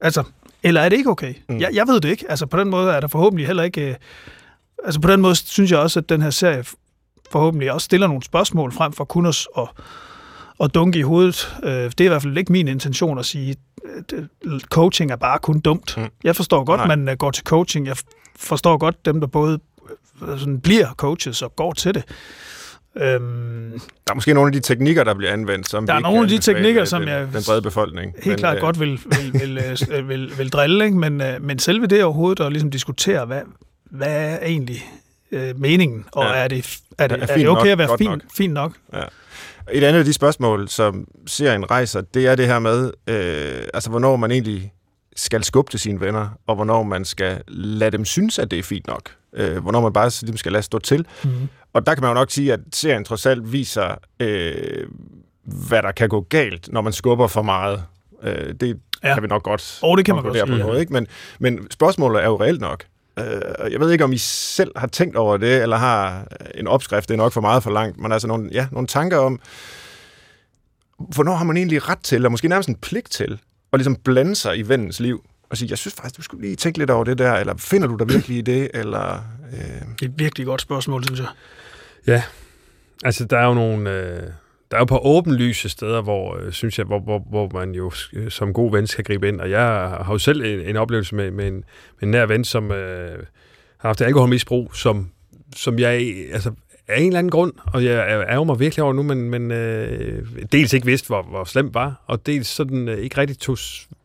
Altså, 0.00 0.22
eller 0.62 0.80
er 0.80 0.88
det 0.88 0.96
ikke 0.96 1.10
okay? 1.10 1.34
Mm. 1.48 1.60
Jeg, 1.60 1.70
jeg 1.74 1.86
ved 1.88 2.00
det 2.00 2.08
ikke. 2.08 2.30
Altså, 2.30 2.46
på 2.46 2.56
den 2.56 2.70
måde 2.70 2.92
er 2.92 3.00
der 3.00 3.08
forhåbentlig 3.08 3.46
heller 3.46 3.62
ikke... 3.62 3.88
øh, 3.90 3.94
Altså, 4.84 5.00
på 5.00 5.08
den 5.10 5.20
måde 5.20 5.34
synes 5.34 5.70
jeg 5.70 5.78
også, 5.78 6.00
at 6.00 6.08
den 6.08 6.22
her 6.22 6.30
serie 6.30 6.64
forhåbentlig 7.30 7.72
også 7.72 7.84
stiller 7.84 8.06
nogle 8.06 8.22
spørgsmål 8.22 8.72
frem 8.72 8.92
for 8.92 9.04
kun 9.04 9.26
at, 9.26 9.46
at, 9.58 9.68
at 10.60 10.74
dunke 10.74 10.98
i 10.98 11.02
hovedet. 11.02 11.56
Øh, 11.62 11.70
Det 11.70 12.00
er 12.00 12.04
i 12.04 12.08
hvert 12.08 12.22
fald 12.22 12.38
ikke 12.38 12.52
min 12.52 12.68
intention 12.68 13.18
at 13.18 13.26
sige, 13.26 13.56
at 13.98 14.12
øh, 14.44 14.60
coaching 14.60 15.10
er 15.10 15.16
bare 15.16 15.38
kun 15.38 15.60
dumt. 15.60 15.96
Mm. 15.96 16.04
Jeg 16.24 16.36
forstår 16.36 16.64
godt, 16.64 16.78
Nej. 16.78 16.86
man 16.96 17.08
øh, 17.08 17.16
går 17.16 17.30
til 17.30 17.44
coaching. 17.44 17.86
Jeg 17.86 17.96
forstår 18.36 18.76
godt 18.78 19.04
dem, 19.04 19.20
der 19.20 19.26
både 19.26 19.58
sådan 20.20 20.60
bliver 20.60 20.92
coaches 20.92 21.42
og 21.42 21.56
går 21.56 21.72
til 21.72 21.94
det. 21.94 22.04
Øhm, 22.96 23.70
Der 24.06 24.10
er 24.10 24.14
måske 24.14 24.34
nogle 24.34 24.48
af 24.48 24.52
de 24.52 24.60
teknikker, 24.60 25.04
der 25.04 25.14
bliver 25.14 25.32
anvendt, 25.32 25.68
som 25.70 25.86
Der 25.86 25.94
er 25.94 26.00
nogle 26.00 26.22
af 26.22 26.28
de 26.28 26.38
teknikker, 26.38 26.84
som 26.84 27.00
den, 27.02 27.08
jeg 27.08 27.28
den 27.32 27.42
brede 27.46 27.62
befolkning. 27.62 28.14
helt 28.22 28.38
klart 28.38 28.56
øh, 28.56 28.60
godt 28.60 28.80
vil, 28.80 29.00
vil, 29.04 29.32
vil, 29.40 29.78
vil, 29.90 30.08
vil, 30.08 30.38
vil 30.38 30.48
drille, 30.48 30.84
ikke? 30.84 30.96
Men, 30.98 31.20
øh, 31.20 31.42
men 31.42 31.58
selve 31.58 31.86
det 31.86 32.04
overhovedet 32.04 32.44
at 32.46 32.52
ligesom 32.52 32.70
diskutere, 32.70 33.26
hvad, 33.26 33.40
hvad 33.90 34.08
er 34.30 34.38
egentlig 34.46 34.84
øh, 35.32 35.60
meningen, 35.60 36.04
og 36.12 36.24
Ja. 36.24 36.36
ja. 36.38 36.44
er, 36.44 36.48
det, 36.48 36.78
er, 36.98 37.06
det, 37.06 37.16
Er 37.22 37.26
er, 37.26 37.36
det 37.36 37.48
okay 37.48 37.66
nok 37.66 37.66
at 37.66 37.78
være 37.78 37.88
fint 37.98 38.10
nok? 38.10 38.22
nok? 38.22 38.32
fint 38.36 38.52
nok? 38.52 38.72
Et 39.72 39.84
andet 39.84 39.98
af 39.98 40.04
de 40.04 40.12
spørgsmål, 40.12 40.68
som 40.68 41.08
serien 41.26 41.70
rejser, 41.70 42.00
det 42.00 42.26
er 42.26 42.34
det 42.34 42.46
her 42.46 42.58
med, 42.58 42.90
øh, 43.06 43.62
altså 43.74 43.90
hvornår 43.90 44.16
man 44.16 44.30
egentlig 44.30 44.72
skal 45.16 45.44
skubbe 45.44 45.70
til 45.70 45.80
sine 45.80 46.00
venner, 46.00 46.28
og 46.46 46.54
hvornår 46.54 46.82
man 46.82 47.04
skal 47.04 47.40
lade 47.48 47.90
dem 47.90 48.04
synes, 48.04 48.38
at 48.38 48.50
det 48.50 48.58
er 48.58 48.62
fint 48.62 48.86
nok. 48.86 49.10
Øh, 49.34 49.62
hvornår 49.62 49.80
man 49.80 49.92
bare 49.92 50.06
ligesom 50.06 50.36
skal 50.36 50.52
lade 50.52 50.62
stå 50.62 50.78
til. 50.78 51.06
Mm. 51.24 51.30
Og 51.72 51.86
der 51.86 51.94
kan 51.94 52.02
man 52.02 52.10
jo 52.10 52.14
nok 52.14 52.30
sige, 52.30 52.52
at 52.52 52.60
serien 52.72 53.04
trods 53.04 53.26
alt 53.26 53.52
viser, 53.52 53.94
øh, 54.20 54.86
hvad 55.44 55.82
der 55.82 55.92
kan 55.92 56.08
gå 56.08 56.20
galt, 56.20 56.72
når 56.72 56.80
man 56.80 56.92
skubber 56.92 57.26
for 57.26 57.42
meget. 57.42 57.84
Øh, 58.22 58.54
det 58.60 58.80
ja. 59.04 59.14
Kan 59.14 59.22
vi 59.22 59.28
nok 59.28 59.42
godt 59.42 59.78
Og 59.82 59.96
det 59.96 60.04
kan 60.06 60.14
man 60.14 60.24
godt 60.24 60.34
sige. 60.34 60.46
på 60.46 60.56
noget, 60.56 60.80
ikke? 60.80 60.92
Men, 60.92 61.06
men 61.38 61.70
spørgsmålet 61.70 62.22
er 62.22 62.26
jo 62.26 62.40
reelt 62.40 62.60
nok. 62.60 62.84
Øh, 63.18 63.72
jeg 63.72 63.80
ved 63.80 63.90
ikke, 63.90 64.04
om 64.04 64.12
I 64.12 64.18
selv 64.18 64.70
har 64.76 64.86
tænkt 64.86 65.16
over 65.16 65.36
det, 65.36 65.62
eller 65.62 65.76
har 65.76 66.26
en 66.54 66.66
opskrift, 66.66 67.08
det 67.08 67.14
er 67.14 67.18
nok 67.18 67.32
for 67.32 67.40
meget 67.40 67.62
for 67.62 67.70
langt, 67.70 67.98
men 67.98 68.12
altså 68.12 68.28
nogle, 68.28 68.50
ja, 68.52 68.66
nogle 68.72 68.86
tanker 68.86 69.18
om, 69.18 69.40
hvornår 70.98 71.34
har 71.34 71.44
man 71.44 71.56
egentlig 71.56 71.88
ret 71.88 71.98
til, 71.98 72.16
eller 72.16 72.28
måske 72.28 72.48
nærmest 72.48 72.68
en 72.68 72.74
pligt 72.74 73.10
til, 73.10 73.38
at 73.72 73.78
ligesom 73.78 73.96
blande 73.96 74.34
sig 74.34 74.58
i 74.58 74.62
vennens 74.62 75.00
liv, 75.00 75.24
og 75.54 75.58
sige, 75.58 75.70
jeg 75.70 75.78
synes 75.78 75.94
faktisk, 75.94 76.16
du 76.16 76.22
skulle 76.22 76.46
lige 76.46 76.56
tænke 76.56 76.78
lidt 76.78 76.90
over 76.90 77.04
det 77.04 77.18
der, 77.18 77.32
eller 77.32 77.54
finder 77.56 77.88
du 77.88 77.96
dig 77.96 78.08
virkelig 78.08 78.38
i 78.38 78.40
det, 78.40 78.70
eller... 78.74 79.24
Øh, 79.52 79.58
Det 79.58 80.02
er 80.02 80.06
et 80.08 80.18
virkelig 80.18 80.46
godt 80.46 80.60
spørgsmål, 80.60 81.04
synes 81.04 81.20
jeg. 81.20 81.28
Altså, 83.04 83.24
der 83.24 83.38
er 83.38 83.46
jo 83.46 83.54
nogle... 83.54 83.90
Øh, 83.90 84.22
der 84.70 84.76
er 84.76 84.78
jo 84.78 84.84
på 84.84 84.98
åbenlyse 84.98 85.68
steder, 85.68 86.02
hvor, 86.02 86.36
øh, 86.36 86.52
synes 86.52 86.78
jeg, 86.78 86.86
hvor, 86.86 87.00
hvor, 87.00 87.18
hvor 87.30 87.50
man 87.54 87.74
jo 87.74 87.92
øh, 88.12 88.30
som 88.30 88.52
god 88.52 88.72
ven 88.72 88.86
skal 88.86 89.04
gribe 89.04 89.28
ind. 89.28 89.40
Og 89.40 89.50
jeg 89.50 89.62
har 90.04 90.08
jo 90.10 90.18
selv 90.18 90.44
en, 90.44 90.60
en 90.60 90.76
oplevelse 90.76 91.14
med, 91.14 91.30
med, 91.30 91.46
en, 91.46 91.54
med 91.54 92.02
en 92.02 92.10
nær 92.10 92.26
ven, 92.26 92.44
som 92.44 92.72
øh, 92.72 93.18
har 93.78 93.88
haft 93.88 94.00
alkoholmisbrug, 94.00 94.74
som, 94.74 95.10
som 95.56 95.78
jeg 95.78 96.14
altså, 96.32 96.52
af 96.88 97.00
en 97.00 97.06
eller 97.06 97.18
anden 97.18 97.30
grund, 97.30 97.52
og 97.66 97.84
jeg 97.84 98.24
ærger 98.28 98.44
mig 98.44 98.60
virkelig 98.60 98.82
over 98.82 98.92
nu, 98.92 99.02
men, 99.02 99.30
men 99.30 99.50
øh, 99.50 100.26
dels 100.52 100.72
ikke 100.72 100.86
vidste, 100.86 101.06
hvor, 101.06 101.22
hvor 101.22 101.44
slemt 101.44 101.74
var, 101.74 102.04
og 102.06 102.26
dels 102.26 102.46
sådan 102.48 102.88
øh, 102.88 102.98
ikke 102.98 103.18
rigtig 103.18 103.38
tog 103.38 103.58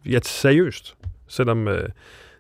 ja, 0.06 0.20
seriøst, 0.24 0.96
selvom, 1.30 1.68
øh, 1.68 1.90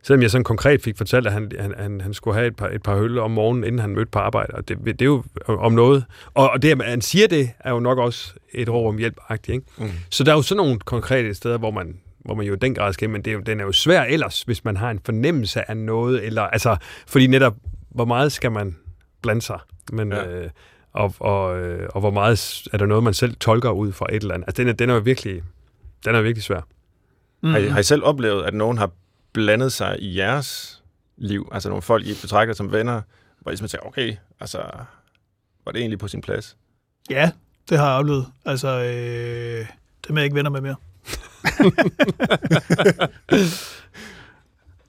selvom 0.03 0.21
jeg 0.21 0.31
sådan 0.31 0.43
konkret 0.43 0.81
fik 0.81 0.97
fortalt, 0.97 1.27
at 1.27 1.33
han, 1.33 1.51
han, 1.59 1.73
han, 1.77 2.01
han 2.01 2.13
skulle 2.13 2.35
have 2.35 2.47
et 2.47 2.55
par, 2.55 2.67
et 2.67 2.83
par 2.83 2.95
øl 2.95 3.19
om 3.19 3.31
morgenen, 3.31 3.63
inden 3.63 3.79
han 3.79 3.89
mødte 3.89 4.11
på 4.11 4.19
arbejde, 4.19 4.53
og 4.53 4.67
det, 4.67 4.77
det 4.85 5.01
er 5.01 5.05
jo 5.05 5.23
om 5.47 5.71
noget. 5.71 6.05
Og, 6.33 6.49
og 6.49 6.61
det, 6.61 6.81
at 6.81 6.89
han 6.89 7.01
siger 7.01 7.27
det, 7.27 7.49
er 7.59 7.71
jo 7.71 7.79
nok 7.79 7.97
også 7.97 8.33
et 8.53 8.69
råb 8.69 8.85
om 8.87 8.97
hjælp 8.97 9.19
ikke? 9.47 9.65
mm. 9.77 9.89
Så 10.09 10.23
der 10.23 10.31
er 10.31 10.35
jo 10.35 10.41
sådan 10.41 10.57
nogle 10.57 10.79
konkrete 10.79 11.33
steder, 11.33 11.57
hvor 11.57 11.71
man, 11.71 11.97
hvor 12.19 12.35
man 12.35 12.45
jo 12.45 12.53
i 12.53 12.57
den 12.57 12.75
grad 12.75 12.93
skal, 12.93 13.09
men 13.09 13.21
det 13.21 13.31
er 13.31 13.35
jo, 13.35 13.41
den 13.41 13.59
er 13.59 13.63
jo 13.63 13.71
svær 13.71 14.03
ellers, 14.03 14.41
hvis 14.41 14.65
man 14.65 14.77
har 14.77 14.91
en 14.91 14.99
fornemmelse 15.05 15.69
af 15.69 15.77
noget, 15.77 16.25
eller 16.25 16.41
altså, 16.41 16.77
fordi 17.07 17.27
netop, 17.27 17.55
hvor 17.89 18.05
meget 18.05 18.31
skal 18.31 18.51
man 18.51 18.75
blande 19.21 19.41
sig, 19.41 19.59
men, 19.91 20.11
Ja. 20.11 20.27
øh, 20.27 20.49
og, 20.93 21.13
og, 21.19 21.59
øh, 21.59 21.89
og 21.93 21.99
hvor 21.99 22.11
meget 22.11 22.63
er 22.73 22.77
der 22.77 22.85
noget, 22.85 23.03
man 23.03 23.13
selv 23.13 23.35
tolker 23.35 23.69
ud 23.69 23.91
fra 23.91 24.05
et 24.09 24.21
eller 24.21 24.33
andet. 24.33 24.47
Altså, 24.47 24.61
den 24.61 24.69
er, 24.69 24.73
den 24.73 24.89
er 24.89 24.93
jo 24.93 24.99
virkelig, 24.99 25.43
den 26.05 26.15
er 26.15 26.21
virkelig 26.21 26.43
svær. 26.43 26.61
Mm. 27.41 27.51
Har, 27.51 27.57
I, 27.57 27.67
har 27.67 27.79
I 27.79 27.83
selv 27.83 28.03
oplevet, 28.03 28.43
at 28.43 28.53
nogen 28.53 28.77
har 28.77 28.91
blandet 29.33 29.73
sig 29.73 29.95
i 29.99 30.17
jeres 30.17 30.83
liv? 31.17 31.49
Altså 31.51 31.69
nogle 31.69 31.81
folk, 31.81 32.05
I 32.05 32.13
betragter 32.21 32.53
som 32.53 32.71
venner, 32.71 33.01
hvor 33.39 33.51
I 33.51 33.55
simpelthen 33.55 33.79
siger, 33.79 33.87
okay, 33.87 34.15
altså, 34.39 34.57
var 35.65 35.71
det 35.71 35.79
egentlig 35.79 35.99
på 35.99 36.07
sin 36.07 36.21
plads? 36.21 36.57
Ja, 37.09 37.31
det 37.69 37.77
har 37.77 37.89
jeg 37.89 37.99
oplevet. 37.99 38.25
Altså, 38.45 38.67
øh, 38.67 39.67
det 40.03 40.09
er 40.09 40.13
jeg 40.13 40.23
ikke 40.23 40.35
venner 40.35 40.49
med 40.49 40.61
mere. 40.61 40.75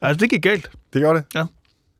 altså, 0.00 0.20
det 0.20 0.30
gik 0.30 0.42
galt. 0.42 0.70
Det 0.92 1.00
gjorde 1.00 1.18
det? 1.18 1.26
Ja. 1.34 1.44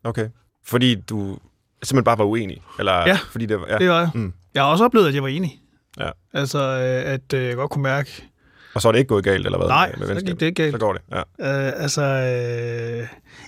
Okay. 0.05 0.29
Fordi 0.65 0.95
du 0.95 1.39
simpelthen 1.83 2.05
bare 2.05 2.19
var 2.19 2.25
uenig? 2.25 2.63
Eller 2.79 2.93
Ja, 2.93 3.19
fordi 3.31 3.47
det 3.47 3.61
var, 3.61 3.67
ja. 3.69 3.79
Det 3.79 3.89
var 3.89 4.01
jeg. 4.01 4.11
Mm. 4.15 4.33
Jeg 4.55 4.63
har 4.63 4.71
også 4.71 4.85
oplevet, 4.85 5.09
at 5.09 5.15
jeg 5.15 5.23
var 5.23 5.29
enig. 5.29 5.61
Ja. 5.99 6.11
Altså, 6.33 6.59
øh, 6.59 7.13
at 7.13 7.33
øh, 7.33 7.45
jeg 7.45 7.57
godt 7.57 7.71
kunne 7.71 7.83
mærke... 7.83 8.30
Og 8.75 8.83
så 8.83 8.89
er 8.89 8.93
det 8.93 8.99
ikke 8.99 9.09
gået 9.09 9.25
galt, 9.25 9.47
eller 9.47 9.59
hvad? 9.59 9.69
Nej, 9.69 9.95
med 9.99 10.07
så 10.07 10.15
gik 10.27 10.41
det 10.41 10.47
ikke 10.47 10.63
galt. 10.63 10.73
Så 10.73 10.79
går 10.79 10.93
det, 10.93 11.03
ja. 11.11 11.19
Øh, 11.19 11.73
altså, 11.83 12.03
øh, 12.03 13.07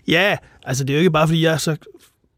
ja, 0.08 0.36
altså 0.64 0.84
det 0.84 0.90
er 0.92 0.94
jo 0.94 0.98
ikke 0.98 1.10
bare, 1.10 1.28
fordi 1.28 1.44
jeg 1.44 1.60
så 1.60 1.76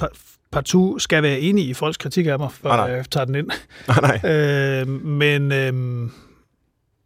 pa- 0.03 0.47
partout 0.53 1.03
skal 1.03 1.23
være 1.23 1.41
enig 1.41 1.69
i 1.69 1.75
folks 1.75 1.97
kritik 1.97 2.27
af 2.27 2.39
mig, 2.39 2.53
for 2.53 2.69
nej. 2.69 2.85
jeg 2.85 3.11
tager 3.11 3.25
den 3.25 3.35
ind. 3.35 3.49
Nej, 3.89 4.01
nej. 4.23 4.31
Øh, 4.33 4.89
men, 5.05 5.53
øh, 5.53 5.75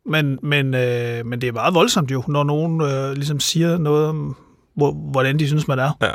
men, 0.07 0.39
men, 0.43 0.75
øh, 0.75 1.27
men 1.27 1.41
det 1.41 1.49
er 1.49 1.53
meget 1.53 1.75
voldsomt 1.75 2.11
jo, 2.11 2.23
når 2.29 2.45
nogen 2.45 2.81
øh, 2.83 3.13
ligesom 3.13 3.41
siger 3.41 3.79
noget 3.79 4.07
om, 4.07 4.37
hvor, 4.77 4.93
hvordan 4.93 5.39
de 5.39 5.47
synes, 5.47 5.69
man 5.69 5.79
er. 5.79 6.15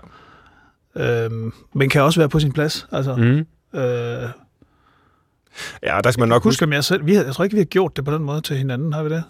Ja. 0.96 1.26
Øh, 1.26 1.32
men 1.76 1.90
kan 1.90 2.02
også 2.02 2.20
være 2.20 2.30
på 2.30 2.40
sin 2.40 2.52
plads. 2.52 2.88
Altså, 2.92 3.16
mm. 3.16 3.46
Øh, 3.80 4.30
Ja, 5.84 6.00
der 6.04 6.12
skal 6.12 6.20
man 6.22 6.30
nok 6.30 6.44
huske. 6.44 6.66
husker 6.66 6.76
jeg 6.78 6.84
selv, 6.84 7.06
vi 7.06 7.14
har, 7.16 7.24
jeg 7.24 7.34
tror 7.34 7.44
ikke, 7.44 7.54
vi 7.54 7.60
har 7.60 7.66
gjort 7.66 7.96
det 7.96 8.06
på 8.06 8.14
den 8.14 8.24
måde 8.24 8.42
til 8.42 8.58
hinanden, 8.58 8.94
har 8.94 9.04
vi 9.04 9.10
det? 9.10 9.24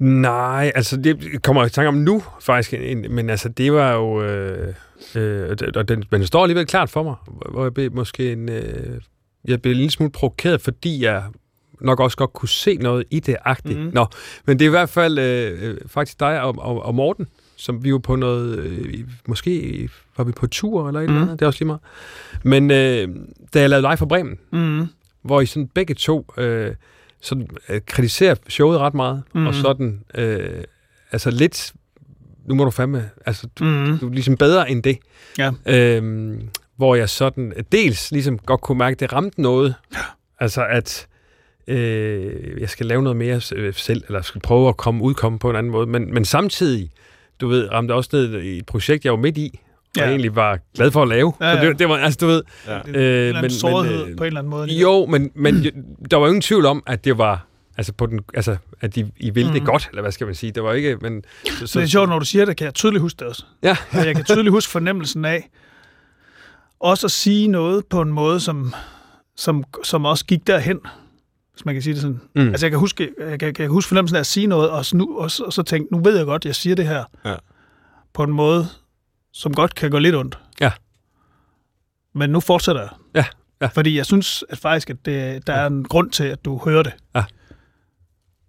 Nej, 0.00 0.72
altså 0.74 0.96
det 0.96 1.42
kommer 1.42 1.62
jeg 1.62 1.66
i 1.66 1.70
tanke 1.72 1.88
om 1.88 1.94
nu, 1.94 2.22
faktisk. 2.40 2.74
en- 2.74 3.06
Men 3.14 3.30
altså, 3.30 3.48
det 3.48 3.72
var 3.72 3.92
jo... 3.94 4.22
Øh, 4.22 4.74
øh, 5.14 5.56
og 5.76 5.88
den, 5.88 6.04
men 6.10 6.20
det 6.20 6.28
står 6.28 6.42
alligevel 6.42 6.66
klart 6.66 6.90
for 6.90 7.02
mig, 7.02 7.14
hvor 7.50 7.62
jeg 7.62 7.74
blev 7.74 7.92
måske 7.94 8.32
en... 8.32 8.48
Øh, 8.48 9.00
jeg 9.44 9.62
blev 9.62 9.70
en 9.70 9.76
lille 9.76 9.90
smule 9.90 10.12
provokeret, 10.12 10.60
fordi 10.60 11.04
jeg 11.04 11.22
nok 11.80 12.00
også 12.00 12.16
godt 12.16 12.32
kunne 12.32 12.48
se 12.48 12.74
noget 12.76 13.04
i 13.10 13.20
det 13.20 13.36
agtigt. 13.44 13.78
Mhm. 13.78 13.86
Mm. 13.86 13.94
Nå, 13.94 14.06
men 14.46 14.58
det 14.58 14.64
er 14.64 14.68
i 14.68 14.70
hvert 14.70 14.88
fald 14.88 15.18
øh, 15.18 15.58
øh, 15.70 15.76
faktisk 15.86 16.20
dig 16.20 16.42
og, 16.42 16.54
og, 16.58 16.82
og 16.84 16.94
Morten, 16.94 17.26
som 17.56 17.84
vi 17.84 17.92
var 17.92 17.98
på 17.98 18.16
noget... 18.16 18.58
Øh, 18.58 18.94
måske 19.26 19.88
var 20.16 20.24
vi 20.24 20.32
på 20.32 20.46
tur 20.46 20.88
eller 20.88 21.00
et 21.00 21.04
eller 21.04 21.14
Mhm. 21.14 21.22
andet, 21.22 21.38
det 21.40 21.44
er 21.44 21.46
også 21.46 21.58
lige 21.60 21.66
meget. 21.66 21.80
Men 22.42 22.70
øh, 22.70 23.08
da 23.54 23.60
jeg 23.60 23.70
lavede 23.70 23.86
live 23.88 23.96
for 23.96 24.06
Bremen, 24.06 24.38
Mm. 24.52 24.86
hvor 25.22 25.40
I 25.40 25.46
sådan 25.46 25.68
begge 25.74 25.94
to 25.94 26.26
øh, 26.38 26.74
sådan, 27.20 27.48
øh, 27.68 27.80
kritiserer 27.86 28.34
showet 28.48 28.78
ret 28.78 28.94
meget, 28.94 29.22
mm. 29.34 29.40
Mhm. 29.40 29.46
og 29.46 29.54
sådan, 29.54 30.00
øh, 30.14 30.64
altså 31.12 31.30
lidt, 31.30 31.72
nu 32.46 32.54
må 32.54 32.64
du 32.64 32.70
fandme, 32.70 33.10
altså 33.26 33.46
du, 33.58 33.64
Mm. 33.64 33.98
du 33.98 34.08
er 34.08 34.12
ligesom 34.12 34.36
bedre 34.36 34.70
end 34.70 34.82
det. 34.82 34.98
Ja. 35.38 35.50
Øhm, 35.66 36.48
hvor 36.76 36.94
jeg 36.94 37.08
sådan, 37.08 37.52
dels 37.72 38.10
ligesom 38.12 38.38
godt 38.38 38.60
kunne 38.60 38.78
mærke, 38.78 38.94
at 38.94 39.00
det 39.00 39.12
ramte 39.12 39.42
noget. 39.42 39.74
Altså 40.40 40.66
at 40.66 41.06
øh, 41.66 42.60
jeg 42.60 42.68
skal 42.70 42.86
lave 42.86 43.02
noget 43.02 43.16
mere 43.16 43.40
øh, 43.54 43.74
selv, 43.74 44.04
eller 44.06 44.22
skal 44.22 44.40
prøve 44.40 44.68
at 44.68 44.76
komme 44.76 45.02
udkomme 45.02 45.38
på 45.38 45.50
en 45.50 45.56
anden 45.56 45.72
måde, 45.72 45.86
men, 45.86 46.14
men 46.14 46.24
samtidig, 46.24 46.90
du 47.40 47.48
ved, 47.48 47.70
ramte 47.72 47.92
også 47.92 48.10
ned 48.12 48.40
i 48.42 48.58
et 48.58 48.66
projekt, 48.66 49.04
jeg 49.04 49.12
var 49.12 49.18
midt 49.18 49.38
i, 49.38 49.60
og 49.96 50.02
Ja. 50.02 50.08
egentlig 50.08 50.36
var 50.36 50.58
glad 50.74 50.90
for 50.90 51.02
at 51.02 51.08
lave. 51.08 51.32
Ja, 51.40 51.52
Så 51.54 51.60
ja. 51.62 51.68
det, 51.68 51.78
det 51.78 51.88
var, 51.88 51.96
altså 51.96 52.18
du 52.20 52.26
ved, 52.26 52.42
Ja. 52.66 52.80
En 52.80 52.94
eller 52.94 53.28
anden 53.28 53.42
men- 53.42 53.50
sårhed 53.50 53.98
men, 54.02 54.10
øh, 54.10 54.16
på 54.16 54.22
en 54.24 54.26
eller 54.26 54.40
anden 54.40 54.50
måde. 54.50 54.68
jo, 54.72 55.06
men, 55.06 55.30
men 55.34 55.54
der 56.10 56.16
var 56.16 56.24
jo 56.26 56.28
ingen 56.28 56.42
tvivl 56.42 56.66
om, 56.66 56.82
at 56.86 57.04
det 57.04 57.18
var 57.18 57.46
altså 57.76 57.92
på 57.92 58.06
den, 58.06 58.20
altså, 58.34 58.56
at 58.80 58.94
de, 58.94 59.10
I 59.16 59.30
ville 59.30 59.50
mm. 59.50 59.54
det 59.58 59.66
godt, 59.66 59.88
eller 59.90 60.02
hvad 60.02 60.12
skal 60.12 60.26
man 60.26 60.34
sige. 60.34 60.52
Det 60.52 60.62
var 60.62 60.72
ikke, 60.72 60.96
men... 60.96 61.22
Så, 61.58 61.66
Så 61.66 61.78
det 61.78 61.84
er 61.84 61.88
sjovt, 61.88 62.08
når 62.08 62.18
du 62.18 62.24
siger 62.24 62.44
det, 62.44 62.56
kan 62.56 62.64
jeg 62.64 62.74
tydeligt 62.74 63.02
huske 63.02 63.16
det 63.18 63.26
også. 63.26 63.44
Ja. 63.62 63.76
Og 63.92 64.06
jeg 64.06 64.14
kan 64.16 64.24
tydeligt 64.24 64.50
huske 64.52 64.70
fornemmelsen 64.70 65.24
af 65.24 65.48
også 66.80 67.06
at 67.06 67.10
sige 67.10 67.48
noget 67.48 67.86
på 67.86 68.00
en 68.00 68.12
måde, 68.12 68.40
som, 68.40 68.74
som, 69.36 69.64
som 69.84 70.04
også 70.04 70.24
gik 70.26 70.46
derhen, 70.46 70.78
hvis 71.52 71.64
man 71.64 71.74
kan 71.74 71.82
sige 71.82 71.92
det 71.94 72.02
sådan. 72.02 72.20
Mm. 72.34 72.48
Altså 72.48 72.66
jeg 72.66 72.70
kan 72.70 72.78
huske, 72.80 73.08
jeg 73.30 73.38
kan, 73.40 73.54
kan 73.54 73.68
huske 73.70 73.88
fornemmelsen 73.88 74.16
af 74.16 74.20
at 74.20 74.26
sige 74.26 74.46
noget, 74.46 74.70
og 74.70 74.84
så, 74.84 74.96
nu, 74.96 75.18
og, 75.18 75.30
så, 75.30 75.44
og 75.44 75.52
så 75.52 75.62
tænke, 75.62 75.94
nu 75.94 76.02
ved 76.02 76.16
jeg 76.16 76.26
godt, 76.26 76.44
jeg 76.44 76.54
siger 76.54 76.76
det 76.76 76.86
her 76.86 77.04
Ja. 77.24 77.34
på 78.14 78.22
en 78.22 78.30
måde, 78.32 78.66
som 79.32 79.54
godt 79.54 79.74
kan 79.74 79.90
gå 79.90 79.98
lidt 79.98 80.14
ondt. 80.16 80.38
Ja. 80.60 80.72
Men 82.14 82.30
nu 82.30 82.40
fortsætter 82.40 82.80
jeg. 82.82 82.90
Ja, 83.14 83.24
ja. 83.62 83.66
Fordi 83.66 83.96
jeg 83.96 84.06
synes 84.06 84.44
at 84.48 84.58
faktisk, 84.58 84.90
at 84.90 84.96
det, 85.04 85.46
der 85.46 85.52
er 85.52 85.66
en 85.66 85.84
grund 85.84 86.10
til, 86.10 86.24
at 86.24 86.44
du 86.44 86.60
hører 86.64 86.82
det. 86.82 86.92
Ja. 87.14 87.24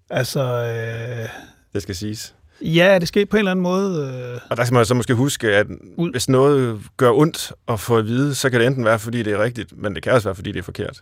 Altså, 0.09 0.43
øh, 0.43 1.29
Det 1.73 1.81
skal 1.81 1.95
siges. 1.95 2.35
ja, 2.61 2.97
det 2.99 3.07
sker 3.07 3.25
på 3.25 3.35
en 3.37 3.39
eller 3.39 3.51
anden 3.51 3.63
måde. 3.63 4.13
Øh, 4.33 4.39
Og 4.49 4.57
der 4.57 4.63
skal 4.65 4.73
man 4.73 4.85
så 4.85 4.93
måske 4.93 5.13
huske, 5.13 5.47
at 5.55 5.67
Ud. 5.97 6.11
hvis 6.11 6.29
noget 6.29 6.81
gør 6.97 7.11
ondt 7.11 7.53
at 7.67 7.79
få 7.79 7.97
at 7.97 8.05
vide, 8.05 8.35
så 8.35 8.49
kan 8.49 8.59
det 8.59 8.67
enten 8.67 8.85
være, 8.85 8.99
fordi 8.99 9.23
det 9.23 9.33
er 9.33 9.43
rigtigt, 9.43 9.77
men 9.77 9.95
det 9.95 10.03
kan 10.03 10.11
også 10.11 10.27
være, 10.27 10.35
fordi 10.35 10.51
det 10.51 10.59
er 10.59 10.63
forkert. 10.63 11.01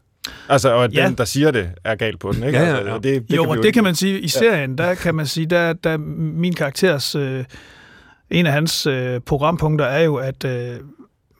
Altså, 0.50 0.70
og 0.70 0.84
at 0.84 0.94
Ja. 0.94 1.06
den, 1.06 1.16
der 1.16 1.26
siger 1.26 1.52
det, 1.52 1.72
er 1.84 1.96
galt 1.96 2.20
på 2.20 2.32
den, 2.32 2.44
ikke? 2.44 2.58
Ja, 2.60 2.66
ja, 2.66 2.70
Altså, 2.76 2.88
ja. 2.90 2.94
og 2.96 3.04
det, 3.04 3.30
det 3.30 3.36
jo, 3.38 3.44
vi 3.44 3.50
og 3.50 3.64
det 3.64 3.74
kan 3.74 3.84
man 3.84 3.96
sige, 3.96 4.20
i 4.20 4.28
serien, 4.28 4.78
der 4.78 4.96
kan 4.96 5.16
man 5.16 5.28
sige, 5.28 5.46
der, 5.46 5.74
der 5.74 5.98
min 5.98 6.54
karakters, 6.56 7.16
øh, 7.16 7.46
en 8.32 8.46
af 8.46 8.52
hans 8.52 8.88
øh, 8.88 9.20
programpunkter 9.20 9.86
er 9.86 10.00
jo, 10.04 10.16
at 10.16 10.46
øh, 10.46 10.76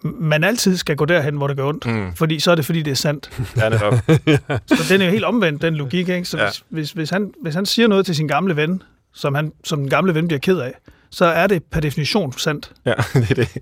man 0.04 0.44
altid 0.44 0.78
skal 0.78 0.96
gå 0.96 1.06
derhen, 1.06 1.36
hvor 1.36 1.48
det 1.48 1.58
gør 1.58 1.66
ondt. 1.66 1.86
Mm, 1.86 2.16
Fordi 2.16 2.40
så 2.40 2.52
er 2.52 2.56
det, 2.56 2.66
fordi 2.66 2.82
det 2.82 2.92
er 2.92 2.96
sandt. 2.96 3.30
ja, 3.58 3.70
netop. 3.70 3.94
Så 4.78 4.94
den 4.94 5.02
er 5.02 5.06
jo 5.06 5.12
helt 5.12 5.24
omvendt, 5.26 5.62
den 5.62 5.76
logik. 5.76 6.10
Ikke? 6.10 6.26
Så 6.26 6.38
Ja. 6.38 6.44
hvis, 6.46 6.64
hvis, 6.70 6.92
hvis, 6.92 7.10
han, 7.10 7.32
hvis 7.42 7.56
han 7.56 7.66
siger 7.66 7.88
noget 7.88 8.06
til 8.06 8.16
sin 8.16 8.28
gamle 8.28 8.56
ven, 8.56 8.84
som, 9.14 9.36
han, 9.36 9.52
som 9.64 9.80
den 9.80 9.90
gamle 9.90 10.16
ven 10.16 10.28
bliver 10.28 10.40
ked 10.40 10.58
af, 10.60 10.74
så 11.12 11.26
er 11.26 11.48
det 11.48 11.64
per 11.64 11.80
definition 11.80 12.34
sandt. 12.38 12.72
Ja, 12.86 12.94
det 13.14 13.32
er 13.32 13.36
det. 13.36 13.54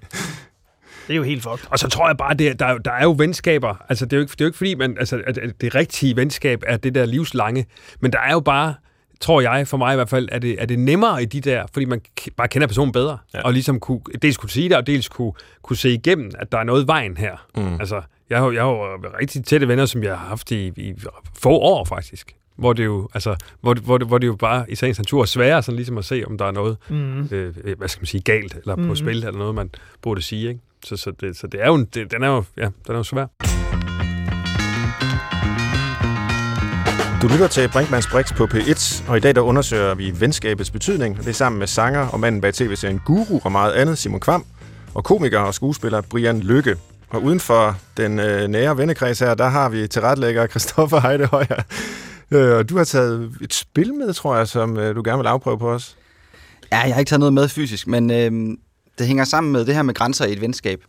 Det 1.08 1.14
er 1.14 1.18
jo 1.18 1.24
helt 1.24 1.44
fucked. 1.44 1.68
Og 1.70 1.80
så 1.80 1.90
tror 1.90 2.08
jeg 2.08 2.18
bare, 2.18 2.34
det, 2.34 2.60
der, 2.60 2.66
er 2.66 2.72
jo- 2.72 2.78
der 2.86 2.92
er 2.92 3.04
jo 3.04 3.16
venskaber. 3.18 3.76
Altså, 3.90 4.06
det 4.06 4.14
er 4.14 4.18
jo 4.18 4.22
ikke, 4.22 4.32
det 4.32 4.42
er 4.42 4.46
jo 4.46 4.48
ikke 4.48 4.58
fordi, 4.58 4.76
man, 4.76 4.96
altså, 5.00 5.22
at, 5.28 5.38
at 5.38 5.62
det 5.62 5.76
rigtige 5.76 6.16
venskab 6.16 6.64
er 6.68 6.78
det 6.78 6.96
der 6.96 7.06
livslange. 7.06 7.66
Men 8.00 8.12
der 8.12 8.20
er 8.20 8.32
jo 8.32 8.40
bare, 8.40 8.74
tror 9.20 9.42
jeg, 9.42 9.68
for 9.68 9.78
mig 9.78 9.94
i 9.94 9.96
hvert 9.96 10.10
fald, 10.10 10.30
er 10.32 10.40
det, 10.40 10.62
er 10.62 10.66
det 10.66 10.80
nemmere 10.80 11.22
i 11.24 11.26
de 11.26 11.42
der, 11.42 11.66
fordi 11.74 11.86
man 11.86 12.02
bare 12.38 12.48
kender 12.48 12.68
personen 12.68 12.92
bedre. 12.92 13.18
Ja. 13.34 13.42
Og 13.42 13.54
ligesom 13.54 13.80
kunne, 13.80 14.00
dels 14.22 14.38
kunne 14.38 14.50
sige 14.50 14.70
det, 14.70 14.78
og 14.78 14.88
dels 14.88 15.08
kunne, 15.10 15.32
kunne 15.62 15.78
se 15.78 15.90
igennem, 15.94 16.32
at 16.40 16.52
der 16.52 16.58
er 16.58 16.64
noget 16.64 16.88
vejen 16.88 17.18
her. 17.18 17.46
Mm. 17.58 17.74
Altså, 17.80 18.02
jeg 18.30 18.38
har, 18.38 18.46
jo- 18.46 18.52
jeg 18.52 18.62
har 18.64 19.20
rigtig 19.22 19.46
tætte 19.46 19.68
venner, 19.68 19.86
som 19.86 20.04
jeg 20.04 20.18
har 20.18 20.28
haft 20.28 20.52
i, 20.52 20.68
i 20.68 20.94
få 21.40 21.50
år 21.50 21.86
faktisk. 21.86 22.32
Hvor 22.58 22.74
det 22.74 22.86
jo, 22.86 23.10
altså, 23.14 23.36
hvor, 23.62 23.74
hvor, 23.74 23.98
det, 23.98 24.08
hvor 24.08 24.18
det 24.18 24.28
jo 24.28 24.36
bare 24.36 24.72
i 24.72 24.76
sagens 24.76 24.98
natur 25.00 25.22
er 25.22 25.26
sværere 25.26 25.64
sådan 25.64 25.76
ligesom 25.76 25.98
at 25.98 26.06
se, 26.06 26.24
om 26.28 26.38
der 26.38 26.46
er 26.46 26.52
noget, 26.52 26.78
Mm. 26.90 27.28
øh, 27.32 27.56
hvad 27.78 27.88
skal 27.88 28.02
man 28.02 28.06
sige, 28.08 28.22
galt, 28.22 28.56
eller 28.56 28.76
på 28.76 28.82
Mhm. 28.82 28.96
spil, 28.96 29.18
eller 29.18 29.32
noget, 29.32 29.56
man 29.56 29.70
burde 30.02 30.22
sige, 30.22 30.48
ikke? 30.50 30.60
Så, 30.86 30.98
så, 30.98 31.12
det, 31.22 31.38
så 31.38 31.48
det 31.48 31.62
er 31.62 31.68
jo, 31.68 31.76
en- 31.76 31.86
det, 31.94 32.12
den 32.12 32.24
er 32.24 32.28
jo, 32.28 32.44
ja, 32.58 32.64
den 32.66 32.94
er 32.94 32.98
jo 32.98 33.04
svær. 33.04 33.67
Du 37.22 37.28
lytter 37.28 37.48
til 37.48 37.70
Brinkmanns 37.70 38.08
Brix 38.08 38.34
på 38.36 38.46
P1, 38.46 39.10
og 39.10 39.18
i 39.18 39.20
dag 39.20 39.36
der 39.36 39.42
undersøger 39.42 39.96
vi 39.96 40.14
venskabets 40.20 40.72
betydning. 40.72 41.18
Det 41.18 41.28
er 41.28 41.32
sammen 41.32 41.60
med 41.60 41.68
sanger 41.68 42.08
og 42.08 42.20
manden 42.20 42.42
bag 42.42 42.54
tv-serien 42.54 43.02
Guru 43.06 43.40
og 43.44 43.52
meget 43.52 43.74
andet, 43.74 43.98
Simon 43.98 44.20
Kvam, 44.20 44.46
og 44.94 45.04
komiker 45.04 45.40
og 45.40 45.54
skuespiller 45.54 46.02
Brian 46.02 46.40
Lykke. 46.40 46.76
Og 47.10 47.24
uden 47.24 47.40
for 47.40 47.78
den 47.98 48.20
øh, 48.20 48.48
nære 48.48 48.78
vennekreds 48.78 49.20
her, 49.20 49.34
der 49.34 49.48
har 49.48 49.70
vi 49.70 49.88
tilrettelægger 49.88 50.48
Christoffer 50.48 51.00
Heidehøjer. 51.00 51.62
Øh, 52.32 52.58
og 52.58 52.70
du 52.70 52.78
har 52.78 52.84
taget 52.84 53.32
et 53.42 53.54
spil 53.54 53.94
med, 53.94 54.14
tror 54.14 54.38
jeg, 54.38 54.48
som 54.48 54.78
øh, 54.78 54.96
du 54.96 55.02
gerne 55.06 55.18
vil 55.18 55.28
afprøve 55.28 55.60
på 55.60 55.72
os. 55.72 55.98
Ja, 56.72 56.80
jeg 56.80 56.94
har 56.94 57.00
ikke 57.00 57.10
taget 57.10 57.20
noget 57.20 57.34
med 57.34 57.48
fysisk, 57.50 57.88
men 57.88 58.12
øh, 58.12 58.58
det 59.00 59.08
hænger 59.08 59.24
sammen 59.24 59.54
med 59.54 59.66
det 59.66 59.76
her 59.76 59.82
med 59.82 59.94
grænser 59.94 60.26
i 60.26 60.32
et 60.32 60.42
venskab. 60.42 60.80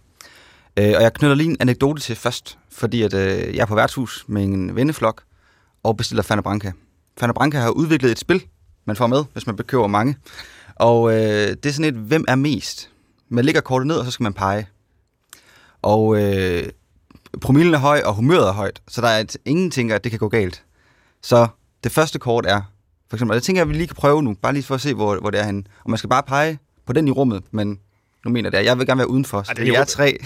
Øh, 0.79 0.93
og 0.97 1.03
jeg 1.03 1.13
knytter 1.13 1.35
lige 1.37 1.51
en 1.51 1.57
anekdote 1.61 2.03
til 2.03 2.17
først, 2.17 2.59
fordi 2.73 3.03
at, 3.03 3.15
øh, 3.15 3.57
jeg 3.57 3.63
er 3.63 3.67
på 3.67 3.75
værtshus 3.75 4.25
med 4.29 4.43
en 4.43 4.77
venneflok 4.77 5.23
og 5.83 5.97
bestiller 5.97 6.23
Fana 6.23 6.41
Branca. 6.41 6.73
Fana 7.21 7.33
Branca 7.33 7.59
har 7.59 7.71
udviklet 7.71 8.11
et 8.11 8.19
spil, 8.19 8.43
man 8.85 8.97
får 8.97 9.07
med, 9.07 9.25
hvis 9.33 9.47
man 9.47 9.57
bekøber 9.57 9.87
mange. 9.87 10.17
Og 10.75 11.13
øh, 11.13 11.49
det 11.49 11.67
er 11.67 11.71
sådan 11.73 11.95
et, 11.95 12.01
hvem 12.01 12.25
er 12.29 12.35
mest? 12.35 12.91
Man 13.29 13.45
lægger 13.45 13.61
kortet 13.61 13.87
ned, 13.87 13.97
og 13.97 14.05
så 14.05 14.11
skal 14.11 14.25
man 14.25 14.33
pege. 14.33 14.69
Og 15.83 16.23
øh, 16.23 16.69
promillen 17.41 17.75
er 17.75 17.79
høj, 17.79 18.03
og 18.05 18.15
humøret 18.15 18.49
er 18.49 18.53
højt, 18.53 18.83
så 18.89 19.01
der 19.01 19.09
er 19.09 19.19
et, 19.21 19.37
ingen 19.45 19.71
tænker, 19.71 19.95
at 19.95 20.05
det 20.05 20.13
kan 20.13 20.19
gå 20.19 20.29
galt. 20.29 20.65
Så 21.23 21.49
det 21.85 21.93
første 21.93 22.19
kort 22.19 22.47
er, 22.47 22.63
for 23.09 23.17
eksempel, 23.17 23.33
og 23.33 23.35
det 23.35 23.43
tænker 23.43 23.61
jeg, 23.61 23.67
at 23.67 23.69
vi 23.69 23.75
lige 23.75 23.87
kan 23.87 23.97
prøve 23.97 24.23
nu, 24.23 24.35
bare 24.43 24.53
lige 24.53 24.63
for 24.63 24.75
at 24.75 24.81
se, 24.81 24.95
hvor, 24.95 25.21
hvor 25.21 25.31
det 25.31 25.41
er 25.41 25.45
henne. 25.45 25.65
Og 25.85 25.91
man 25.91 25.99
skal 25.99 26.11
bare 26.11 26.23
pege 26.23 26.59
på 26.87 26.93
den 26.93 27.09
i 27.09 27.11
rummet, 27.11 27.43
men 27.51 27.79
nu 28.25 28.31
mener 28.31 28.51
jeg 28.53 28.61
det, 28.61 28.67
jeg 28.67 28.79
vil 28.79 28.87
gerne 28.87 28.99
være 28.99 29.11
udenfor, 29.11 29.43
så 29.43 29.49
Ej, 29.51 29.55
det 29.55 29.67
det 29.67 29.69
er 29.69 29.75
er 29.75 29.79
jer 29.79 29.85
tre. 29.85 30.19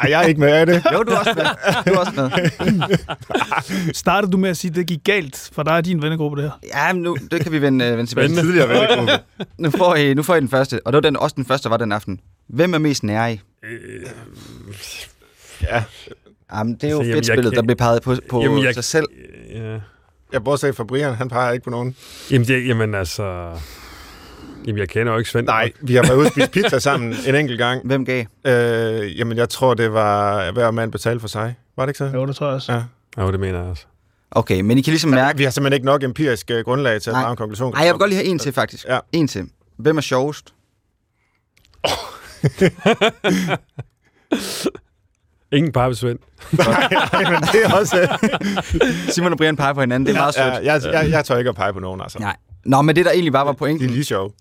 Ej, 0.00 0.10
jeg 0.10 0.22
er 0.22 0.26
ikke 0.26 0.40
med 0.40 0.48
af 0.48 0.66
det. 0.66 0.82
jo, 0.92 1.02
du 1.02 1.12
er 1.12 1.16
også 1.18 1.32
med. 1.36 1.44
Du 1.86 1.92
er 1.92 1.98
også 1.98 2.12
med. 2.16 3.94
Startede 3.94 4.32
du 4.32 4.36
med 4.38 4.50
at 4.50 4.56
sige, 4.56 4.68
at 4.70 4.74
det 4.76 4.86
gik 4.86 5.04
galt 5.04 5.50
for 5.52 5.62
dig 5.62 5.72
og 5.76 5.84
din 5.84 6.02
vennegruppe, 6.02 6.42
det 6.42 6.50
her? 6.72 6.78
Ja, 6.88 6.92
men 6.92 7.02
nu, 7.02 7.16
det 7.30 7.40
kan 7.40 7.52
vi 7.52 7.62
vende, 7.62 7.84
øh, 7.84 7.90
vende 7.98 8.10
tilbage 8.10 8.28
til. 8.28 8.36
Tidligere 8.36 8.68
vennegruppe. 8.68 9.12
Nu 9.58 9.70
får, 9.70 9.94
I, 9.94 10.14
nu 10.14 10.22
får 10.22 10.34
I 10.34 10.40
den 10.40 10.48
første, 10.48 10.80
og 10.86 10.92
det 10.92 10.96
var 10.96 11.00
den, 11.00 11.16
også 11.16 11.34
den 11.36 11.44
første, 11.46 11.70
var 11.70 11.76
den 11.76 11.92
aften. 11.92 12.20
Hvem 12.48 12.74
er 12.74 12.78
mest 12.78 13.02
nær 13.02 13.26
i? 13.26 13.40
Ja, 15.62 15.84
Jamen, 16.54 16.74
det 16.74 16.84
er 16.84 16.90
jo 16.90 16.96
Så, 16.96 17.02
jamen, 17.02 17.14
fedt 17.14 17.26
spillet, 17.26 17.52
kan- 17.52 17.56
der 17.56 17.62
bliver 17.62 17.76
peget 17.76 18.02
på, 18.02 18.14
på 18.30 18.42
Jamen, 18.42 18.64
jeg- 18.64 18.74
sig 18.74 18.84
selv. 18.84 19.06
Ja. 19.54 19.78
jeg 20.32 20.44
bortset 20.44 20.76
fra 20.76 20.84
Brian, 20.84 21.14
han 21.14 21.28
peger 21.28 21.52
ikke 21.52 21.64
på 21.64 21.70
nogen. 21.70 21.96
Jamen, 22.30 22.46
det, 22.48 22.66
jamen 22.68 22.94
altså... 22.94 23.50
Jamen, 24.66 24.78
jeg 24.78 24.88
kender 24.88 25.12
jo 25.12 25.18
ikke 25.18 25.30
Svend. 25.30 25.46
Nej, 25.46 25.72
vi 25.80 25.94
har 25.94 26.02
været 26.02 26.16
ude 26.16 26.26
og 26.26 26.30
spise 26.32 26.50
pizza 26.50 26.78
sammen 26.78 27.14
en 27.26 27.34
enkelt 27.34 27.58
gang. 27.58 27.86
Hvem 27.86 28.04
gav? 28.04 28.24
Øh, 28.44 29.18
jamen, 29.18 29.38
jeg 29.38 29.48
tror, 29.48 29.74
det 29.74 29.92
var 29.92 30.50
hver 30.52 30.70
mand 30.70 30.92
betale 30.92 31.20
for 31.20 31.28
sig. 31.28 31.54
Var 31.76 31.86
det 31.86 31.90
ikke 31.90 31.98
så? 31.98 32.04
Jo, 32.14 32.26
det 32.26 32.36
tror 32.36 32.46
jeg 32.46 32.54
også. 32.54 32.72
Ja. 32.72 32.82
Jo, 33.22 33.32
det 33.32 33.40
mener 33.40 33.58
jeg 33.58 33.68
også. 33.68 33.84
Okay, 34.30 34.60
men 34.60 34.78
I 34.78 34.80
kan 34.80 34.90
ligesom 34.90 35.10
mærke... 35.10 35.38
Vi 35.38 35.44
har 35.44 35.50
simpelthen 35.50 35.74
ikke 35.76 35.86
nok 35.86 36.02
empirisk 36.02 36.50
øh, 36.50 36.64
grundlag 36.64 37.02
til 37.02 37.10
at 37.10 37.14
Nej. 37.14 37.22
drage 37.22 37.30
en 37.30 37.36
konklusion. 37.36 37.72
Nej, 37.74 37.84
jeg 37.84 37.92
vil 37.94 37.98
godt 37.98 38.10
lige 38.10 38.18
have 38.18 38.26
en 38.26 38.38
til, 38.38 38.52
faktisk. 38.52 38.86
Ja. 38.88 38.98
En 39.12 39.28
til. 39.28 39.48
Hvem 39.78 39.96
er 39.96 40.00
sjovest? 40.00 40.54
Ingen 45.52 45.72
par 45.72 45.86
ved 45.86 45.94
Svend. 45.94 46.18
Nej, 46.58 47.30
men 47.30 47.40
det 47.42 47.64
er 47.64 47.74
også... 47.74 48.18
Simon 49.08 49.32
og 49.32 49.38
Brian 49.38 49.56
peger 49.56 49.72
på 49.72 49.80
hinanden, 49.80 50.06
det 50.06 50.12
er 50.14 50.18
meget 50.20 50.34
sødt. 50.34 50.46
ja, 50.46 50.72
jeg, 50.72 50.82
jeg, 50.84 51.10
jeg 51.10 51.24
tør 51.24 51.36
ikke 51.38 51.48
at 51.50 51.56
pege 51.56 51.72
på 51.72 51.80
nogen, 51.80 52.00
altså. 52.00 52.18
Nej. 52.18 52.36
Nå, 52.66 52.82
men 52.82 52.96
det 52.96 53.04
der 53.04 53.10
egentlig 53.10 53.32
bare 53.32 53.46
var 53.46 53.52
Det 53.52 53.56
er 53.56 53.58
pointen, 53.58 53.90
lige 53.90 54.04
sjovt. 54.04 54.34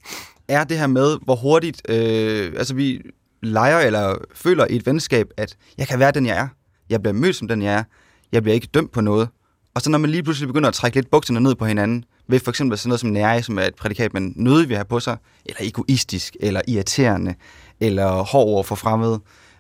er 0.48 0.64
det 0.64 0.78
her 0.78 0.88
med, 0.88 1.18
hvor 1.24 1.36
hurtigt... 1.36 1.82
Øh, 1.90 2.54
altså, 2.58 2.74
vi 2.76 3.02
leger 3.42 3.80
eller 3.80 4.16
føler 4.36 4.68
i 4.70 4.76
et 4.76 4.86
venskab, 4.86 5.28
at 5.38 5.58
jeg 5.78 5.88
kan 5.88 6.00
være 6.00 6.12
den, 6.12 6.26
jeg 6.26 6.38
er. 6.38 6.48
Jeg 6.90 7.02
bliver 7.02 7.14
mødt 7.14 7.36
som 7.36 7.48
den, 7.48 7.62
jeg 7.62 7.74
er. 7.74 7.84
Jeg 8.32 8.44
bliver 8.44 8.56
ikke 8.56 8.68
dømt 8.74 8.92
på 8.92 9.02
noget. 9.02 9.30
Og 9.76 9.82
så 9.82 9.90
når 9.90 9.98
man 9.98 10.10
lige 10.10 10.24
pludselig 10.24 10.48
begynder 10.48 10.68
at 10.68 10.74
trække 10.74 10.98
lidt 10.98 11.12
bukserne 11.12 11.40
ned 11.40 11.56
på 11.56 11.66
hinanden, 11.66 12.06
ved 12.28 12.40
for 12.40 12.52
eksempel 12.52 12.78
sådan 12.78 12.90
noget 12.90 13.00
som 13.00 13.10
nære, 13.10 13.44
som 13.44 13.60
er 13.60 13.64
et 13.64 13.76
prædikat, 13.76 14.14
man 14.14 14.34
nødig 14.36 14.70
vil 14.70 14.78
have 14.78 14.86
på 14.86 15.00
sig, 15.00 15.18
eller 15.46 15.60
egoistisk, 15.62 16.36
eller 16.40 16.62
irriterende, 16.68 17.36
eller 17.80 18.12
hård 18.12 18.48
over 18.48 18.64
for 18.64 18.76
fremmede, 18.76 19.20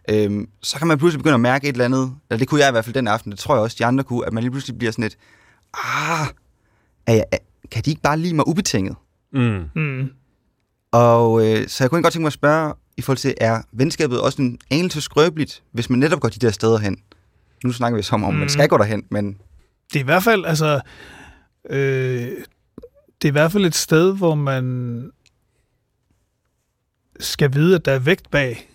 øhm, 0.10 0.48
så 0.62 0.78
kan 0.78 0.88
man 0.88 0.98
pludselig 0.98 1.20
begynde 1.20 1.34
at 1.34 1.40
mærke 1.40 1.68
et 1.68 1.72
eller 1.74 1.86
andet, 1.86 2.16
eller 2.30 2.40
det 2.40 2.48
kunne 2.48 2.62
jeg 2.62 2.70
i 2.70 2.72
hvert 2.72 2.86
fald 2.86 2.94
den 2.94 3.08
aften, 3.08 3.32
det 3.32 3.40
tror 3.40 3.56
jeg 3.56 3.62
også 3.62 3.76
de 3.80 3.86
andre 3.86 4.04
kunne, 4.04 4.26
at 4.26 4.34
man 4.34 4.44
lige 4.44 4.52
pludselig 4.52 4.78
bliver 4.78 4.92
sådan 4.92 5.06
et, 5.06 5.18
ah, 5.74 6.28
er 7.08 7.14
jeg, 7.14 7.24
kan 7.72 7.84
de 7.84 7.90
ikke 7.90 8.02
bare 8.02 8.20
lide 8.20 8.36
mig 8.36 8.48
ubetinget? 8.48 8.96
Mm. 9.34 9.64
Mm. 9.76 10.10
Og 10.92 11.48
øh, 11.48 11.68
så 11.68 11.84
jeg 11.84 11.90
kunne 11.90 12.04
godt 12.04 12.14
tænke 12.14 12.24
mig 12.24 12.28
at 12.28 12.34
spørge, 12.34 12.74
i 12.98 13.02
forhold 13.02 13.18
til, 13.18 13.34
er 13.38 13.62
venskabet 13.72 14.22
også 14.22 14.42
en 14.42 14.60
anelse 14.72 15.02
skrøbeligt, 15.02 15.64
hvis 15.72 15.90
man 15.90 16.00
netop 16.00 16.20
går 16.20 16.30
de 16.30 16.40
der 16.40 16.52
steder 16.52 16.78
hen? 16.78 16.98
Nu 17.64 17.72
snakker 17.72 17.98
vi 17.98 18.04
så 18.04 18.16
om, 18.16 18.24
om 18.24 18.34
mm. 18.34 18.40
man 18.40 18.50
skal 18.50 18.68
gå 18.68 18.78
derhen, 18.78 19.04
men 19.10 19.38
Det 19.94 20.00
er 20.00 20.04
i 20.04 20.06
hvert 20.06 20.24
fald, 20.24 20.46
altså, 20.46 20.82
øh, 21.70 22.32
det 23.22 23.28
er 23.28 23.28
i 23.28 23.30
hvert 23.30 23.52
fald 23.52 23.66
et 23.66 23.76
sted, 23.76 24.18
hvor 24.18 24.36
man 24.36 25.12
skal 27.20 27.54
vide, 27.54 27.76
at 27.76 27.86
der 27.86 27.92
er 27.92 28.00
vægt 28.00 28.32
bag, 28.32 28.70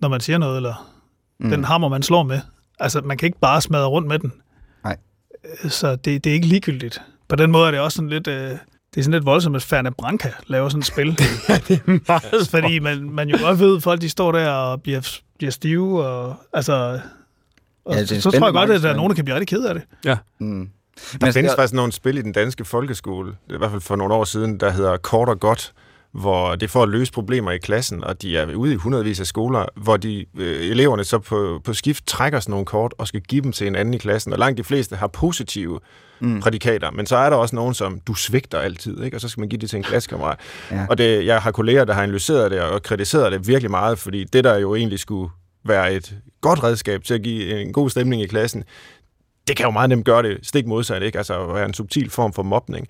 når 0.00 0.08
man 0.08 0.20
siger 0.20 0.38
noget, 0.38 0.56
eller 0.56 0.92
mm. 1.38 1.50
den 1.50 1.64
hammer, 1.64 1.88
man 1.88 2.02
slår 2.02 2.22
med. 2.22 2.40
Altså, 2.78 3.00
man 3.00 3.16
kan 3.16 3.26
ikke 3.26 3.40
bare 3.40 3.60
smadre 3.60 3.86
rundt 3.86 4.08
med 4.08 4.18
den. 4.18 4.32
Nej. 4.84 4.96
Så 5.68 5.96
det, 5.96 6.24
det 6.24 6.30
er 6.30 6.34
ikke 6.34 6.46
ligegyldigt. 6.46 7.00
På 7.28 7.36
den 7.36 7.50
måde 7.50 7.66
er 7.66 7.70
det 7.70 7.80
også 7.80 7.96
sådan 7.96 8.08
lidt... 8.08 8.26
Øh, 8.28 8.50
det 8.94 9.00
er 9.00 9.04
sådan 9.04 9.12
lidt 9.12 9.26
voldsomt, 9.26 9.56
at 9.56 9.62
Ferne 9.62 9.90
Branca 9.92 10.32
laver 10.46 10.68
sådan 10.68 10.80
et 10.80 10.86
spil. 10.86 11.06
det 11.68 11.82
er 11.86 11.98
meget 12.08 12.48
fordi 12.62 12.78
man, 12.78 13.10
man 13.10 13.28
jo 13.28 13.36
godt 13.42 13.58
ved, 13.60 13.76
at 13.76 13.82
folk 13.82 14.00
de 14.00 14.08
står 14.08 14.32
der 14.32 14.50
og 14.50 14.82
bliver, 14.82 15.18
bliver 15.38 15.50
stive. 15.50 16.04
Og, 16.06 16.34
altså, 16.52 16.72
og 17.84 17.92
Ja, 17.94 17.98
ja, 17.98 18.00
det 18.04 18.12
er 18.12 18.20
så, 18.20 18.30
så 18.30 18.38
tror 18.38 18.46
jeg 18.46 18.52
godt, 18.54 18.70
at 18.70 18.82
der 18.82 18.90
er 18.90 18.96
nogen, 18.96 19.10
der 19.10 19.14
kan 19.14 19.24
blive 19.24 19.34
rigtig 19.38 19.58
ked 19.58 19.64
af 19.64 19.74
det. 19.74 19.82
Mm. 20.38 20.68
Der 21.12 21.26
Men 21.26 21.32
findes 21.32 21.50
skal- 21.52 21.56
faktisk 21.58 21.74
nogle 21.74 21.92
spil 21.92 22.18
i 22.18 22.22
den 22.22 22.32
danske 22.32 22.64
folkeskole, 22.64 23.28
det 23.48 23.54
i 23.54 23.58
hvert 23.58 23.70
fald 23.70 23.80
for 23.80 23.96
nogle 23.96 24.14
år 24.14 24.24
siden, 24.24 24.60
der 24.60 24.70
hedder 24.70 24.96
Kort 24.96 25.28
og 25.28 25.40
Godt, 25.40 25.72
hvor 26.12 26.50
det 26.54 26.62
er 26.62 26.68
for 26.68 26.82
at 26.82 26.88
løse 26.88 27.12
problemer 27.12 27.50
i 27.50 27.58
klassen, 27.58 28.04
og 28.04 28.22
de 28.22 28.36
er 28.36 28.54
ude 28.54 28.72
i 28.72 28.76
hundredvis 28.76 29.20
af 29.20 29.26
skoler, 29.26 29.64
hvor 29.76 29.96
de 29.96 30.24
øh, 30.38 30.66
eleverne 30.70 31.04
så 31.04 31.18
på, 31.18 31.60
på 31.64 31.74
skift 31.74 32.06
trækker 32.06 32.40
sådan 32.40 32.50
nogle 32.50 32.66
kort 32.66 32.94
og 32.98 33.08
skal 33.08 33.20
give 33.20 33.40
dem 33.42 33.52
til 33.52 33.66
en 33.66 33.74
anden 33.76 33.94
i 33.94 33.98
klassen, 33.98 34.32
og 34.32 34.38
langt 34.38 34.58
de 34.58 34.64
fleste 34.64 34.96
har 34.96 35.06
positive 35.06 35.80
mm. 36.20 36.40
prædikater, 36.40 36.90
men 36.90 37.06
så 37.06 37.16
er 37.16 37.30
der 37.30 37.36
også 37.36 37.56
nogen, 37.56 37.74
som 37.74 38.00
du 38.06 38.14
svigter 38.14 38.58
altid, 38.58 39.02
ikke? 39.02 39.16
og 39.16 39.20
så 39.20 39.28
skal 39.28 39.40
man 39.40 39.48
give 39.48 39.58
det 39.60 39.70
til 39.70 39.76
en 39.76 39.82
klassekammerat. 39.82 40.38
Ja. 40.70 40.86
Og 40.90 40.98
det, 40.98 41.26
jeg 41.26 41.42
har 41.42 41.50
kolleger, 41.50 41.84
der 41.84 41.94
har 41.94 42.02
analyseret 42.02 42.50
det 42.50 42.60
og 42.60 42.82
kritiseret 42.82 43.32
det 43.32 43.46
virkelig 43.48 43.70
meget, 43.70 43.98
fordi 43.98 44.24
det, 44.24 44.44
der 44.44 44.58
jo 44.58 44.74
egentlig 44.74 44.98
skulle 44.98 45.30
være 45.64 45.94
et 45.94 46.14
godt 46.40 46.62
redskab 46.64 47.04
til 47.04 47.14
at 47.14 47.22
give 47.22 47.62
en 47.62 47.72
god 47.72 47.90
stemning 47.90 48.22
i 48.22 48.26
klassen, 48.26 48.64
det 49.48 49.56
kan 49.56 49.66
jo 49.66 49.70
meget 49.70 49.88
nemt 49.88 50.04
gøre 50.04 50.22
det 50.22 50.38
stik 50.42 50.66
modsat, 50.66 51.02
ikke? 51.02 51.18
Altså 51.18 51.46
at 51.48 51.54
være 51.54 51.64
en 51.64 51.74
subtil 51.74 52.10
form 52.10 52.32
for 52.32 52.42
mobning. 52.42 52.88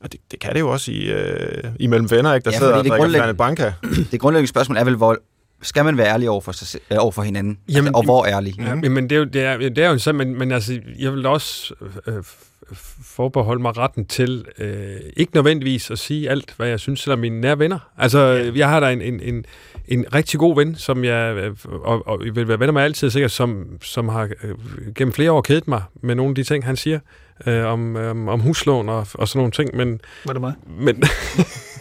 Og 0.00 0.12
det, 0.12 0.20
det 0.30 0.40
kan 0.40 0.52
det 0.54 0.60
jo 0.60 0.68
også 0.70 0.92
i, 0.92 1.04
øh, 1.12 1.64
imellem 1.80 2.10
venner, 2.10 2.34
ikke? 2.34 2.44
Der 2.44 2.50
Ja, 2.50 2.58
sidder 2.58 2.72
og 2.72 2.84
drikker 2.84 3.32
Branca. 3.32 3.72
det 4.12 4.20
grundlæggende 4.20 4.48
spørgsmål 4.48 4.76
er 4.76 4.84
vel, 4.84 4.94
hvor 4.94 5.18
skal 5.62 5.84
man 5.84 5.96
være 5.98 6.06
ærlig 6.06 6.30
over 6.30 6.40
for, 6.40 6.52
sig, 6.52 6.80
øh, 6.90 6.96
over 7.00 7.12
for 7.12 7.22
hinanden? 7.22 7.58
Jamen, 7.68 7.78
altså, 7.86 7.92
og 7.98 8.04
hvor 8.04 8.26
ærlig? 8.26 8.54
Ja, 8.60 8.74
men 8.74 9.10
det 9.10 9.12
er 9.12 9.18
jo, 9.18 9.24
det 9.24 9.42
er, 9.42 9.56
det 9.56 9.78
er 9.78 9.88
jo 9.90 9.98
sådan, 9.98 10.18
men, 10.18 10.38
men 10.38 10.52
altså, 10.52 10.80
jeg 10.98 11.12
vil 11.12 11.26
også 11.26 11.74
øh, 12.06 12.18
f- 12.18 13.04
forbeholde 13.04 13.62
mig 13.62 13.76
retten 13.76 14.06
til 14.06 14.44
øh, 14.58 14.96
ikke 15.16 15.34
nødvendigvis 15.34 15.90
at 15.90 15.98
sige 15.98 16.30
alt, 16.30 16.54
hvad 16.56 16.68
jeg 16.68 16.80
synes, 16.80 17.00
selvom 17.00 17.18
mine 17.18 17.40
nære 17.40 17.58
venner. 17.58 17.78
Altså, 17.98 18.18
ja. 18.20 18.52
jeg 18.54 18.68
har 18.68 18.80
da 18.80 18.90
en, 18.90 19.02
en, 19.02 19.20
en, 19.20 19.44
en 19.88 20.04
rigtig 20.14 20.40
god 20.40 20.56
ven, 20.56 20.74
som 20.74 21.04
jeg, 21.04 21.36
øh, 21.36 21.54
og, 21.64 22.06
og 22.08 22.20
vil 22.34 22.48
være 22.48 22.60
venner 22.60 22.72
med 22.72 22.82
altid 22.82 23.10
sikkert, 23.10 23.30
som, 23.30 23.66
som 23.82 24.08
har 24.08 24.28
øh, 24.42 24.54
gennem 24.94 25.12
flere 25.12 25.32
år 25.32 25.40
kædet 25.40 25.68
mig 25.68 25.82
med 26.02 26.14
nogle 26.14 26.30
af 26.30 26.34
de 26.34 26.42
ting, 26.44 26.64
han 26.64 26.76
siger 26.76 26.98
øh, 27.46 27.64
om, 27.64 27.96
øh, 27.96 28.26
om 28.28 28.40
huslån 28.40 28.88
og, 28.88 29.06
og 29.14 29.28
sådan 29.28 29.38
nogle 29.38 29.52
ting, 29.52 29.76
men 29.76 30.00
Var 30.26 30.32
det 30.32 30.40
mig? 30.40 30.52
men 30.78 31.02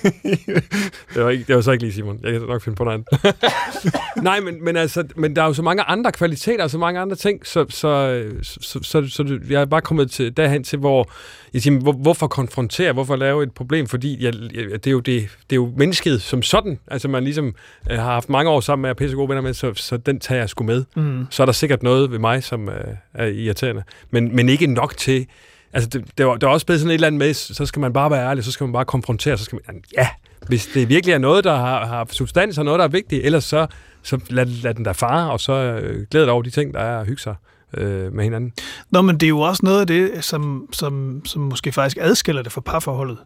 det, 1.13 1.23
var 1.23 1.29
ikke, 1.29 1.43
det 1.47 1.55
var 1.55 1.61
så 1.61 1.71
ikke 1.71 1.83
lige 1.83 1.93
Simon. 1.93 2.19
Jeg 2.23 2.31
kan 2.31 2.41
nok 2.41 2.61
finde 2.61 2.75
på 2.75 2.83
noget 2.83 3.03
andet. 3.13 3.35
Nej, 4.23 4.39
men, 4.39 4.63
men, 4.63 4.75
altså, 4.75 5.03
men 5.15 5.35
der 5.35 5.41
er 5.41 5.45
jo 5.45 5.53
så 5.53 5.61
mange 5.61 5.83
andre 5.83 6.11
kvaliteter 6.11 6.63
og 6.63 6.69
så 6.69 6.77
mange 6.77 6.99
andre 6.99 7.15
ting, 7.15 7.47
så, 7.47 7.65
så, 7.69 8.23
så, 8.41 8.59
så, 8.61 8.79
så, 8.83 9.09
så 9.09 9.39
jeg 9.49 9.61
er 9.61 9.65
bare 9.65 9.81
kommet 9.81 10.11
til, 10.11 10.37
derhen 10.37 10.63
til, 10.63 10.79
hvor 10.79 11.11
jeg 11.53 11.61
siger, 11.61 11.79
hvor, 11.79 11.91
hvorfor 11.91 12.27
konfrontere, 12.27 12.93
hvorfor 12.93 13.15
lave 13.15 13.43
et 13.43 13.51
problem, 13.51 13.87
fordi 13.87 14.23
jeg, 14.23 14.33
jeg, 14.53 14.63
det, 14.71 14.87
er 14.87 14.91
jo 14.91 14.99
det, 14.99 15.21
det 15.49 15.51
er 15.51 15.55
jo 15.55 15.73
mennesket 15.77 16.21
som 16.21 16.41
sådan, 16.41 16.79
altså 16.87 17.07
man 17.07 17.23
ligesom 17.23 17.55
øh, 17.91 17.97
har 17.97 18.13
haft 18.13 18.29
mange 18.29 18.49
år 18.49 18.59
sammen 18.59 18.81
med, 18.81 18.89
og 18.89 18.97
pisse 18.97 19.15
gode 19.15 19.29
venner 19.29 19.41
med, 19.41 19.53
så, 19.53 19.73
så 19.73 19.97
den 19.97 20.19
tager 20.19 20.39
jeg 20.39 20.49
sgu 20.49 20.63
med. 20.63 20.83
Mm. 20.95 21.25
Så 21.29 21.43
er 21.43 21.45
der 21.45 21.53
sikkert 21.53 21.83
noget 21.83 22.11
ved 22.11 22.19
mig, 22.19 22.43
som 22.43 22.69
øh, 22.69 22.95
er 23.13 23.25
irriterende, 23.25 23.83
men, 24.11 24.35
men 24.35 24.49
ikke 24.49 24.67
nok 24.67 24.97
til, 24.97 25.27
Altså, 25.75 25.89
det, 25.89 26.17
det, 26.17 26.25
var, 26.25 26.33
det 26.33 26.47
var 26.47 26.53
også 26.53 26.65
blevet 26.65 26.79
sådan 26.79 26.89
et 26.89 26.93
eller 26.93 27.07
andet 27.07 27.19
med, 27.19 27.33
så 27.33 27.65
skal 27.65 27.79
man 27.79 27.93
bare 27.93 28.11
være 28.11 28.29
ærlig, 28.29 28.43
så 28.43 28.51
skal 28.51 28.63
man 28.63 28.73
bare 28.73 28.85
konfrontere, 28.85 29.37
så 29.37 29.43
skal 29.43 29.59
man, 29.67 29.83
ja, 29.97 30.07
hvis 30.47 30.69
det 30.73 30.89
virkelig 30.89 31.13
er 31.13 31.17
noget, 31.17 31.43
der 31.43 31.55
har, 31.55 31.85
har 31.85 32.07
substans 32.11 32.57
og 32.57 32.65
noget, 32.65 32.79
der 32.79 32.83
er 32.83 32.89
vigtigt, 32.89 33.25
ellers 33.25 33.43
så, 33.43 33.67
så 34.03 34.19
lad, 34.29 34.45
lad 34.45 34.73
den 34.73 34.85
der 34.85 34.93
fare, 34.93 35.31
og 35.31 35.39
så 35.39 35.53
øh, 35.53 36.05
glæd 36.11 36.21
dig 36.23 36.31
over 36.31 36.41
de 36.41 36.49
ting, 36.49 36.73
der 36.73 36.79
er 36.79 36.99
at 36.99 37.05
hygge 37.07 37.21
sig 37.21 37.35
øh, 37.77 38.13
med 38.13 38.23
hinanden. 38.23 38.53
Nå, 38.89 39.01
men 39.01 39.15
det 39.17 39.23
er 39.23 39.29
jo 39.29 39.39
også 39.39 39.61
noget 39.65 39.81
af 39.81 39.87
det, 39.87 40.23
som, 40.23 40.67
som, 40.71 41.21
som 41.25 41.41
måske 41.41 41.71
faktisk 41.71 41.97
adskiller 42.01 42.41
det 42.41 42.51
fra 42.51 42.61
parforholdet. 42.61 43.17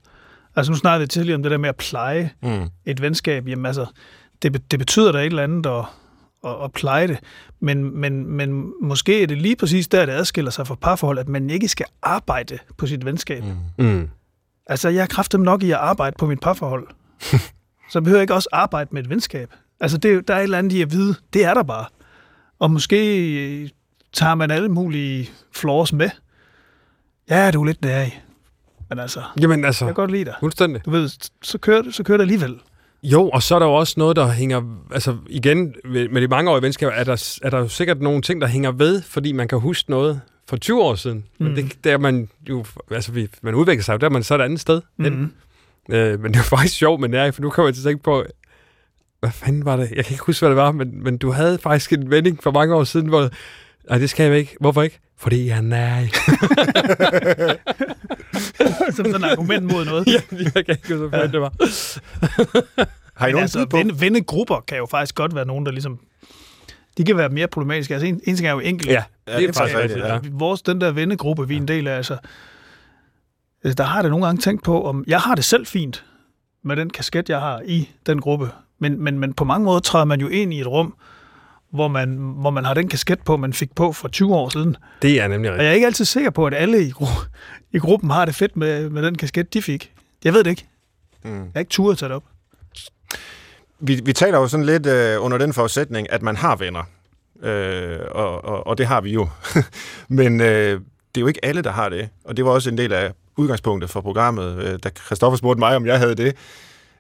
Altså 0.56 0.72
nu 0.72 0.78
snakkede 0.78 1.02
jeg 1.02 1.10
tidligere 1.10 1.36
om 1.36 1.44
det 1.44 1.52
der 1.52 1.58
med 1.58 1.70
at 1.70 1.76
pleje 1.76 2.32
Mm. 2.44 2.68
et 2.86 3.02
venskab. 3.02 3.48
Jamen 3.48 3.66
altså, 3.66 3.86
det, 4.42 4.62
det 4.72 4.80
betyder 4.80 5.12
da 5.12 5.20
et 5.20 5.26
eller 5.26 5.44
andet 5.44 5.66
at, 5.70 5.86
at, 6.46 6.56
at 6.64 6.72
pleje 6.74 7.08
det. 7.08 7.20
Men, 7.60 8.00
men, 8.00 8.26
men 8.26 8.74
måske 8.82 9.24
er 9.24 9.28
det 9.28 9.38
lige 9.38 9.56
præcis 9.56 9.88
der, 9.88 10.06
det 10.06 10.14
adskiller 10.14 10.52
sig 10.52 10.68
fra 10.68 10.76
parforhold, 10.76 11.20
at 11.20 11.30
man 11.30 11.50
ikke 11.50 11.68
skal 11.68 11.86
arbejde 12.02 12.58
på 12.78 12.88
sit 12.88 13.06
venskab. 13.06 13.44
Mm. 13.78 13.86
Mm. 13.86 14.10
Altså, 14.68 14.90
jeg 14.90 15.02
har 15.02 15.08
kraftet 15.08 15.40
nok 15.40 15.64
i 15.64 15.72
at 15.72 15.78
arbejde 15.78 16.16
på 16.20 16.26
mit 16.26 16.40
parforhold. 16.40 16.88
så 17.92 18.02
behøver 18.02 18.18
jeg 18.20 18.24
ikke 18.24 18.34
også 18.34 18.50
arbejde 18.52 18.90
med 18.94 19.04
et 19.04 19.10
venskab. 19.10 19.54
Altså, 19.80 19.98
det, 19.98 20.14
er 20.14 20.22
der 20.22 20.34
er 20.34 20.40
et 20.40 20.44
eller 20.44 20.58
andet 20.58 20.72
i 20.74 20.82
at 20.82 20.92
vide, 20.92 21.16
det 21.34 21.46
er 21.46 21.54
der 21.54 21.64
bare. 21.64 21.86
Og 22.60 22.72
måske 22.72 23.28
øh, 23.64 23.70
tager 24.14 24.36
man 24.36 24.52
alle 24.52 24.70
mulige 24.70 25.30
flaws 25.56 25.94
med. 25.94 26.10
Ja, 27.30 27.52
du 27.52 27.62
er 27.62 27.66
lidt 27.66 27.82
nærig. 27.82 28.24
Men 28.90 29.00
altså, 29.00 29.24
Jamen 29.42 29.66
altså, 29.66 29.86
jeg 29.86 29.96
kan 29.96 30.02
godt 30.02 30.12
lide 30.12 30.26
dig. 30.26 30.34
fuldstændig. 30.40 30.86
Du 30.86 30.92
ved, 30.92 31.10
så 31.42 31.58
kører, 31.58 31.82
det- 31.82 31.96
så 31.96 32.04
kører 32.04 32.18
det 32.18 32.24
alligevel. 32.24 32.60
Jo, 33.04 33.30
og 33.30 33.44
så 33.44 33.56
er 33.56 33.60
der 33.60 33.66
jo 33.66 33.74
også 33.74 33.94
noget, 33.98 34.16
der 34.16 34.28
hænger... 34.28 34.62
Altså 34.92 35.18
igen, 35.28 35.76
med 35.84 36.22
de 36.22 36.28
mange 36.28 36.52
år 36.52 36.58
i 36.58 36.62
venskaber, 36.62 36.92
er 36.92 37.04
der, 37.04 37.40
er 37.44 37.50
der 37.50 37.58
jo 37.58 37.68
sikkert 37.68 38.02
nogle 38.02 38.22
ting, 38.22 38.42
der 38.42 38.48
hænger 38.48 38.72
ved, 38.72 39.02
fordi 39.02 39.32
man 39.32 39.48
kan 39.48 39.60
huske 39.60 39.92
noget 39.92 40.22
for 40.50 40.58
20 40.58 40.82
år 40.82 40.96
siden. 40.96 41.26
Mm. 41.40 41.46
Men 41.46 41.56
det, 41.56 41.84
der 41.84 41.94
er 41.94 41.98
man 41.98 42.30
jo... 42.50 42.66
Altså, 42.92 43.12
vi, 43.12 43.28
man 43.42 43.56
udvikler 43.56 43.84
sig 43.84 43.94
jo, 43.94 43.98
der 43.98 44.06
er 44.06 44.12
man 44.12 44.24
så 44.24 44.36
et 44.36 44.42
andet 44.42 44.60
sted. 44.60 44.82
Mm. 44.98 45.32
Øh, 45.92 46.20
men 46.22 46.32
det 46.32 46.38
var 46.38 46.58
faktisk 46.58 46.76
sjovt 46.76 47.02
med 47.02 47.10
næring, 47.10 47.34
for 47.34 47.42
nu 47.42 47.50
kommer 47.50 47.68
jeg 47.68 47.76
til 47.76 47.82
at 47.82 47.86
tænke 47.86 48.04
på... 48.04 48.24
Hvad 49.20 49.32
fanden 49.32 49.66
var 49.66 49.76
det? 49.76 49.92
Jeg 49.96 50.06
kan 50.06 50.14
ikke 50.14 50.24
huske, 50.24 50.42
hvad 50.42 50.50
det 50.50 50.58
var, 50.58 50.72
men, 50.72 51.04
men 51.04 51.18
du 51.18 51.32
havde 51.32 51.58
faktisk 51.58 51.94
en 51.94 52.10
vending 52.10 52.44
for 52.44 52.52
mange 52.52 52.76
år 52.76 52.84
siden, 52.84 53.08
hvor... 53.08 53.30
Nej, 53.90 53.98
det 53.98 54.10
skal 54.10 54.30
jeg 54.30 54.40
ikke. 54.40 54.56
Hvorfor 54.60 54.82
ikke? 54.82 55.00
Fordi 55.18 55.48
jeg 55.48 55.58
er 55.58 55.62
nær. 55.62 56.02
Som 58.96 59.06
sådan 59.06 59.24
et 59.24 59.32
argument 59.32 59.64
mod 59.64 59.86
noget. 59.86 60.08
ja, 60.08 60.22
jeg 60.56 60.66
kan 60.66 60.70
ikke 60.70 60.96
huske, 60.96 61.10
fanden 61.10 61.32
det 61.32 61.42
var. 61.42 61.54
Har 63.20 63.28
I 63.28 63.32
nogen 63.32 63.44
altså, 63.44 63.66
på? 63.66 63.78
ven, 63.78 64.02
vennegrupper 64.02 64.64
kan 64.68 64.78
jo 64.78 64.86
faktisk 64.86 65.16
godt 65.16 65.36
være 65.36 65.46
nogen, 65.46 65.66
der 65.66 65.72
ligesom... 65.72 66.00
De 66.98 67.04
kan 67.04 67.18
være 67.18 67.30
mere 67.30 67.48
problematiske. 67.48 67.94
Altså, 67.94 68.08
en, 68.08 68.22
en 68.24 68.36
ting 68.36 68.48
er 68.48 68.52
jo 68.52 68.60
enkelt. 68.60 68.92
Ja, 68.92 69.04
Ja, 69.30 69.38
det 69.38 69.50
er 69.50 69.54
faktisk 69.54 69.78
rigtigt, 69.78 70.00
ja. 70.00 70.14
ja. 70.14 70.20
Vores, 70.32 70.62
den 70.62 70.82
der 70.82 70.92
vennegruppe, 70.92 71.48
vi 71.48 71.56
er 71.56 71.60
en 71.60 71.68
del 71.68 71.88
af, 71.88 71.96
altså, 71.96 72.18
altså, 73.64 73.76
der 73.76 73.84
har 73.84 74.02
da 74.02 74.10
nogle 74.10 74.26
gange 74.26 74.42
tænkt 74.42 74.64
på, 74.64 74.86
om 74.86 75.04
jeg 75.08 75.20
har 75.20 75.36
det 75.36 75.46
selv 75.46 75.66
fint 75.66 76.06
med 76.64 76.76
den 76.76 76.90
kasket, 76.90 77.30
jeg 77.30 77.40
har 77.40 77.62
i 77.66 77.90
den 78.06 78.22
gruppe. 78.22 78.50
Men, 78.80 79.04
men, 79.04 79.20
men 79.20 79.34
på 79.34 79.44
mange 79.44 79.66
måder 79.66 79.80
træder 79.80 80.06
man 80.06 80.22
jo 80.22 80.28
ind 80.28 80.54
i 80.54 80.60
et 80.60 80.68
rum, 80.68 80.94
hvor 81.74 81.88
man, 81.88 82.10
hvor 82.18 82.50
man 82.50 82.66
har 82.66 82.74
den 82.74 82.88
kasket 82.88 83.20
på, 83.26 83.38
man 83.38 83.54
fik 83.54 83.76
på 83.76 83.92
for 83.92 84.08
20 84.08 84.36
år 84.36 84.50
siden. 84.50 84.76
Det 85.02 85.22
er 85.22 85.28
nemlig 85.28 85.52
Og 85.52 85.54
rigtigt. 85.54 85.64
jeg 85.66 85.70
er 85.72 85.76
ikke 85.76 85.86
altid 85.88 86.06
sikker 86.06 86.30
på, 86.30 86.48
at 86.48 86.54
alle 86.54 86.84
i, 86.88 86.90
gru- 86.92 87.26
i 87.74 87.78
gruppen 87.78 88.10
har 88.10 88.26
det 88.26 88.36
fedt 88.36 88.58
med, 88.58 88.90
med 88.90 89.04
den 89.04 89.16
kasket, 89.18 89.54
de 89.54 89.62
fik. 89.62 89.92
Jeg 90.24 90.34
ved 90.34 90.44
det 90.44 90.50
ikke. 90.50 90.66
Mm. 91.24 91.32
Jeg 91.40 91.48
er 91.56 91.60
ikke 91.60 91.70
turde 91.70 91.96
tage 91.96 92.10
det 92.10 92.16
op. 92.16 92.24
Vi, 93.80 94.02
vi 94.06 94.14
taler 94.14 94.38
jo 94.40 94.48
sådan 94.48 94.66
lidt 94.66 94.86
øh, 94.86 95.24
under 95.26 95.38
den 95.38 95.54
forudsætning, 95.54 96.12
at 96.12 96.22
man 96.22 96.36
har 96.36 96.56
venner. 96.56 96.84
Øh, 97.44 98.00
og, 98.12 98.46
og, 98.46 98.68
og 98.68 98.78
det 98.78 98.86
har 98.86 99.02
vi 99.02 99.12
jo. 99.14 99.30
Men 100.10 100.42
øh, 100.42 100.82
det 101.16 101.18
er 101.18 101.22
jo 101.22 101.28
ikke 101.28 101.46
alle, 101.46 101.62
der 101.62 101.72
har 101.72 101.90
det. 101.90 102.10
Og 102.26 102.38
det 102.38 102.46
var 102.46 102.52
også 102.52 102.70
en 102.70 102.78
del 102.78 102.94
af 102.94 103.12
udgangspunktet 103.38 103.90
for 103.90 104.02
programmet, 104.02 104.64
øh, 104.64 104.80
da 104.84 104.90
Christoffer 105.06 105.38
spurgte 105.38 105.60
mig, 105.60 105.76
om 105.76 105.86
jeg 105.86 106.00
havde 106.00 106.16
det. 106.16 106.36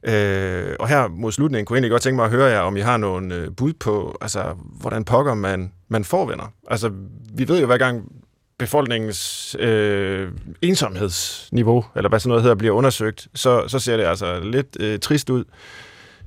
Øh, 0.03 0.75
og 0.79 0.87
her 0.87 1.07
mod 1.07 1.31
slutningen 1.31 1.65
kunne 1.65 1.75
jeg 1.75 1.79
egentlig 1.79 1.91
godt 1.91 2.01
tænke 2.01 2.15
mig 2.15 2.25
at 2.25 2.31
høre 2.31 2.45
jer, 2.45 2.59
om 2.59 2.77
I 2.77 2.79
har 2.79 2.97
nogle 2.97 3.35
øh, 3.35 3.51
bud 3.57 3.73
på, 3.73 4.17
altså, 4.21 4.55
hvordan 4.81 5.03
pokker 5.03 5.33
man, 5.33 5.71
man 5.87 6.03
får 6.03 6.25
venner. 6.25 6.53
Altså, 6.67 6.91
vi 7.33 7.47
ved 7.47 7.59
jo 7.59 7.65
hver 7.65 7.77
gang 7.77 8.11
befolkningens 8.59 9.55
øh, 9.59 10.31
ensomhedsniveau, 10.61 11.85
eller 11.95 12.09
hvad 12.09 12.19
sådan 12.19 12.29
noget 12.29 12.43
hedder, 12.43 12.55
bliver 12.55 12.73
undersøgt, 12.73 13.27
så, 13.35 13.67
så 13.67 13.79
ser 13.79 13.97
det 13.97 14.03
altså 14.03 14.39
lidt 14.39 14.77
øh, 14.79 14.99
trist 14.99 15.29
ud. 15.29 15.43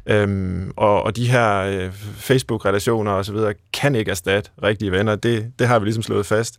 Øhm, 0.07 0.73
og, 0.77 1.03
og 1.03 1.17
de 1.17 1.31
her 1.31 1.59
øh, 1.59 1.93
Facebook-relationer 2.15 3.11
og 3.13 3.25
så 3.25 3.33
videre 3.33 3.55
kan 3.73 3.95
ikke 3.95 4.11
erstatte 4.11 4.51
rigtige 4.63 4.93
venner. 4.93 5.17
Det, 5.17 5.53
det 5.59 5.67
har 5.67 5.79
vi 5.79 5.85
ligesom 5.85 6.03
slået 6.03 6.27
fast. 6.27 6.59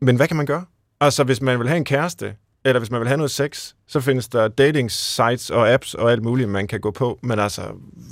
Men 0.00 0.16
hvad 0.16 0.28
kan 0.28 0.36
man 0.36 0.46
gøre? 0.46 0.64
Altså, 1.00 1.24
hvis 1.24 1.42
man 1.42 1.58
vil 1.58 1.68
have 1.68 1.76
en 1.76 1.84
kæreste, 1.84 2.34
eller 2.68 2.80
hvis 2.80 2.90
man 2.90 3.00
vil 3.00 3.08
have 3.08 3.16
noget 3.16 3.30
sex, 3.30 3.72
så 3.86 4.00
findes 4.00 4.28
der 4.28 4.48
dating 4.48 4.90
sites 4.90 5.50
og 5.50 5.72
apps 5.72 5.94
og 5.94 6.12
alt 6.12 6.22
muligt, 6.22 6.48
man 6.48 6.66
kan 6.66 6.80
gå 6.80 6.90
på. 6.90 7.18
Men 7.22 7.38
altså, 7.38 7.62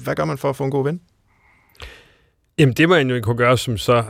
hvad 0.04 0.14
gør 0.14 0.24
man 0.24 0.38
for 0.38 0.50
at 0.50 0.56
få 0.56 0.64
en 0.64 0.70
god 0.70 0.84
ven? 0.84 1.00
Jamen, 2.58 2.74
det 2.74 2.88
man 2.88 3.10
jo 3.10 3.20
kunne 3.22 3.36
gøre, 3.36 3.58
som 3.58 3.78
så 3.78 4.04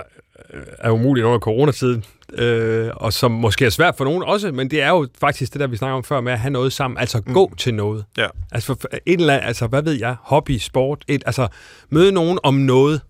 øh, 0.54 0.62
er 0.78 0.90
umuligt 0.90 1.24
under 1.24 1.38
coronatiden, 1.38 2.04
øh, 2.32 2.90
og 2.94 3.12
som 3.12 3.30
måske 3.30 3.64
er 3.64 3.70
svært 3.70 3.94
for 3.96 4.04
nogen 4.04 4.22
også, 4.22 4.52
men 4.52 4.70
det 4.70 4.82
er 4.82 4.88
jo 4.88 5.08
faktisk 5.20 5.52
det 5.52 5.60
der, 5.60 5.66
vi 5.66 5.76
snakker 5.76 5.96
om 5.96 6.04
før, 6.04 6.20
med 6.20 6.32
at 6.32 6.38
have 6.38 6.50
noget 6.50 6.72
sammen, 6.72 6.98
altså 6.98 7.22
mm. 7.26 7.34
gå 7.34 7.52
til 7.58 7.74
noget. 7.74 8.04
Ja. 8.18 8.26
Altså, 8.52 8.76
for 8.80 8.88
et 9.06 9.20
eller 9.20 9.34
andet, 9.34 9.46
altså, 9.46 9.66
hvad 9.66 9.82
ved 9.82 9.92
jeg, 9.92 10.16
hobby, 10.20 10.58
sport, 10.58 11.04
et, 11.08 11.22
altså, 11.26 11.48
møde 11.90 12.12
nogen 12.12 12.38
om 12.42 12.54
noget, 12.54 13.00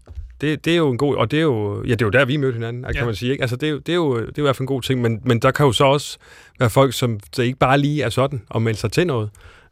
det, 0.40 0.64
det 0.64 0.72
er 0.72 0.76
jo 0.76 0.90
en 0.90 0.98
god, 0.98 1.16
og 1.16 1.30
det 1.30 1.36
er 1.36 1.42
jo, 1.42 1.84
ja, 1.84 1.90
det 1.90 2.02
er 2.02 2.06
jo 2.06 2.10
der, 2.10 2.24
vi 2.24 2.36
mødte 2.36 2.54
hinanden, 2.54 2.82
kan 2.82 2.94
ja. 2.94 3.04
man 3.04 3.14
sige, 3.14 3.32
ikke? 3.32 3.42
Altså, 3.42 3.56
det 3.56 3.66
er, 3.66 3.70
jo, 3.70 3.78
det, 3.78 3.88
er 3.88 3.96
jo, 3.96 4.20
det 4.20 4.28
er 4.28 4.32
jo 4.38 4.42
i 4.42 4.46
hvert 4.46 4.56
fald 4.56 4.62
en 4.62 4.66
god 4.66 4.82
ting, 4.82 5.00
men, 5.00 5.20
men 5.24 5.38
der 5.38 5.50
kan 5.50 5.66
jo 5.66 5.72
så 5.72 5.84
også 5.84 6.18
være 6.58 6.70
folk, 6.70 6.92
som 6.92 7.20
så 7.32 7.42
ikke 7.42 7.58
bare 7.58 7.78
lige 7.78 8.02
er 8.02 8.08
sådan, 8.08 8.42
og 8.48 8.62
melde 8.62 8.78
sig 8.78 8.92
til 8.92 9.06
noget. 9.06 9.30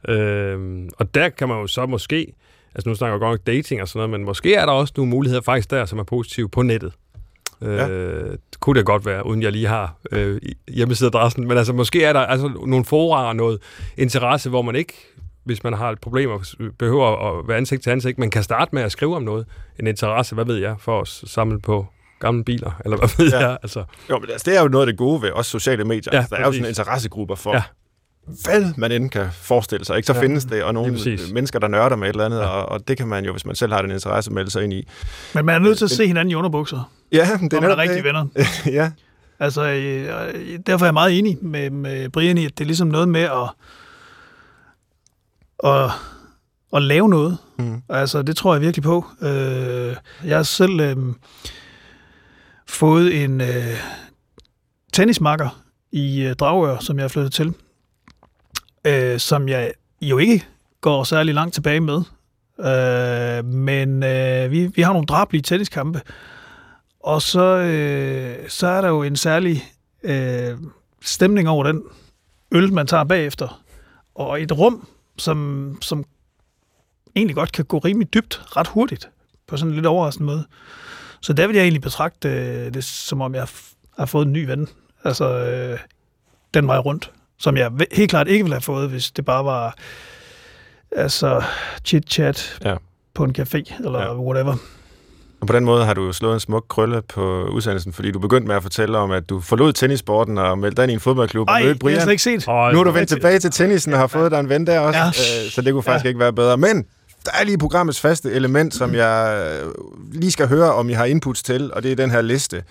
Øh, 0.08 0.88
og 0.98 1.14
der 1.14 1.28
kan 1.28 1.48
man 1.48 1.60
jo 1.60 1.66
så 1.66 1.86
måske, 1.86 2.32
altså 2.74 2.88
nu 2.88 2.94
snakker 2.94 3.14
jeg 3.14 3.20
godt 3.20 3.32
nok 3.32 3.46
dating 3.46 3.82
og 3.82 3.88
sådan 3.88 3.98
noget, 3.98 4.10
men 4.10 4.24
måske 4.26 4.54
er 4.54 4.66
der 4.66 4.72
også 4.72 4.94
nogle 4.96 5.10
muligheder 5.10 5.42
faktisk 5.42 5.70
der, 5.70 5.84
som 5.84 5.98
er 5.98 6.04
positive 6.04 6.48
på 6.48 6.62
nettet. 6.62 6.92
Ja. 7.62 7.88
Øh, 7.88 8.30
det 8.30 8.60
kunne 8.60 8.78
det 8.78 8.86
godt 8.86 9.06
være, 9.06 9.26
uden 9.26 9.42
jeg 9.42 9.52
lige 9.52 9.66
har 9.66 9.96
øh, 10.12 10.40
hjemmesideadressen, 10.68 11.48
men 11.48 11.58
altså 11.58 11.72
måske 11.72 12.04
er 12.04 12.12
der 12.12 12.20
altså 12.20 12.48
nogle 12.66 12.84
fora 12.84 13.28
og 13.28 13.36
noget 13.36 13.58
interesse, 13.96 14.50
hvor 14.50 14.62
man 14.62 14.76
ikke 14.76 14.94
hvis 15.44 15.64
man 15.64 15.72
har 15.72 15.90
et 15.90 16.00
problem 16.00 16.30
og 16.30 16.40
behøver 16.78 17.38
at 17.38 17.48
være 17.48 17.56
ansigt 17.56 17.82
til 17.82 17.90
ansigt, 17.90 18.18
man 18.18 18.30
kan 18.30 18.42
starte 18.42 18.74
med 18.74 18.82
at 18.82 18.92
skrive 18.92 19.16
om 19.16 19.22
noget, 19.22 19.46
en 19.80 19.86
interesse, 19.86 20.34
hvad 20.34 20.44
ved 20.44 20.56
jeg, 20.56 20.74
for 20.78 21.00
at 21.00 21.08
samle 21.08 21.60
på 21.60 21.86
gamle 22.20 22.44
biler, 22.44 22.80
eller 22.84 22.96
hvad 22.96 23.08
ved 23.18 23.30
ja. 23.30 23.48
jeg. 23.48 23.58
Altså. 23.62 23.84
Jo, 24.10 24.18
men 24.18 24.30
altså, 24.30 24.50
det 24.50 24.58
er 24.58 24.62
jo 24.62 24.68
noget 24.68 24.86
af 24.86 24.92
det 24.92 24.98
gode 24.98 25.22
ved 25.22 25.30
også 25.30 25.50
sociale 25.50 25.84
medier. 25.84 26.10
Ja, 26.12 26.18
altså, 26.18 26.34
der 26.34 26.42
er 26.42 26.46
jo 26.46 26.52
sådan 26.52 26.68
interessegrupper 26.68 27.34
for, 27.34 27.54
ja. 27.54 27.62
hvad 28.44 28.72
man 28.76 28.92
end 28.92 29.10
kan 29.10 29.26
forestille 29.32 29.84
sig. 29.84 29.96
Ikke? 29.96 30.06
Så 30.06 30.14
ja, 30.14 30.20
findes 30.20 30.44
det, 30.44 30.64
og 30.64 30.74
nogle 30.74 30.98
mennesker, 31.32 31.58
der 31.58 31.68
nørder 31.68 31.96
med 31.96 32.08
et 32.08 32.12
eller 32.12 32.24
andet, 32.24 32.38
ja. 32.38 32.46
og, 32.46 32.68
og 32.68 32.88
det 32.88 32.96
kan 32.96 33.08
man 33.08 33.24
jo, 33.24 33.32
hvis 33.32 33.46
man 33.46 33.54
selv 33.54 33.72
har 33.72 33.82
den 33.82 33.90
interesse, 33.90 34.32
melde 34.32 34.50
sig 34.50 34.64
ind 34.64 34.72
i. 34.72 34.88
Men 35.34 35.44
man 35.44 35.54
er 35.54 35.58
nødt 35.58 35.78
til 35.78 35.84
at 35.84 35.90
se 35.90 36.06
hinanden 36.06 36.30
i 36.30 36.34
underbukser. 36.34 36.90
Ja, 37.12 37.28
det 37.40 37.52
er, 37.52 37.60
er 37.60 37.78
rigtige 37.78 38.04
venner. 38.04 38.26
ja. 38.66 38.90
Altså, 39.40 39.62
øh, 39.62 40.58
derfor 40.66 40.84
er 40.84 40.88
jeg 40.88 40.94
meget 40.94 41.18
enig 41.18 41.38
med, 41.42 41.70
med 41.70 42.08
Brian 42.08 42.38
i, 42.38 42.44
at 42.44 42.58
det 42.58 42.64
er 42.64 42.66
ligesom 42.66 42.88
noget 42.88 43.08
med 43.08 43.20
at 43.20 43.48
at, 45.64 45.90
at 46.76 46.82
lave 46.82 47.08
noget. 47.08 47.38
Mm. 47.58 47.82
Altså, 47.88 48.22
det 48.22 48.36
tror 48.36 48.54
jeg 48.54 48.62
virkelig 48.62 48.82
på. 48.82 49.04
Øh, 49.22 49.96
jeg 50.24 50.36
har 50.36 50.42
selv 50.42 50.80
øh, 50.80 50.96
fået 52.66 53.24
en 53.24 53.40
øh, 53.40 53.76
tennismakker 54.92 55.62
i 55.92 56.22
øh, 56.22 56.34
Dragør, 56.34 56.78
som 56.78 56.98
jeg 56.98 57.04
er 57.04 57.08
flyttet 57.08 57.32
til, 57.32 57.54
øh, 58.84 59.18
som 59.18 59.48
jeg 59.48 59.72
jo 60.00 60.18
ikke 60.18 60.44
går 60.80 61.04
særlig 61.04 61.34
langt 61.34 61.54
tilbage 61.54 61.80
med. 61.80 62.02
Øh, 62.60 63.44
men 63.44 64.02
øh, 64.02 64.50
vi, 64.50 64.66
vi 64.66 64.82
har 64.82 64.92
nogle 64.92 65.06
drablige 65.06 65.42
tenniskampe, 65.42 66.00
og 67.00 67.22
så, 67.22 67.56
øh, 67.56 68.48
så 68.48 68.66
er 68.66 68.80
der 68.80 68.88
jo 68.88 69.02
en 69.02 69.16
særlig 69.16 69.64
øh, 70.02 70.58
stemning 71.02 71.48
over 71.48 71.64
den 71.64 71.82
øl, 72.52 72.72
man 72.72 72.86
tager 72.86 73.04
bagefter. 73.04 73.60
Og 74.14 74.42
et 74.42 74.52
rum, 74.52 74.88
som, 75.18 75.78
som 75.80 76.04
egentlig 77.16 77.36
godt 77.36 77.52
kan 77.52 77.64
gå 77.64 77.78
rimelig 77.78 78.14
dybt 78.14 78.56
ret 78.56 78.66
hurtigt, 78.66 79.10
på 79.46 79.56
sådan 79.56 79.70
en 79.70 79.74
lidt 79.74 79.86
overraskende 79.86 80.26
måde. 80.26 80.44
Så 81.20 81.32
der 81.32 81.46
vil 81.46 81.56
jeg 81.56 81.62
egentlig 81.62 81.82
betragte 81.82 82.28
øh, 82.28 82.74
det, 82.74 82.84
som 82.84 83.20
om 83.20 83.34
jeg 83.34 83.46
har 83.98 84.06
fået 84.06 84.26
en 84.26 84.32
ny 84.32 84.44
ven. 84.44 84.68
Altså 85.04 85.38
øh, 85.38 85.78
den 86.54 86.66
vej 86.66 86.78
rundt, 86.78 87.12
som 87.38 87.56
jeg 87.56 87.72
helt 87.92 88.10
klart 88.10 88.28
ikke 88.28 88.44
ville 88.44 88.54
have 88.54 88.60
fået, 88.60 88.90
hvis 88.90 89.10
det 89.10 89.24
bare 89.24 89.44
var 89.44 89.76
altså 90.92 91.42
chit-chat 91.88 92.58
ja. 92.64 92.76
på 93.14 93.24
en 93.24 93.34
café, 93.38 93.84
eller 93.84 94.00
ja. 94.00 94.16
whatever. 94.16 94.56
Og 95.44 95.48
på 95.48 95.56
den 95.56 95.64
måde 95.64 95.84
har 95.84 95.94
du 95.94 96.12
slået 96.12 96.34
en 96.34 96.40
smuk 96.40 96.64
krølle 96.68 97.02
på 97.02 97.44
udsendelsen, 97.44 97.92
fordi 97.92 98.10
du 98.10 98.18
begyndte 98.18 98.48
med 98.48 98.56
at 98.56 98.62
fortælle 98.62 98.98
om, 98.98 99.10
at 99.10 99.28
du 99.28 99.40
forlod 99.40 99.72
tennissporten 99.72 100.38
og 100.38 100.58
meldte 100.58 100.76
dig 100.76 100.82
ind 100.82 100.90
i 100.90 100.94
en 100.94 101.00
fodboldklub 101.00 101.48
Ej, 101.48 101.54
og 101.54 101.64
mødte 101.64 101.78
Brian. 101.78 101.92
har 101.92 101.96
jeg 101.96 102.02
slet 102.02 102.12
ikke 102.12 102.42
set. 102.42 102.72
nu 102.72 102.80
er 102.80 102.84
du 102.84 102.90
vendt 102.90 103.08
tilbage 103.08 103.38
til 103.38 103.50
tennisen 103.50 103.92
og 103.92 103.98
har 103.98 104.06
fået 104.06 104.30
dig 104.30 104.40
en 104.40 104.48
ven 104.48 104.66
der 104.66 104.80
også, 104.80 104.98
ja. 104.98 105.06
øh, 105.06 105.50
så 105.50 105.62
det 105.62 105.72
kunne 105.72 105.82
faktisk 105.82 106.04
ja. 106.04 106.08
ikke 106.08 106.20
være 106.20 106.32
bedre. 106.32 106.56
Men 106.56 106.84
der 107.24 107.30
er 107.40 107.44
lige 107.44 107.58
programmets 107.58 108.00
faste 108.00 108.32
element, 108.32 108.74
som 108.74 108.94
jeg 108.94 109.46
øh, 109.64 109.72
lige 110.12 110.30
skal 110.30 110.48
høre, 110.48 110.74
om 110.74 110.90
I 110.90 110.92
har 110.92 111.04
inputs 111.04 111.42
til, 111.42 111.72
og 111.72 111.82
det 111.82 111.92
er 111.92 111.96
den 111.96 112.10
her 112.10 112.22
liste. 112.22 112.62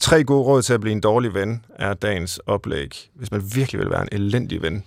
Tre 0.00 0.24
gode 0.24 0.42
råd 0.42 0.62
til 0.62 0.72
at 0.72 0.80
blive 0.80 0.92
en 0.92 1.00
dårlig 1.00 1.34
ven 1.34 1.64
er 1.78 1.94
dagens 1.94 2.40
oplæg, 2.46 3.08
hvis 3.14 3.30
man 3.30 3.42
virkelig 3.54 3.80
vil 3.80 3.90
være 3.90 4.02
en 4.02 4.08
elendig 4.12 4.62
ven. 4.62 4.84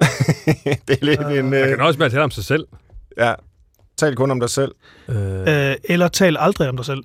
det 0.88 0.98
er 1.00 1.04
lidt 1.04 1.20
uh, 1.20 1.32
en... 1.32 1.44
Uh... 1.44 1.50
Man 1.50 1.68
kan 1.68 1.80
også 1.80 1.98
være 1.98 2.10
til 2.10 2.18
om 2.18 2.30
sig 2.30 2.44
selv. 2.44 2.66
Ja, 3.18 3.34
Tal 3.98 4.16
kun 4.16 4.30
om 4.30 4.40
dig 4.40 4.50
selv. 4.50 4.74
Øh. 5.08 5.70
Øh, 5.70 5.76
eller 5.84 6.08
tal 6.08 6.36
aldrig 6.40 6.68
om 6.68 6.76
dig 6.76 6.86
selv. 6.86 7.04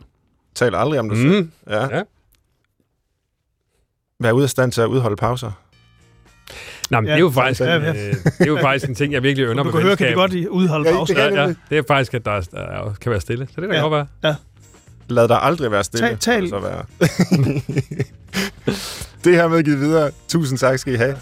Tal 0.56 0.76
aldrig 0.76 1.00
om 1.00 1.10
dig 1.10 1.18
mm. 1.18 1.32
selv. 1.32 1.50
Ja. 1.70 1.98
ja. 1.98 2.04
Vær 4.20 4.32
ude 4.32 4.44
af 4.44 4.50
stand 4.50 4.72
til 4.72 4.82
at 4.82 4.88
udholde 4.88 5.16
pauser. 5.16 5.52
Nå, 6.90 7.00
men 7.00 7.08
ja, 7.08 7.12
det 7.12 7.18
er 7.18 7.22
jo 7.22 7.30
faktisk, 7.30 7.62
ja, 7.62 7.74
ja. 7.74 7.90
Øh, 7.90 7.96
det 7.96 8.34
er 8.40 8.46
jo 8.46 8.58
faktisk 8.62 8.90
en 8.90 8.96
ting, 8.96 9.14
jeg 9.14 9.24
virkelig 9.24 9.48
ønder 9.48 9.64
på 9.64 9.70
Du 9.70 9.76
kan 9.76 9.84
høre, 9.84 9.96
kan 9.96 10.08
det 10.08 10.16
godt 10.16 10.34
udholde 10.34 10.90
ja, 10.90 10.96
pauser. 10.96 11.24
Ja, 11.24 11.42
ja, 11.42 11.54
det 11.70 11.78
er 11.78 11.84
faktisk, 11.88 12.14
at 12.14 12.26
der, 12.26 12.42
der 12.42 12.94
kan 13.02 13.12
være 13.12 13.22
stille. 13.22 13.48
Så 13.48 13.62
det 13.62 13.70
kan 13.70 13.76
ja. 13.76 13.82
godt 13.82 13.92
være. 13.92 14.08
Ja. 14.24 14.36
Lad 15.08 15.28
dig 15.28 15.44
aldrig 15.44 15.72
være 15.72 15.84
stille. 15.84 16.08
Tal. 16.08 16.18
tal. 16.18 16.50
Så 16.50 16.60
være. 16.60 16.86
det 19.24 19.36
her 19.36 19.48
med 19.48 19.64
givet 19.64 19.80
videre. 19.80 20.12
Tusind 20.28 20.60
tak 20.60 20.80
skal 20.80 20.94
I 20.94 20.98
have. 20.98 21.18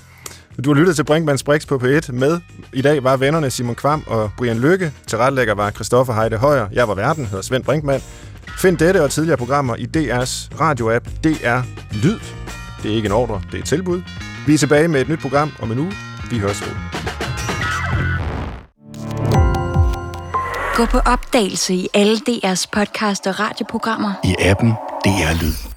Du 0.63 0.69
har 0.69 0.79
lyttet 0.79 0.95
til 0.95 1.03
Brinkmanns 1.03 1.43
Brix 1.43 1.67
på 1.67 1.75
P1. 1.75 2.11
Med 2.11 2.39
i 2.73 2.81
dag 2.81 3.03
var 3.03 3.17
vennerne 3.17 3.49
Simon 3.49 3.75
Kvam 3.75 4.03
og 4.07 4.31
Brian 4.37 4.59
Lykke. 4.59 4.91
Tilrettelægger 5.07 5.53
var 5.53 5.71
Christoffer 5.71 6.13
Heide 6.13 6.37
Højer. 6.37 6.67
Jeg 6.73 6.87
var 6.87 6.95
verden, 6.95 7.25
hedder 7.25 7.41
Svend 7.41 7.63
Brinkmann. 7.63 8.01
Find 8.57 8.77
dette 8.77 9.03
og 9.03 9.11
tidligere 9.11 9.37
programmer 9.37 9.75
i 9.75 9.87
DR's 9.97 10.59
radioapp 10.59 11.07
DR 11.23 11.61
Lyd. 11.91 12.19
Det 12.83 12.91
er 12.91 12.95
ikke 12.95 13.05
en 13.05 13.11
ordre, 13.11 13.41
det 13.51 13.57
er 13.57 13.61
et 13.61 13.65
tilbud. 13.65 14.01
Vi 14.47 14.53
er 14.53 14.57
tilbage 14.57 14.87
med 14.87 15.01
et 15.01 15.09
nyt 15.09 15.19
program 15.19 15.51
om 15.61 15.71
en 15.71 15.79
uge. 15.79 15.93
Vi 16.29 16.39
høres 16.39 16.61
ved. 16.61 16.75
Gå 20.75 20.85
på 20.85 20.97
opdagelse 20.97 21.73
i 21.73 21.87
alle 21.93 22.17
DR's 22.29 22.65
podcast 22.71 23.27
og 23.27 23.39
radioprogrammer. 23.39 24.13
I 24.23 24.35
appen 24.39 24.69
DR 25.05 25.41
Lyd. 25.41 25.68